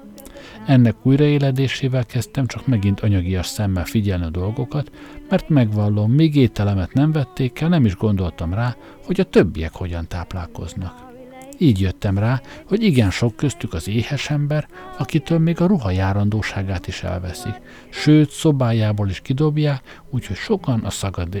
Ennek 0.65 0.95
újraéledésével 1.05 2.05
kezdtem 2.05 2.47
csak 2.47 2.67
megint 2.67 2.99
anyagias 2.99 3.47
szemmel 3.47 3.85
figyelni 3.85 4.25
a 4.25 4.29
dolgokat, 4.29 4.91
mert 5.29 5.49
megvallom, 5.49 6.11
még 6.11 6.35
ételemet 6.35 6.93
nem 6.93 7.11
vették 7.11 7.59
el, 7.59 7.69
nem 7.69 7.85
is 7.85 7.95
gondoltam 7.95 8.53
rá, 8.53 8.75
hogy 9.05 9.19
a 9.19 9.23
többiek 9.23 9.73
hogyan 9.73 10.07
táplálkoznak. 10.07 11.13
Így 11.57 11.79
jöttem 11.81 12.17
rá, 12.17 12.41
hogy 12.67 12.83
igen 12.83 13.11
sok 13.11 13.35
köztük 13.35 13.73
az 13.73 13.87
éhes 13.87 14.29
ember, 14.29 14.67
akitől 14.97 15.39
még 15.39 15.61
a 15.61 15.65
ruha 15.65 15.91
járandóságát 15.91 16.87
is 16.87 17.03
elveszik, 17.03 17.61
sőt, 17.89 18.29
szobájából 18.29 19.09
is 19.09 19.19
kidobják, 19.21 20.01
úgyhogy 20.09 20.35
sokan 20.35 20.79
a 20.79 20.89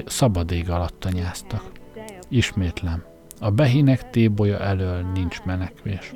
szabadég 0.05 0.69
alatt 0.69 0.99
tanyáztak. 0.99 1.83
Ismétlem, 2.27 3.03
a 3.39 3.51
behinek 3.51 4.09
tébolya 4.09 4.59
elől 4.59 5.05
nincs 5.13 5.41
menekvés. 5.45 6.13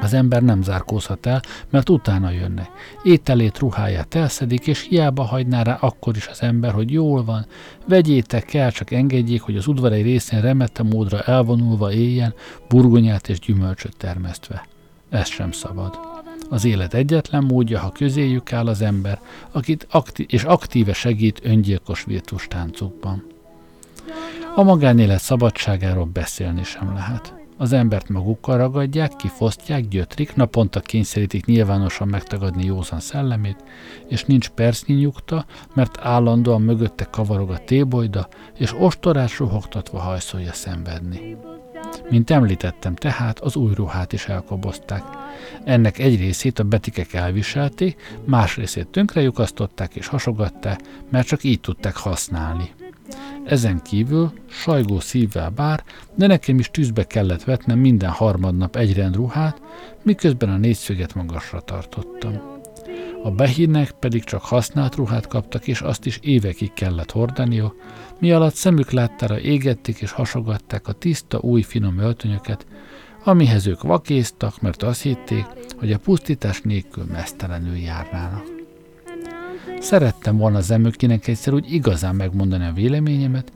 Az 0.00 0.12
ember 0.12 0.42
nem 0.42 0.62
zárkózhat 0.62 1.26
el, 1.26 1.42
mert 1.70 1.88
utána 1.88 2.30
jönnek. 2.30 2.68
Ételét, 3.02 3.58
ruháját 3.58 4.14
elszedik, 4.14 4.66
és 4.66 4.86
hiába 4.88 5.22
hagyná 5.22 5.62
rá 5.62 5.74
akkor 5.74 6.16
is 6.16 6.26
az 6.26 6.42
ember, 6.42 6.72
hogy 6.72 6.92
jól 6.92 7.24
van. 7.24 7.46
Vegyétek 7.86 8.54
el, 8.54 8.72
csak 8.72 8.90
engedjék, 8.90 9.40
hogy 9.40 9.56
az 9.56 9.66
udvarai 9.66 10.02
részén 10.02 10.40
remette 10.40 10.82
módra 10.82 11.20
elvonulva 11.20 11.92
éljen, 11.92 12.34
burgonyát 12.68 13.28
és 13.28 13.38
gyümölcsöt 13.38 13.96
termesztve. 13.96 14.66
Ez 15.10 15.28
sem 15.28 15.52
szabad. 15.52 15.98
Az 16.50 16.64
élet 16.64 16.94
egyetlen 16.94 17.44
módja, 17.44 17.80
ha 17.80 17.92
közéjük 17.92 18.52
áll 18.52 18.66
az 18.66 18.80
ember, 18.82 19.20
akit 19.50 19.86
akti- 19.90 20.26
és 20.28 20.44
aktíve 20.44 20.92
segít 20.92 21.40
öngyilkos 21.42 22.04
virtus 22.04 22.48
táncokban. 22.48 23.26
A 24.54 24.62
magánélet 24.62 25.20
szabadságáról 25.20 26.04
beszélni 26.04 26.64
sem 26.64 26.94
lehet. 26.94 27.34
Az 27.56 27.72
embert 27.72 28.08
magukkal 28.08 28.56
ragadják, 28.56 29.16
kifosztják, 29.16 29.88
gyötrik, 29.88 30.34
naponta 30.34 30.80
kényszerítik 30.80 31.46
nyilvánosan 31.46 32.08
megtagadni 32.08 32.64
józan 32.64 33.00
szellemét, 33.00 33.64
és 34.08 34.24
nincs 34.24 34.48
percnyi 34.48 34.94
nyugta, 34.94 35.46
mert 35.74 35.98
állandóan 36.00 36.62
mögötte 36.62 37.04
kavarog 37.04 37.50
a 37.50 37.64
tébolyda, 37.64 38.28
és 38.58 38.74
ostorás 38.78 39.38
ruhogtatva 39.38 39.98
hajszolja 39.98 40.52
szenvedni. 40.52 41.36
Mint 42.10 42.30
említettem, 42.30 42.94
tehát 42.94 43.38
az 43.38 43.56
új 43.56 43.74
ruhát 43.74 44.12
is 44.12 44.26
elkobozták. 44.26 45.02
Ennek 45.64 45.98
egy 45.98 46.18
részét 46.18 46.58
a 46.58 46.64
betikek 46.64 47.12
elviselték, 47.12 48.20
más 48.24 48.56
részét 48.56 48.88
tönkre 48.88 49.20
lyukasztották 49.20 49.94
és 49.94 50.06
hasogatták, 50.06 50.80
mert 51.10 51.26
csak 51.26 51.44
így 51.44 51.60
tudták 51.60 51.96
használni. 51.96 52.70
Ezen 53.44 53.82
kívül 53.82 54.32
sajgó 54.50 55.00
szívvel 55.00 55.50
bár, 55.50 55.84
de 56.14 56.26
nekem 56.26 56.58
is 56.58 56.70
tűzbe 56.70 57.04
kellett 57.04 57.44
vetnem 57.44 57.78
minden 57.78 58.10
harmadnap 58.10 58.76
egy 58.76 59.12
ruhát, 59.12 59.62
miközben 60.02 60.48
a 60.48 60.56
négyszöget 60.56 61.14
magasra 61.14 61.60
tartottam. 61.60 62.40
A 63.22 63.30
behínnek 63.30 63.90
pedig 63.90 64.24
csak 64.24 64.42
használt 64.42 64.94
ruhát 64.94 65.26
kaptak, 65.26 65.66
és 65.66 65.80
azt 65.80 66.06
is 66.06 66.18
évekig 66.22 66.72
kellett 66.72 67.10
hordaniuk, 67.10 67.76
mi 68.18 68.32
alatt 68.32 68.54
szemük 68.54 68.90
láttára 68.90 69.40
égették 69.40 70.00
és 70.00 70.10
hasogatták 70.10 70.88
a 70.88 70.92
tiszta, 70.92 71.38
új, 71.40 71.62
finom 71.62 71.98
öltönyöket, 71.98 72.66
amihez 73.24 73.66
ők 73.66 73.82
vakéztak, 73.82 74.60
mert 74.60 74.82
azt 74.82 75.02
hitték, 75.02 75.46
hogy 75.78 75.92
a 75.92 75.98
pusztítás 75.98 76.60
nélkül 76.60 77.04
mesztelenül 77.04 77.76
járnának. 77.76 78.61
Szerettem 79.82 80.36
volna 80.36 80.60
Zemökinek 80.60 81.26
egyszer 81.26 81.52
úgy 81.52 81.72
igazán 81.72 82.14
megmondani 82.14 82.66
a 82.66 82.72
véleményemet, 82.72 83.52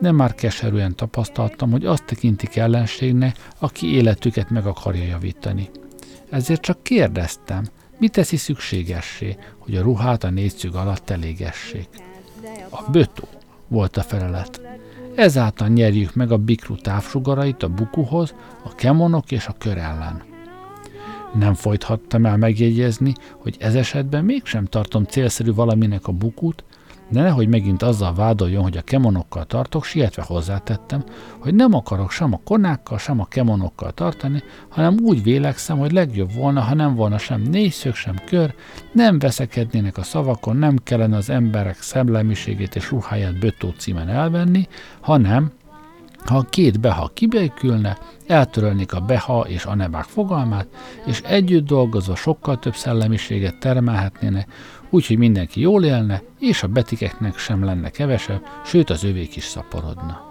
de 0.00 0.12
már 0.12 0.34
keserűen 0.34 0.96
tapasztaltam, 0.96 1.70
hogy 1.70 1.86
azt 1.86 2.04
tekintik 2.04 2.56
ellenségnek, 2.56 3.36
aki 3.58 3.94
életüket 3.94 4.50
meg 4.50 4.66
akarja 4.66 5.04
javítani. 5.04 5.70
Ezért 6.30 6.60
csak 6.60 6.82
kérdeztem, 6.82 7.64
mi 7.98 8.08
teszi 8.08 8.36
szükségessé, 8.36 9.36
hogy 9.58 9.76
a 9.76 9.82
ruhát 9.82 10.24
a 10.24 10.30
négyszög 10.30 10.74
alatt 10.74 11.10
elégessék. 11.10 11.88
A 12.70 12.90
bötó 12.90 13.28
volt 13.68 13.96
a 13.96 14.02
felelet. 14.02 14.60
Ezáltal 15.14 15.68
nyerjük 15.68 16.14
meg 16.14 16.32
a 16.32 16.38
bikru 16.38 16.76
távsugarait 16.76 17.62
a 17.62 17.68
bukuhoz, 17.68 18.34
a 18.64 18.74
kemonok 18.74 19.30
és 19.30 19.46
a 19.46 19.54
kör 19.58 19.78
ellen. 19.78 20.29
Nem 21.34 21.54
folythattam 21.54 22.26
el 22.26 22.36
megjegyezni, 22.36 23.12
hogy 23.38 23.56
ez 23.58 23.74
esetben 23.74 24.24
mégsem 24.24 24.64
tartom 24.64 25.04
célszerű 25.04 25.52
valaminek 25.52 26.06
a 26.06 26.12
bukút, 26.12 26.64
de 27.10 27.22
nehogy 27.22 27.48
megint 27.48 27.82
azzal 27.82 28.14
vádoljon, 28.14 28.62
hogy 28.62 28.76
a 28.76 28.82
kemonokkal 28.82 29.44
tartok, 29.44 29.84
sietve 29.84 30.22
hozzátettem, 30.22 31.04
hogy 31.38 31.54
nem 31.54 31.74
akarok 31.74 32.10
sem 32.10 32.32
a 32.32 32.40
konákkal, 32.44 32.98
sem 32.98 33.20
a 33.20 33.24
kemonokkal 33.26 33.92
tartani, 33.92 34.42
hanem 34.68 34.96
úgy 35.02 35.22
vélekszem, 35.22 35.78
hogy 35.78 35.92
legjobb 35.92 36.32
volna, 36.32 36.60
ha 36.60 36.74
nem 36.74 36.94
volna 36.94 37.18
sem 37.18 37.40
négyszög, 37.40 37.94
sem 37.94 38.16
kör, 38.26 38.54
nem 38.92 39.18
veszekednének 39.18 39.98
a 39.98 40.02
szavakon, 40.02 40.56
nem 40.56 40.78
kellene 40.82 41.16
az 41.16 41.30
emberek 41.30 41.82
szemlemiségét 41.82 42.76
és 42.76 42.90
ruháját 42.90 43.38
bötó 43.38 43.72
címen 43.76 44.08
elvenni, 44.08 44.68
hanem 45.00 45.52
ha 46.24 46.36
a 46.36 46.42
két 46.42 46.80
beha 46.80 47.10
kibékülne, 47.14 47.98
eltörölnék 48.26 48.92
a 48.92 49.00
beha 49.00 49.40
és 49.48 49.64
a 49.64 49.74
nebák 49.74 50.04
fogalmát, 50.04 50.66
és 51.06 51.20
együtt 51.20 51.66
dolgozva 51.66 52.14
sokkal 52.14 52.58
több 52.58 52.74
szellemiséget 52.74 53.58
termelhetnének, 53.58 54.52
úgyhogy 54.90 55.18
mindenki 55.18 55.60
jól 55.60 55.84
élne, 55.84 56.22
és 56.38 56.62
a 56.62 56.66
betikeknek 56.66 57.38
sem 57.38 57.64
lenne 57.64 57.90
kevesebb, 57.90 58.42
sőt 58.64 58.90
az 58.90 59.04
övék 59.04 59.36
is 59.36 59.44
szaporodna. 59.44 60.28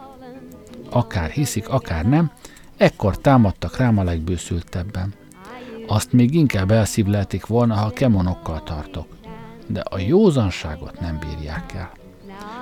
Akár 0.89 1.29
hiszik, 1.29 1.69
akár 1.69 2.05
nem, 2.05 2.31
ekkor 2.77 3.17
támadtak 3.17 3.77
rám 3.77 3.97
a 3.97 4.03
legbőszültebben. 4.03 5.13
Azt 5.87 6.13
még 6.13 6.33
inkább 6.33 6.71
elszívlelték 6.71 7.45
volna, 7.45 7.75
ha 7.75 7.89
kemonokkal 7.89 8.63
tartok. 8.63 9.07
De 9.67 9.79
a 9.79 9.99
józanságot 9.99 10.99
nem 10.99 11.19
bírják 11.19 11.73
el. 11.73 11.91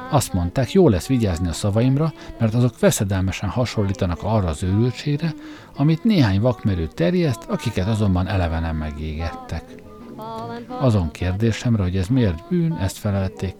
Azt 0.09 0.33
mondták, 0.33 0.71
jó 0.71 0.89
lesz 0.89 1.07
vigyázni 1.07 1.47
a 1.47 1.53
szavaimra, 1.53 2.13
mert 2.39 2.53
azok 2.53 2.79
veszedelmesen 2.79 3.49
hasonlítanak 3.49 4.19
arra 4.23 4.47
az 4.47 4.63
őrültségre, 4.63 5.33
amit 5.75 6.03
néhány 6.03 6.41
vakmerő 6.41 6.87
terjeszt, 6.87 7.45
akiket 7.47 7.87
azonban 7.87 8.27
elevenen 8.27 8.75
megégettek. 8.75 9.63
Azon 10.79 11.11
kérdésemre, 11.11 11.83
hogy 11.83 11.97
ez 11.97 12.07
miért 12.07 12.47
bűn, 12.49 12.77
ezt 12.77 12.97
felelték. 12.97 13.55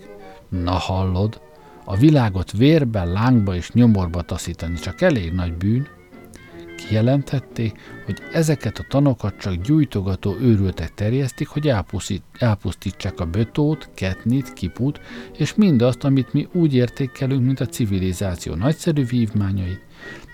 Na 0.49 0.71
hallod, 0.71 1.41
a 1.85 1.95
világot 1.95 2.51
vérben, 2.51 3.11
lángba 3.11 3.55
és 3.55 3.71
nyomorba 3.71 4.21
taszítani 4.21 4.75
csak 4.75 5.01
elég 5.01 5.33
nagy 5.33 5.53
bűn, 5.53 5.87
Kijelentették, 6.77 7.79
hogy 8.05 8.17
ezeket 8.31 8.77
a 8.77 8.85
tanokat 8.89 9.37
csak 9.37 9.53
gyújtogató 9.53 10.35
őrültek 10.41 10.93
terjesztik, 10.93 11.47
hogy 11.47 11.73
elpusztítsák 12.39 13.19
a 13.19 13.25
bötót, 13.25 13.89
ketnit, 13.93 14.53
kiput, 14.53 14.99
és 15.37 15.55
mindazt, 15.55 16.03
amit 16.03 16.33
mi 16.33 16.47
úgy 16.53 16.73
értékelünk, 16.73 17.45
mint 17.45 17.59
a 17.59 17.65
civilizáció 17.65 18.53
nagyszerű 18.53 19.05
vívmányait, 19.05 19.81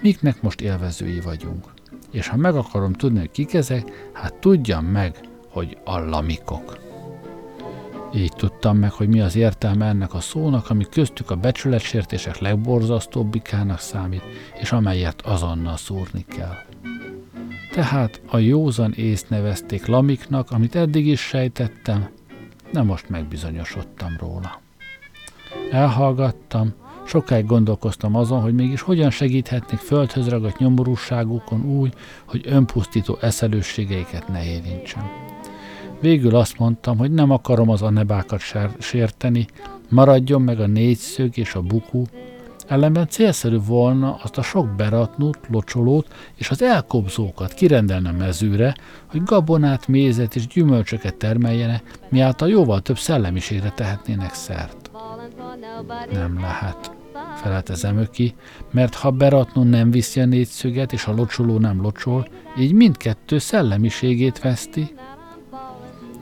miknek 0.01 0.41
most 0.41 0.61
élvezői 0.61 1.19
vagyunk. 1.19 1.65
És 2.11 2.27
ha 2.27 2.37
meg 2.37 2.55
akarom 2.55 2.93
tudni, 2.93 3.19
hogy 3.19 3.31
kik 3.31 3.53
ezek, 3.53 4.09
hát 4.13 4.33
tudjam 4.33 4.85
meg, 4.85 5.19
hogy 5.49 5.77
a 5.83 5.99
lamikok. 5.99 6.82
Így 8.15 8.33
tudtam 8.35 8.77
meg, 8.77 8.91
hogy 8.91 9.07
mi 9.07 9.21
az 9.21 9.35
értelme 9.35 9.85
ennek 9.85 10.13
a 10.13 10.19
szónak, 10.19 10.69
ami 10.69 10.85
köztük 10.89 11.31
a 11.31 11.35
becsületsértések 11.35 12.37
legborzasztóbbikának 12.37 13.79
számít, 13.79 14.23
és 14.61 14.71
amelyet 14.71 15.21
azonnal 15.21 15.77
szúrni 15.77 16.25
kell. 16.27 16.55
Tehát 17.71 18.21
a 18.27 18.37
józan 18.37 18.93
észt 18.93 19.29
nevezték 19.29 19.85
lamiknak, 19.85 20.51
amit 20.51 20.75
eddig 20.75 21.07
is 21.07 21.21
sejtettem, 21.21 22.09
de 22.71 22.81
most 22.81 23.09
megbizonyosodtam 23.09 24.15
róla. 24.19 24.61
Elhallgattam, 25.71 26.73
sokáig 27.05 27.45
gondolkoztam 27.45 28.15
azon, 28.15 28.41
hogy 28.41 28.53
mégis 28.53 28.81
hogyan 28.81 29.09
segíthetnék 29.09 29.79
földhöz 29.79 30.29
ragadt 30.29 30.57
nyomorúságukon 30.57 31.65
úgy, 31.65 31.93
hogy 32.25 32.41
önpusztító 32.45 33.17
eszelősségeiket 33.21 34.27
ne 34.27 34.45
érintsem. 34.45 35.32
Végül 36.03 36.35
azt 36.35 36.57
mondtam, 36.57 36.97
hogy 36.97 37.11
nem 37.11 37.31
akarom 37.31 37.69
az 37.69 37.81
anebákat 37.81 38.41
sérteni, 38.79 39.45
maradjon 39.89 40.41
meg 40.41 40.59
a 40.59 40.67
négyszög 40.67 41.37
és 41.37 41.55
a 41.55 41.61
bukú, 41.61 42.03
ellenben 42.67 43.07
célszerű 43.07 43.57
volna 43.67 44.19
azt 44.23 44.37
a 44.37 44.41
sok 44.41 44.75
beratnút, 44.75 45.39
locsolót 45.49 46.07
és 46.35 46.49
az 46.49 46.61
elkobzókat 46.61 47.53
kirendelne 47.53 48.11
mezőre, 48.11 48.75
hogy 49.05 49.23
gabonát, 49.23 49.87
mézet 49.87 50.35
és 50.35 50.47
gyümölcsöket 50.47 51.15
termeljene, 51.15 51.81
miáltal 52.09 52.49
jóval 52.49 52.81
több 52.81 52.97
szellemiségre 52.97 53.69
tehetnének 53.69 54.33
szert. 54.33 54.91
Nem 56.11 56.39
lehet, 56.39 56.91
felelte 57.35 57.73
Zemöki, 57.73 58.35
mert 58.71 58.95
ha 58.95 59.11
beratnó 59.11 59.63
nem 59.63 59.91
viszi 59.91 60.19
a 60.19 60.25
négyszöget, 60.25 60.93
és 60.93 61.05
a 61.05 61.13
locsoló 61.13 61.59
nem 61.59 61.81
locsol, 61.81 62.27
így 62.57 62.73
mindkettő 62.73 63.37
szellemiségét 63.37 64.39
veszti, 64.39 64.93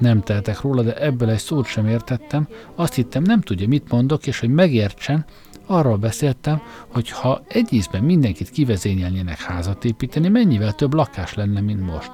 nem 0.02 0.22
teltek 0.22 0.62
róla, 0.62 0.82
de 0.82 0.96
ebből 0.96 1.30
egy 1.30 1.38
szót 1.38 1.66
sem 1.66 1.88
értettem. 1.88 2.48
Azt 2.76 2.94
hittem, 2.94 3.24
nem 3.24 3.42
tudja, 3.42 3.68
mit 3.68 3.92
mondok, 3.92 4.28
és 4.28 4.40
hogy 4.40 4.50
megértsen, 4.50 5.26
arról 5.66 5.98
beszéltem, 5.98 6.62
hogy 6.88 7.10
ha 7.10 7.42
egy 7.48 7.74
ízben 7.74 8.04
mindenkit 8.04 8.50
kivezényelnének 8.50 9.42
házat 9.42 9.86
építeni, 9.86 10.28
mennyivel 10.28 10.74
több 10.74 10.94
lakás 10.94 11.34
lenne, 11.34 11.62
mint 11.62 11.86
most. 11.86 12.12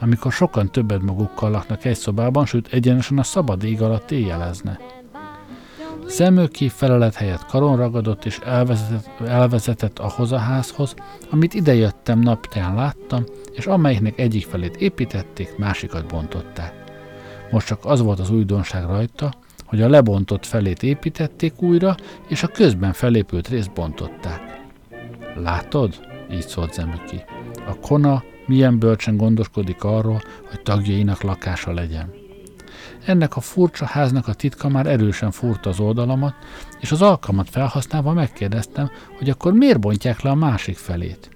Amikor 0.00 0.32
sokan 0.32 0.70
többet 0.70 1.02
magukkal 1.02 1.50
laknak 1.50 1.84
egy 1.84 1.96
szobában, 1.96 2.46
sőt 2.46 2.72
egyenesen 2.72 3.18
a 3.18 3.22
szabad 3.22 3.64
ég 3.64 3.82
alatt 3.82 4.10
éjjelezne. 4.10 4.78
Szemőki 6.06 6.68
felelet 6.68 7.14
helyett 7.14 7.46
karon 7.46 7.76
ragadott 7.76 8.24
és 8.24 8.38
elvezetett, 8.38 9.20
elvezetett 9.26 9.98
ahhoz 9.98 10.32
a 10.32 10.38
házhoz, 10.38 10.94
amit 11.30 11.54
idejöttem 11.54 12.18
naptán 12.18 12.74
láttam, 12.74 13.24
és 13.52 13.66
amelyiknek 13.66 14.18
egyik 14.18 14.46
felét 14.46 14.76
építették, 14.76 15.56
másikat 15.56 16.06
bontották. 16.06 16.83
Most 17.54 17.66
csak 17.66 17.84
az 17.84 18.00
volt 18.00 18.20
az 18.20 18.30
újdonság 18.30 18.84
rajta, 18.84 19.32
hogy 19.64 19.82
a 19.82 19.88
lebontott 19.88 20.46
felét 20.46 20.82
építették 20.82 21.62
újra, 21.62 21.96
és 22.28 22.42
a 22.42 22.46
közben 22.48 22.92
felépült 22.92 23.48
részt 23.48 23.72
bontották. 23.72 24.60
Látod? 25.36 26.00
Így 26.30 26.46
szólt 26.46 26.72
Zemüki. 26.72 27.24
A 27.66 27.78
kona 27.80 28.22
milyen 28.46 28.78
bölcsen 28.78 29.16
gondoskodik 29.16 29.84
arról, 29.84 30.22
hogy 30.50 30.62
tagjainak 30.62 31.22
lakása 31.22 31.72
legyen. 31.72 32.12
Ennek 33.04 33.36
a 33.36 33.40
furcsa 33.40 33.84
háznak 33.84 34.28
a 34.28 34.34
titka 34.34 34.68
már 34.68 34.86
erősen 34.86 35.30
furta 35.30 35.70
az 35.70 35.80
oldalamat, 35.80 36.34
és 36.80 36.92
az 36.92 37.02
alkalmat 37.02 37.50
felhasználva 37.50 38.12
megkérdeztem, 38.12 38.90
hogy 39.18 39.30
akkor 39.30 39.52
miért 39.52 39.80
bontják 39.80 40.20
le 40.20 40.30
a 40.30 40.34
másik 40.34 40.76
felét. 40.76 41.30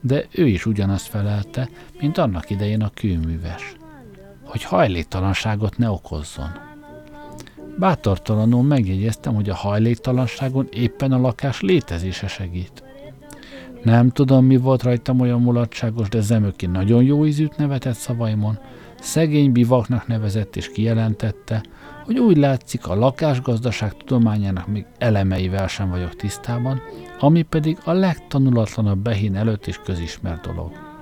De 0.00 0.24
ő 0.30 0.46
is 0.46 0.66
ugyanazt 0.66 1.06
felelte, 1.06 1.68
mint 2.00 2.18
annak 2.18 2.50
idején 2.50 2.82
a 2.82 2.90
kőműves 2.94 3.76
hogy 4.54 4.62
hajléktalanságot 4.62 5.78
ne 5.78 5.90
okozzon. 5.90 6.50
Bátortalanul 7.78 8.62
megjegyeztem, 8.62 9.34
hogy 9.34 9.48
a 9.48 9.54
hajléktalanságon 9.54 10.68
éppen 10.70 11.12
a 11.12 11.18
lakás 11.18 11.60
létezése 11.60 12.26
segít. 12.26 12.82
Nem 13.82 14.10
tudom, 14.10 14.44
mi 14.44 14.56
volt 14.56 14.82
rajtam 14.82 15.20
olyan 15.20 15.40
mulatságos, 15.40 16.08
de 16.08 16.20
Zemöki 16.20 16.66
nagyon 16.66 17.02
jó 17.02 17.26
ízűt 17.26 17.56
nevetett 17.56 17.94
szavaimon, 17.94 18.58
szegény 19.00 19.52
bivaknak 19.52 20.06
nevezett 20.06 20.56
és 20.56 20.72
kijelentette, 20.72 21.62
hogy 22.04 22.18
úgy 22.18 22.36
látszik 22.36 22.86
a 22.86 22.94
lakásgazdaság 22.94 23.96
tudományának 23.96 24.66
még 24.66 24.86
elemeivel 24.98 25.66
sem 25.66 25.90
vagyok 25.90 26.16
tisztában, 26.16 26.80
ami 27.18 27.42
pedig 27.42 27.78
a 27.84 27.92
legtanulatlanabb 27.92 28.98
behín 28.98 29.36
előtt 29.36 29.66
is 29.66 29.80
közismert 29.84 30.46
dolog. 30.46 30.93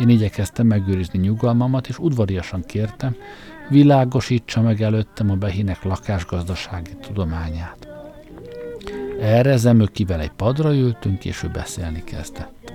Én 0.00 0.08
igyekeztem 0.08 0.66
megőrizni 0.66 1.18
nyugalmamat, 1.18 1.88
és 1.88 1.98
udvariasan 1.98 2.62
kértem, 2.66 3.16
világosítsa 3.68 4.60
meg 4.60 4.82
előttem 4.82 5.30
a 5.30 5.34
behinek 5.34 5.82
lakásgazdasági 5.82 6.96
tudományát. 7.00 7.88
Erre 9.20 9.56
Zemökivel 9.56 10.20
egy 10.20 10.32
padra 10.36 10.74
ültünk, 10.74 11.24
és 11.24 11.42
ő 11.42 11.48
beszélni 11.48 12.04
kezdett. 12.04 12.72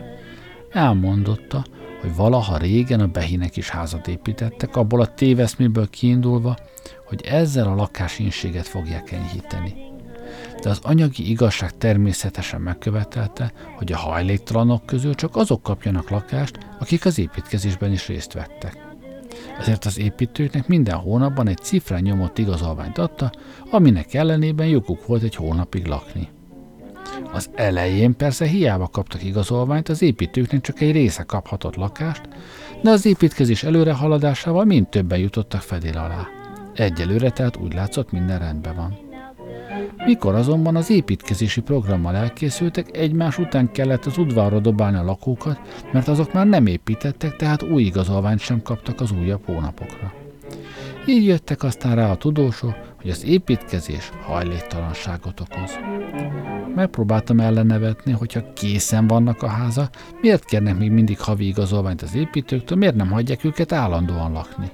Elmondotta, 0.71 1.65
hogy 2.01 2.15
valaha 2.15 2.57
régen 2.57 2.99
a 2.99 3.07
behinek 3.07 3.57
is 3.57 3.69
házat 3.69 4.07
építettek, 4.07 4.75
abból 4.75 5.01
a 5.01 5.13
téveszméből 5.13 5.89
kiindulva, 5.89 6.57
hogy 7.07 7.21
ezzel 7.21 7.67
a 7.67 7.75
lakásinséget 7.75 8.67
fogják 8.67 9.11
enyhíteni 9.11 9.92
de 10.63 10.69
az 10.69 10.79
anyagi 10.83 11.29
igazság 11.29 11.77
természetesen 11.77 12.61
megkövetelte, 12.61 13.51
hogy 13.75 13.91
a 13.91 13.97
hajléktalanok 13.97 14.85
közül 14.85 15.13
csak 15.13 15.35
azok 15.35 15.63
kapjanak 15.63 16.09
lakást, 16.09 16.57
akik 16.79 17.05
az 17.05 17.19
építkezésben 17.19 17.91
is 17.91 18.07
részt 18.07 18.33
vettek. 18.33 18.77
Ezért 19.59 19.85
az 19.85 19.99
építőknek 19.99 20.67
minden 20.67 20.95
hónapban 20.95 21.47
egy 21.47 21.57
cifrán 21.57 22.01
nyomott 22.01 22.37
igazolványt 22.37 22.97
adta, 22.97 23.31
aminek 23.71 24.13
ellenében 24.13 24.67
joguk 24.67 25.05
volt 25.05 25.23
egy 25.23 25.35
hónapig 25.35 25.85
lakni. 25.85 26.29
Az 27.31 27.49
elején 27.55 28.15
persze 28.15 28.45
hiába 28.45 28.87
kaptak 28.87 29.23
igazolványt, 29.23 29.89
az 29.89 30.01
építőknek 30.01 30.61
csak 30.61 30.81
egy 30.81 30.91
része 30.91 31.23
kaphatott 31.23 31.75
lakást, 31.75 32.21
de 32.81 32.89
az 32.89 33.05
építkezés 33.05 33.63
előre 33.63 33.93
haladásával 33.93 34.65
mind 34.65 34.87
többen 34.87 35.19
jutottak 35.19 35.61
fedél 35.61 35.97
alá. 35.97 36.27
Egyelőre 36.73 37.29
tehát 37.29 37.57
úgy 37.57 37.73
látszott 37.73 38.11
minden 38.11 38.39
rendben 38.39 38.75
van. 38.75 39.02
Mikor 40.05 40.35
azonban 40.35 40.75
az 40.75 40.89
építkezési 40.89 41.61
programmal 41.61 42.15
elkészültek, 42.15 42.97
egymás 42.97 43.37
után 43.37 43.71
kellett 43.71 44.05
az 44.05 44.17
udvarra 44.17 44.59
dobálni 44.59 44.97
a 44.97 45.03
lakókat, 45.03 45.59
mert 45.91 46.07
azok 46.07 46.33
már 46.33 46.47
nem 46.47 46.65
építettek, 46.65 47.35
tehát 47.35 47.63
új 47.63 47.83
igazolványt 47.83 48.39
sem 48.39 48.61
kaptak 48.61 49.01
az 49.01 49.11
újabb 49.11 49.45
hónapokra. 49.45 50.13
Így 51.07 51.25
jöttek 51.25 51.63
aztán 51.63 51.95
rá 51.95 52.11
a 52.11 52.15
tudósok, 52.15 52.75
hogy 53.01 53.09
az 53.09 53.25
építkezés 53.25 54.11
hajléktalanságot 54.21 55.39
okoz. 55.39 55.79
Megpróbáltam 56.75 57.39
ellenevetni, 57.39 58.11
hogyha 58.11 58.53
készen 58.53 59.07
vannak 59.07 59.43
a 59.43 59.47
háza, 59.47 59.89
miért 60.21 60.45
kérnek 60.45 60.77
még 60.77 60.91
mindig 60.91 61.19
havi 61.19 61.47
igazolványt 61.47 62.01
az 62.01 62.15
építőktől, 62.15 62.77
miért 62.77 62.95
nem 62.95 63.11
hagyják 63.11 63.43
őket 63.43 63.71
állandóan 63.71 64.31
lakni. 64.31 64.71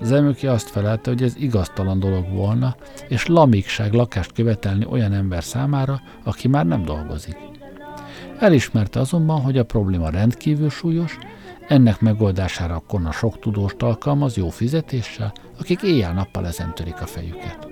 Az 0.00 0.10
azt 0.44 0.68
felelte, 0.68 1.10
hogy 1.10 1.22
ez 1.22 1.36
igaztalan 1.36 1.98
dolog 1.98 2.32
volna, 2.32 2.76
és 3.08 3.26
lamikság 3.26 3.92
lakást 3.92 4.32
követelni 4.32 4.86
olyan 4.90 5.12
ember 5.12 5.44
számára, 5.44 6.00
aki 6.24 6.48
már 6.48 6.66
nem 6.66 6.84
dolgozik. 6.84 7.36
Elismerte 8.38 9.00
azonban, 9.00 9.40
hogy 9.40 9.58
a 9.58 9.64
probléma 9.64 10.10
rendkívül 10.10 10.70
súlyos, 10.70 11.18
ennek 11.68 12.00
megoldására 12.00 12.74
akkor 12.74 13.00
a 13.04 13.12
sok 13.12 13.38
tudóst 13.38 13.82
alkalmaz 13.82 14.36
jó 14.36 14.48
fizetéssel, 14.48 15.32
akik 15.58 15.82
éjjel-nappal 15.82 16.46
ezen 16.46 16.74
törik 16.74 17.00
a 17.00 17.06
fejüket. 17.06 17.68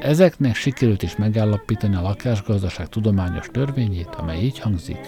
Ezeknek 0.00 0.54
sikerült 0.54 1.02
is 1.02 1.16
megállapítani 1.16 1.94
a 1.94 2.02
lakásgazdaság 2.02 2.88
tudományos 2.88 3.46
törvényét, 3.52 4.14
amely 4.14 4.42
így 4.42 4.58
hangzik. 4.58 4.98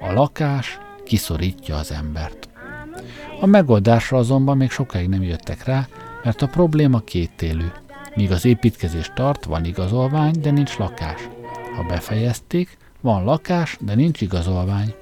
A 0.00 0.12
lakás 0.12 0.78
kiszorítja 1.04 1.76
az 1.76 1.92
embert. 1.92 2.48
A 3.40 3.46
megoldásra 3.46 4.18
azonban 4.18 4.56
még 4.56 4.70
sokáig 4.70 5.08
nem 5.08 5.22
jöttek 5.22 5.64
rá, 5.64 5.88
mert 6.24 6.42
a 6.42 6.46
probléma 6.46 7.00
kétélű. 7.00 7.66
Míg 8.14 8.30
az 8.30 8.44
építkezés 8.44 9.10
tart, 9.14 9.44
van 9.44 9.64
igazolvány, 9.64 10.34
de 10.40 10.50
nincs 10.50 10.76
lakás. 10.76 11.28
Ha 11.76 11.82
befejezték, 11.82 12.76
van 13.00 13.24
lakás, 13.24 13.76
de 13.80 13.94
nincs 13.94 14.20
igazolvány. 14.20 14.94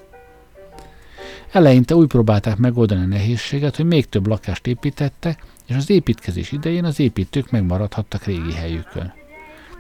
Eleinte 1.53 1.95
úgy 1.95 2.07
próbálták 2.07 2.57
megoldani 2.57 3.03
a 3.03 3.07
nehézséget, 3.07 3.77
hogy 3.77 3.87
még 3.87 4.09
több 4.09 4.27
lakást 4.27 4.67
építettek, 4.67 5.45
és 5.67 5.77
az 5.77 5.91
építkezés 5.91 6.53
idején 6.53 6.85
az 6.85 7.01
építők 7.01 7.51
megmaradhattak 7.51 8.25
régi 8.25 8.53
helyükön. 8.53 9.13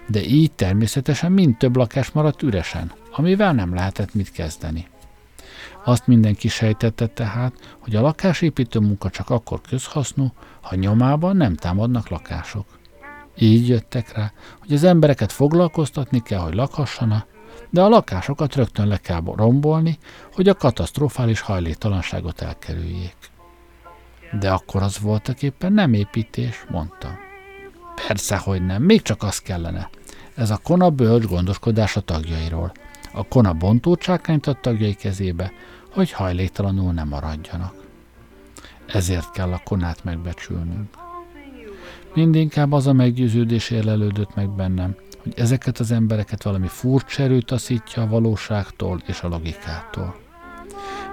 De 0.06 0.24
így 0.24 0.52
természetesen 0.52 1.32
mind 1.32 1.56
több 1.56 1.76
lakás 1.76 2.10
maradt 2.10 2.42
üresen, 2.42 2.92
amivel 3.12 3.52
nem 3.52 3.74
lehetett 3.74 4.14
mit 4.14 4.32
kezdeni. 4.32 4.86
Azt 5.84 6.06
mindenki 6.06 6.48
sejtette 6.48 7.06
tehát, 7.06 7.76
hogy 7.78 7.96
a 7.96 8.00
lakásépítő 8.00 8.78
munka 8.78 9.10
csak 9.10 9.30
akkor 9.30 9.60
közhasznú, 9.68 10.32
ha 10.60 10.74
nyomában 10.74 11.36
nem 11.36 11.54
támadnak 11.54 12.08
lakások. 12.08 12.66
Így 13.38 13.68
jöttek 13.68 14.12
rá, 14.12 14.32
hogy 14.60 14.72
az 14.72 14.84
embereket 14.84 15.32
foglalkoztatni 15.32 16.22
kell, 16.22 16.38
hogy 16.38 16.54
lakhassanak, 16.54 17.26
de 17.70 17.82
a 17.82 17.88
lakásokat 17.88 18.54
rögtön 18.54 18.86
le 18.86 18.96
kell 18.96 19.22
rombolni, 19.36 19.98
hogy 20.34 20.48
a 20.48 20.54
katasztrofális 20.54 21.40
hajléktalanságot 21.40 22.40
elkerüljék. 22.40 23.16
De 24.40 24.50
akkor 24.50 24.82
az 24.82 24.98
voltak 24.98 25.42
éppen 25.42 25.72
nem 25.72 25.92
építés, 25.92 26.64
mondta. 26.70 27.18
Persze, 28.06 28.36
hogy 28.36 28.66
nem, 28.66 28.82
még 28.82 29.02
csak 29.02 29.22
az 29.22 29.38
kellene. 29.38 29.90
Ez 30.34 30.50
a 30.50 30.60
kona 30.62 30.90
bölcs 30.90 31.24
gondoskodás 31.26 31.96
a 31.96 32.00
tagjairól. 32.00 32.72
A 33.14 33.28
kona 33.28 33.52
bontócsákányt 33.52 34.46
a 34.46 34.58
tagjai 34.60 34.94
kezébe, 34.94 35.52
hogy 35.92 36.12
hajléktalanul 36.12 36.92
nem 36.92 37.08
maradjanak. 37.08 37.74
Ezért 38.86 39.30
kell 39.30 39.52
a 39.52 39.60
konát 39.64 40.04
megbecsülnünk. 40.04 40.88
Mindinkább 42.14 42.72
az 42.72 42.86
a 42.86 42.92
meggyőződés 42.92 43.70
érlelődött 43.70 44.34
meg 44.34 44.50
bennem, 44.50 44.96
hogy 45.22 45.32
ezeket 45.36 45.78
az 45.78 45.90
embereket 45.90 46.42
valami 46.42 46.66
furcsa 46.66 47.22
erő 47.22 47.40
taszítja 47.40 48.02
a 48.02 48.06
valóságtól 48.06 49.02
és 49.06 49.20
a 49.20 49.28
logikától. 49.28 50.16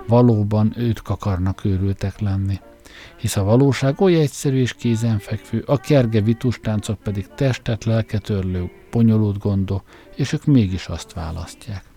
Valóban 0.08 0.74
őt 0.78 1.02
akarnak 1.04 1.66
őrültek 1.66 2.20
lenni, 2.20 2.60
hisz 3.18 3.36
a 3.36 3.44
valóság 3.44 4.02
olyan 4.02 4.22
egyszerű 4.22 4.60
és 4.60 4.74
kézenfekvő, 4.74 5.64
a 5.66 5.78
kerge 5.78 6.22
vitustáncok 6.22 7.00
pedig 7.00 7.28
testet, 7.28 7.84
lelket 7.84 8.30
örlő, 8.30 8.72
bonyolult 8.92 9.38
gondok, 9.38 9.84
és 10.16 10.34
ők 10.34 10.46
mégis 10.46 10.88
azt 10.88 11.14
választják. 11.14 11.91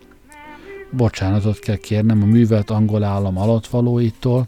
Bocsánatot 0.95 1.59
kell 1.59 1.75
kérnem 1.75 2.21
a 2.21 2.25
művelt 2.25 2.69
angol 2.69 3.03
állam 3.03 3.37
alattvalóitól, 3.37 4.47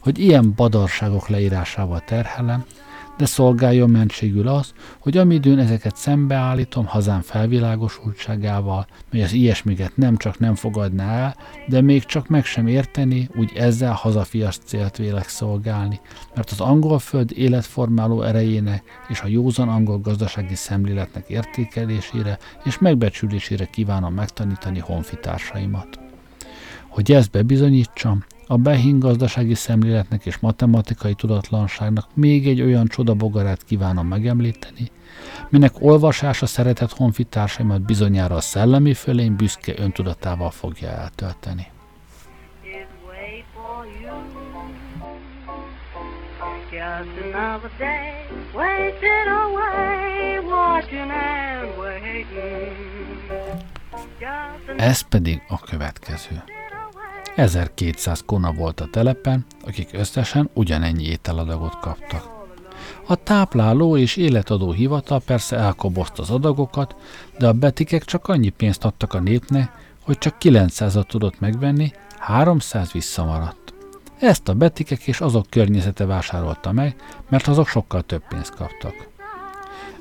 hogy 0.00 0.18
ilyen 0.18 0.52
badarságok 0.56 1.28
leírásával 1.28 2.02
terhelem, 2.06 2.64
de 3.18 3.26
szolgáljon 3.26 3.90
mentségül 3.90 4.48
az, 4.48 4.72
hogy 4.98 5.16
amidőn 5.16 5.58
ezeket 5.58 5.96
szembeállítom 5.96 6.86
hazám 6.86 7.20
felvilágosultságával, 7.20 8.86
mely 9.10 9.22
az 9.22 9.32
ilyesmiket 9.32 9.96
nem 9.96 10.16
csak 10.16 10.38
nem 10.38 10.54
fogadná 10.54 11.12
el, 11.12 11.36
de 11.68 11.80
még 11.80 12.04
csak 12.04 12.28
meg 12.28 12.44
sem 12.44 12.66
érteni, 12.66 13.28
úgy 13.36 13.52
ezzel 13.56 13.92
hazafias 13.92 14.58
célt 14.64 14.96
vélek 14.96 15.28
szolgálni, 15.28 16.00
mert 16.34 16.50
az 16.50 16.60
angol 16.60 16.98
föld 16.98 17.32
életformáló 17.34 18.22
erejének 18.22 18.82
és 19.08 19.20
a 19.20 19.26
józan 19.26 19.68
angol 19.68 20.00
gazdasági 20.00 20.54
szemléletnek 20.54 21.28
értékelésére 21.28 22.38
és 22.64 22.78
megbecsülésére 22.78 23.64
kívánom 23.64 24.14
megtanítani 24.14 24.78
honfitársaimat. 24.78 25.98
Hogy 26.88 27.12
ezt 27.12 27.30
bebizonyítsam, 27.30 28.24
a 28.50 28.56
Behin 28.56 28.98
gazdasági 28.98 29.54
szemléletnek 29.54 30.26
és 30.26 30.38
matematikai 30.38 31.14
tudatlanságnak 31.14 32.06
még 32.14 32.48
egy 32.48 32.60
olyan 32.60 32.86
csodabogarát 32.86 33.64
kívánom 33.64 34.06
megemlíteni, 34.06 34.90
minek 35.48 35.72
olvasása 35.78 36.46
szeretett 36.46 36.92
honfitársaimat 36.92 37.80
bizonyára 37.80 38.34
a 38.34 38.40
szellemi 38.40 38.94
fölény 38.94 39.36
büszke 39.36 39.72
öntudatával 39.76 40.50
fogja 40.50 40.88
eltölteni. 40.88 41.66
Ez 54.76 55.00
pedig 55.00 55.42
a 55.48 55.58
következő. 55.58 56.42
1200 57.38 58.22
kona 58.26 58.52
volt 58.52 58.80
a 58.80 58.88
telepen, 58.90 59.46
akik 59.66 59.88
összesen 59.92 60.50
ugyanennyi 60.52 61.04
ételadagot 61.04 61.78
kaptak. 61.80 62.36
A 63.06 63.14
tápláló 63.14 63.96
és 63.96 64.16
életadó 64.16 64.72
hivatal 64.72 65.20
persze 65.20 65.56
elkobozta 65.56 66.22
az 66.22 66.30
adagokat, 66.30 66.96
de 67.38 67.46
a 67.46 67.52
betikek 67.52 68.04
csak 68.04 68.28
annyi 68.28 68.48
pénzt 68.48 68.84
adtak 68.84 69.14
a 69.14 69.20
népnek, 69.20 69.72
hogy 70.02 70.18
csak 70.18 70.36
900-at 70.40 71.06
tudott 71.06 71.40
megvenni, 71.40 71.90
300 72.18 72.92
visszamaradt. 72.92 73.74
Ezt 74.18 74.48
a 74.48 74.54
betikek 74.54 75.06
és 75.06 75.20
azok 75.20 75.46
környezete 75.50 76.06
vásárolta 76.06 76.72
meg, 76.72 76.96
mert 77.28 77.46
azok 77.46 77.68
sokkal 77.68 78.02
több 78.02 78.22
pénzt 78.28 78.54
kaptak. 78.54 79.08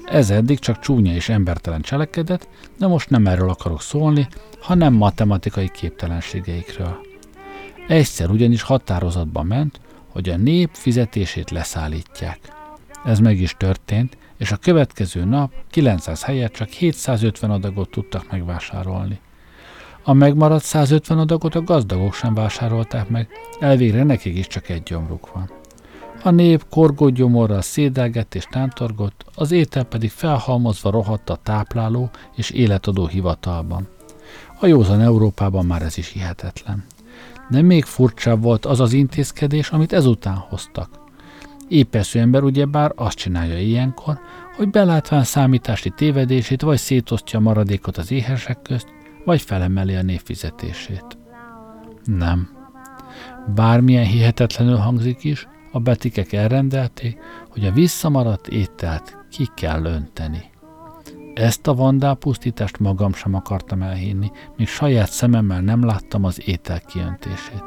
Ez 0.06 0.30
eddig 0.30 0.60
csak 0.60 0.80
csúnya 0.80 1.14
és 1.14 1.30
embertelen 1.30 1.82
cselekedet, 1.82 2.48
de 2.78 2.88
most 2.88 3.10
nem 3.10 3.28
erről 3.28 3.50
akarok 3.50 3.82
szólni, 3.82 4.28
hanem 4.60 4.94
matematikai 4.94 5.70
képtelenségeikről. 5.70 7.07
Egyszer 7.88 8.30
ugyanis 8.30 8.62
határozatban 8.62 9.46
ment, 9.46 9.80
hogy 10.08 10.30
a 10.30 10.38
nép 10.38 10.70
fizetését 10.72 11.52
leszállítják. 11.52 12.40
Ez 13.06 13.20
meg 13.20 13.40
is 13.40 13.56
történt, 13.58 14.18
és 14.38 14.52
a 14.52 14.58
következő 14.58 15.24
nap 15.24 15.52
900 15.70 16.24
helyett 16.24 16.54
csak 16.54 16.70
750 16.70 17.52
adagot 17.52 17.90
tudtak 17.90 18.32
megvásárolni. 18.32 19.20
A 20.04 20.14
megmaradt 20.14 20.64
150 20.64 21.18
adagot 21.18 21.56
a 21.56 21.64
gazdagok 21.64 22.14
sem 22.14 22.34
vásárolták 22.34 23.10
meg, 23.10 23.28
elvégre 23.60 24.04
nekik 24.04 24.38
is 24.38 24.48
csak 24.48 24.70
egy 24.70 24.84
gyomruk 24.84 25.34
van. 25.34 25.50
A 26.24 26.30
nép 26.30 26.66
korgó 26.70 27.10
gyomorral 27.10 27.62
szédelgett 27.62 28.36
és 28.36 28.46
tántorgott, 28.50 29.26
az 29.36 29.52
étel 29.52 29.84
pedig 29.84 30.10
felhalmozva 30.10 30.92
rohadt 30.92 31.30
a 31.30 31.40
tápláló 31.44 32.10
és 32.36 32.50
életadó 32.50 33.08
hivatalban. 33.08 33.88
A 34.60 34.66
józan 34.66 35.02
Európában 35.02 35.66
már 35.66 35.82
ez 35.82 35.98
is 35.98 36.12
hihetetlen. 36.12 36.86
De 37.50 37.62
még 37.62 37.84
furcsább 37.84 38.42
volt 38.42 38.66
az 38.66 38.80
az 38.80 38.94
intézkedés, 38.94 39.70
amit 39.70 39.94
ezután 39.94 40.36
hoztak. 40.36 40.90
Épesző 41.68 42.20
ember 42.20 42.44
ugyebár 42.44 42.92
azt 42.96 43.18
csinálja 43.18 43.60
ilyenkor, 43.60 44.20
hogy 44.56 44.70
belátván 44.70 45.24
számítási 45.24 45.90
tévedését 45.90 46.62
vagy 46.62 46.78
szétosztja 46.78 47.40
a 47.40 47.42
maradékot 47.42 47.98
az 47.98 48.12
éhesek 48.12 48.62
közt, 48.62 48.88
vagy 49.26 49.42
felemeli 49.42 49.96
a 49.96 50.02
névfizetését. 50.02 51.18
Nem. 52.04 52.50
Bármilyen 53.56 54.06
hihetetlenül 54.06 54.76
hangzik 54.76 55.24
is, 55.24 55.48
a 55.72 55.80
betikek 55.80 56.34
elrendelték, 56.34 57.18
hogy 57.50 57.66
a 57.66 57.72
visszamaradt 57.72 58.48
ételt 58.48 59.18
ki 59.32 59.48
kell 59.56 59.86
önteni. 59.86 60.44
Ezt 61.38 61.68
a 61.68 61.74
vandálpusztítást 61.74 62.80
magam 62.80 63.14
sem 63.14 63.34
akartam 63.34 63.82
elhinni, 63.82 64.32
míg 64.58 64.68
saját 64.68 65.12
szememmel 65.12 65.62
nem 65.62 65.86
láttam 65.86 66.24
az 66.24 66.42
étel 66.46 66.80
kiöntését. 66.80 67.64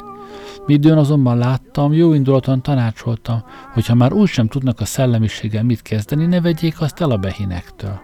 Midőn 0.67 0.99
azonban 0.99 1.39
láttam, 1.39 1.93
jó 1.93 2.13
indulaton 2.13 2.63
tanácsoltam, 2.63 3.43
hogy 3.73 3.87
ha 3.87 3.95
már 3.95 4.13
úgysem 4.13 4.47
tudnak 4.47 4.81
a 4.81 4.85
szellemiséggel 4.85 5.63
mit 5.63 5.83
kezdeni, 5.83 6.27
ne 6.27 6.41
vegyék 6.41 6.81
azt 6.81 7.01
el 7.01 7.11
a 7.11 7.17
behinektől. 7.17 8.01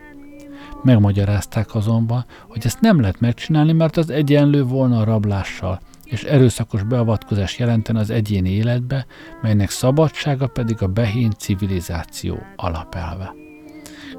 Megmagyarázták 0.83 1.75
azonban, 1.75 2.25
hogy 2.49 2.63
ezt 2.65 2.81
nem 2.81 3.01
lehet 3.01 3.21
megcsinálni, 3.21 3.73
mert 3.73 3.97
az 3.97 4.11
egyenlő 4.11 4.65
volna 4.65 4.99
a 4.99 5.05
rablással, 5.05 5.81
és 6.05 6.23
erőszakos 6.23 6.83
beavatkozás 6.83 7.59
jelenten 7.59 7.97
az 7.97 8.11
egyéni 8.11 8.51
életbe, 8.51 9.07
melynek 9.43 9.71
szabadsága 9.71 10.47
pedig 10.47 10.83
a 10.83 10.87
behén 10.87 11.31
civilizáció 11.31 12.39
alapelve. 12.57 13.46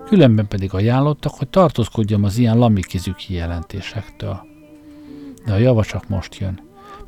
Különben 0.08 0.48
pedig 0.48 0.74
ajánlottak, 0.74 1.34
hogy 1.34 1.48
tartózkodjam 1.48 2.24
az 2.24 2.38
ilyen 2.38 2.58
lamikizű 2.58 3.12
kijelentésektől. 3.12 4.46
De 5.46 5.54
a 5.54 5.58
java 5.58 5.84
csak 5.84 6.08
most 6.08 6.36
jön. 6.36 6.60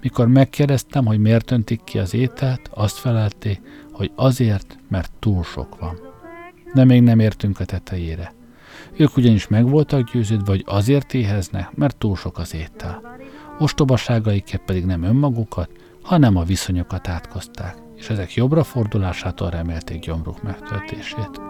Mikor 0.02 0.28
megkérdeztem, 0.28 1.06
hogy 1.06 1.20
miért 1.20 1.52
öntik 1.52 1.84
ki 1.84 2.00
az 2.00 2.14
ételt, 2.14 2.70
azt 2.74 2.98
felelték, 2.98 3.62
hogy 3.92 4.12
azért, 4.16 4.78
mert 4.90 5.12
túl 5.20 5.44
sok 5.44 5.80
van. 5.80 6.00
De 6.74 6.86
még 6.86 7.02
nem 7.02 7.20
értünk 7.20 7.60
a 7.60 7.66
tetejére. 7.66 8.34
Ők 8.98 9.18
ugyanis 9.18 9.48
meg 9.48 9.70
voltak 9.70 10.12
győződve, 10.12 10.52
hogy 10.52 10.64
azért 10.66 11.14
éheznek, 11.14 11.76
mert 11.76 11.98
túl 11.98 12.16
sok 12.16 12.38
az 12.38 12.54
étel. 12.54 13.18
Ostobaságaiket 13.60 14.62
pedig 14.66 14.86
nem 14.86 15.04
önmagukat, 15.04 15.70
hanem 16.04 16.36
a 16.36 16.44
viszonyokat 16.44 17.08
átkozták, 17.08 17.76
és 17.96 18.10
ezek 18.10 18.34
jobbra 18.34 18.64
fordulásától 18.64 19.50
remélték 19.50 20.00
gyomruk 20.00 20.44
megtöltését. 20.44 21.49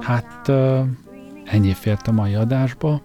Hát 0.00 0.48
ennyi 1.44 1.72
fért 1.72 2.06
a 2.06 2.12
mai 2.12 2.34
adásba. 2.34 3.00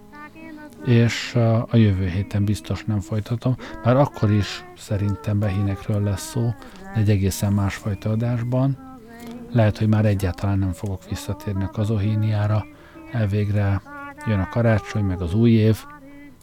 és 0.86 1.36
a 1.70 1.76
jövő 1.78 2.06
héten 2.08 2.46
biztos 2.46 2.86
nem 2.86 3.00
folytatom, 3.00 3.56
már 3.84 3.96
akkor 3.96 4.32
is 4.32 4.66
szerintem 4.78 5.40
behínekről 5.40 6.04
lesz 6.04 6.30
szó, 6.30 6.50
egy 6.96 7.10
egészen 7.10 7.54
másfajta 7.54 8.10
adásban. 8.10 8.78
Lehet, 9.52 9.78
hogy 9.78 9.88
már 9.88 10.06
egyáltalán 10.06 10.60
nem 10.60 10.72
fogok 10.72 11.10
visszatérni 11.10 11.64
a 11.64 11.70
kazohíniára, 11.70 12.66
elvégre 13.12 13.82
jön 14.28 14.40
a 14.40 14.50
karácsony, 14.50 15.04
meg 15.04 15.22
az 15.22 15.34
új 15.34 15.52
év, 15.52 15.78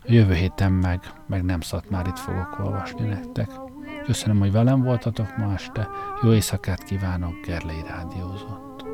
jövő 0.06 0.32
héten 0.32 0.72
meg, 0.72 1.00
meg 1.26 1.44
nem 1.44 1.60
szat 1.60 1.90
már 1.90 2.06
itt 2.06 2.18
fogok 2.18 2.58
olvasni 2.64 3.06
nektek. 3.06 3.48
Köszönöm, 4.04 4.38
hogy 4.38 4.52
velem 4.52 4.82
voltatok 4.82 5.36
ma 5.36 5.52
este, 5.52 5.88
jó 6.22 6.32
éjszakát 6.32 6.82
kívánok, 6.82 7.34
Gerlei 7.46 7.82
Rádiózott. 7.88 8.84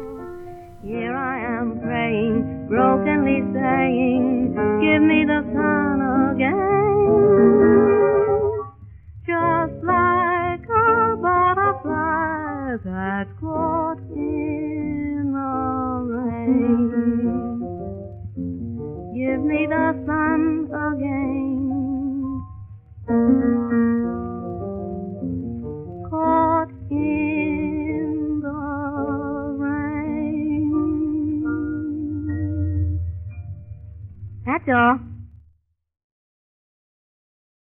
Here 0.83 1.15
I 1.15 1.61
am 1.61 1.81
praying, 1.81 2.67
brokenly 2.69 3.43
saying, 3.53 4.55
give 4.81 5.03
me 5.03 5.25
the 5.27 5.43
sun 5.53 6.01
again. 6.31 6.71
Just 9.27 9.83
like 9.83 10.67
a 10.69 11.17
butterfly 11.17 12.77
that's 12.85 13.31
caught 13.41 14.01
in 14.17 15.33
the 15.33 15.51
rain. 16.15 16.90
The 19.71 19.95
sun 20.05 20.67
again. 20.67 22.43
Caught 26.11 26.73
in 26.91 28.41
the 28.43 28.59
rain. 29.63 30.59
That's 34.45 34.69
all. 34.69 35.10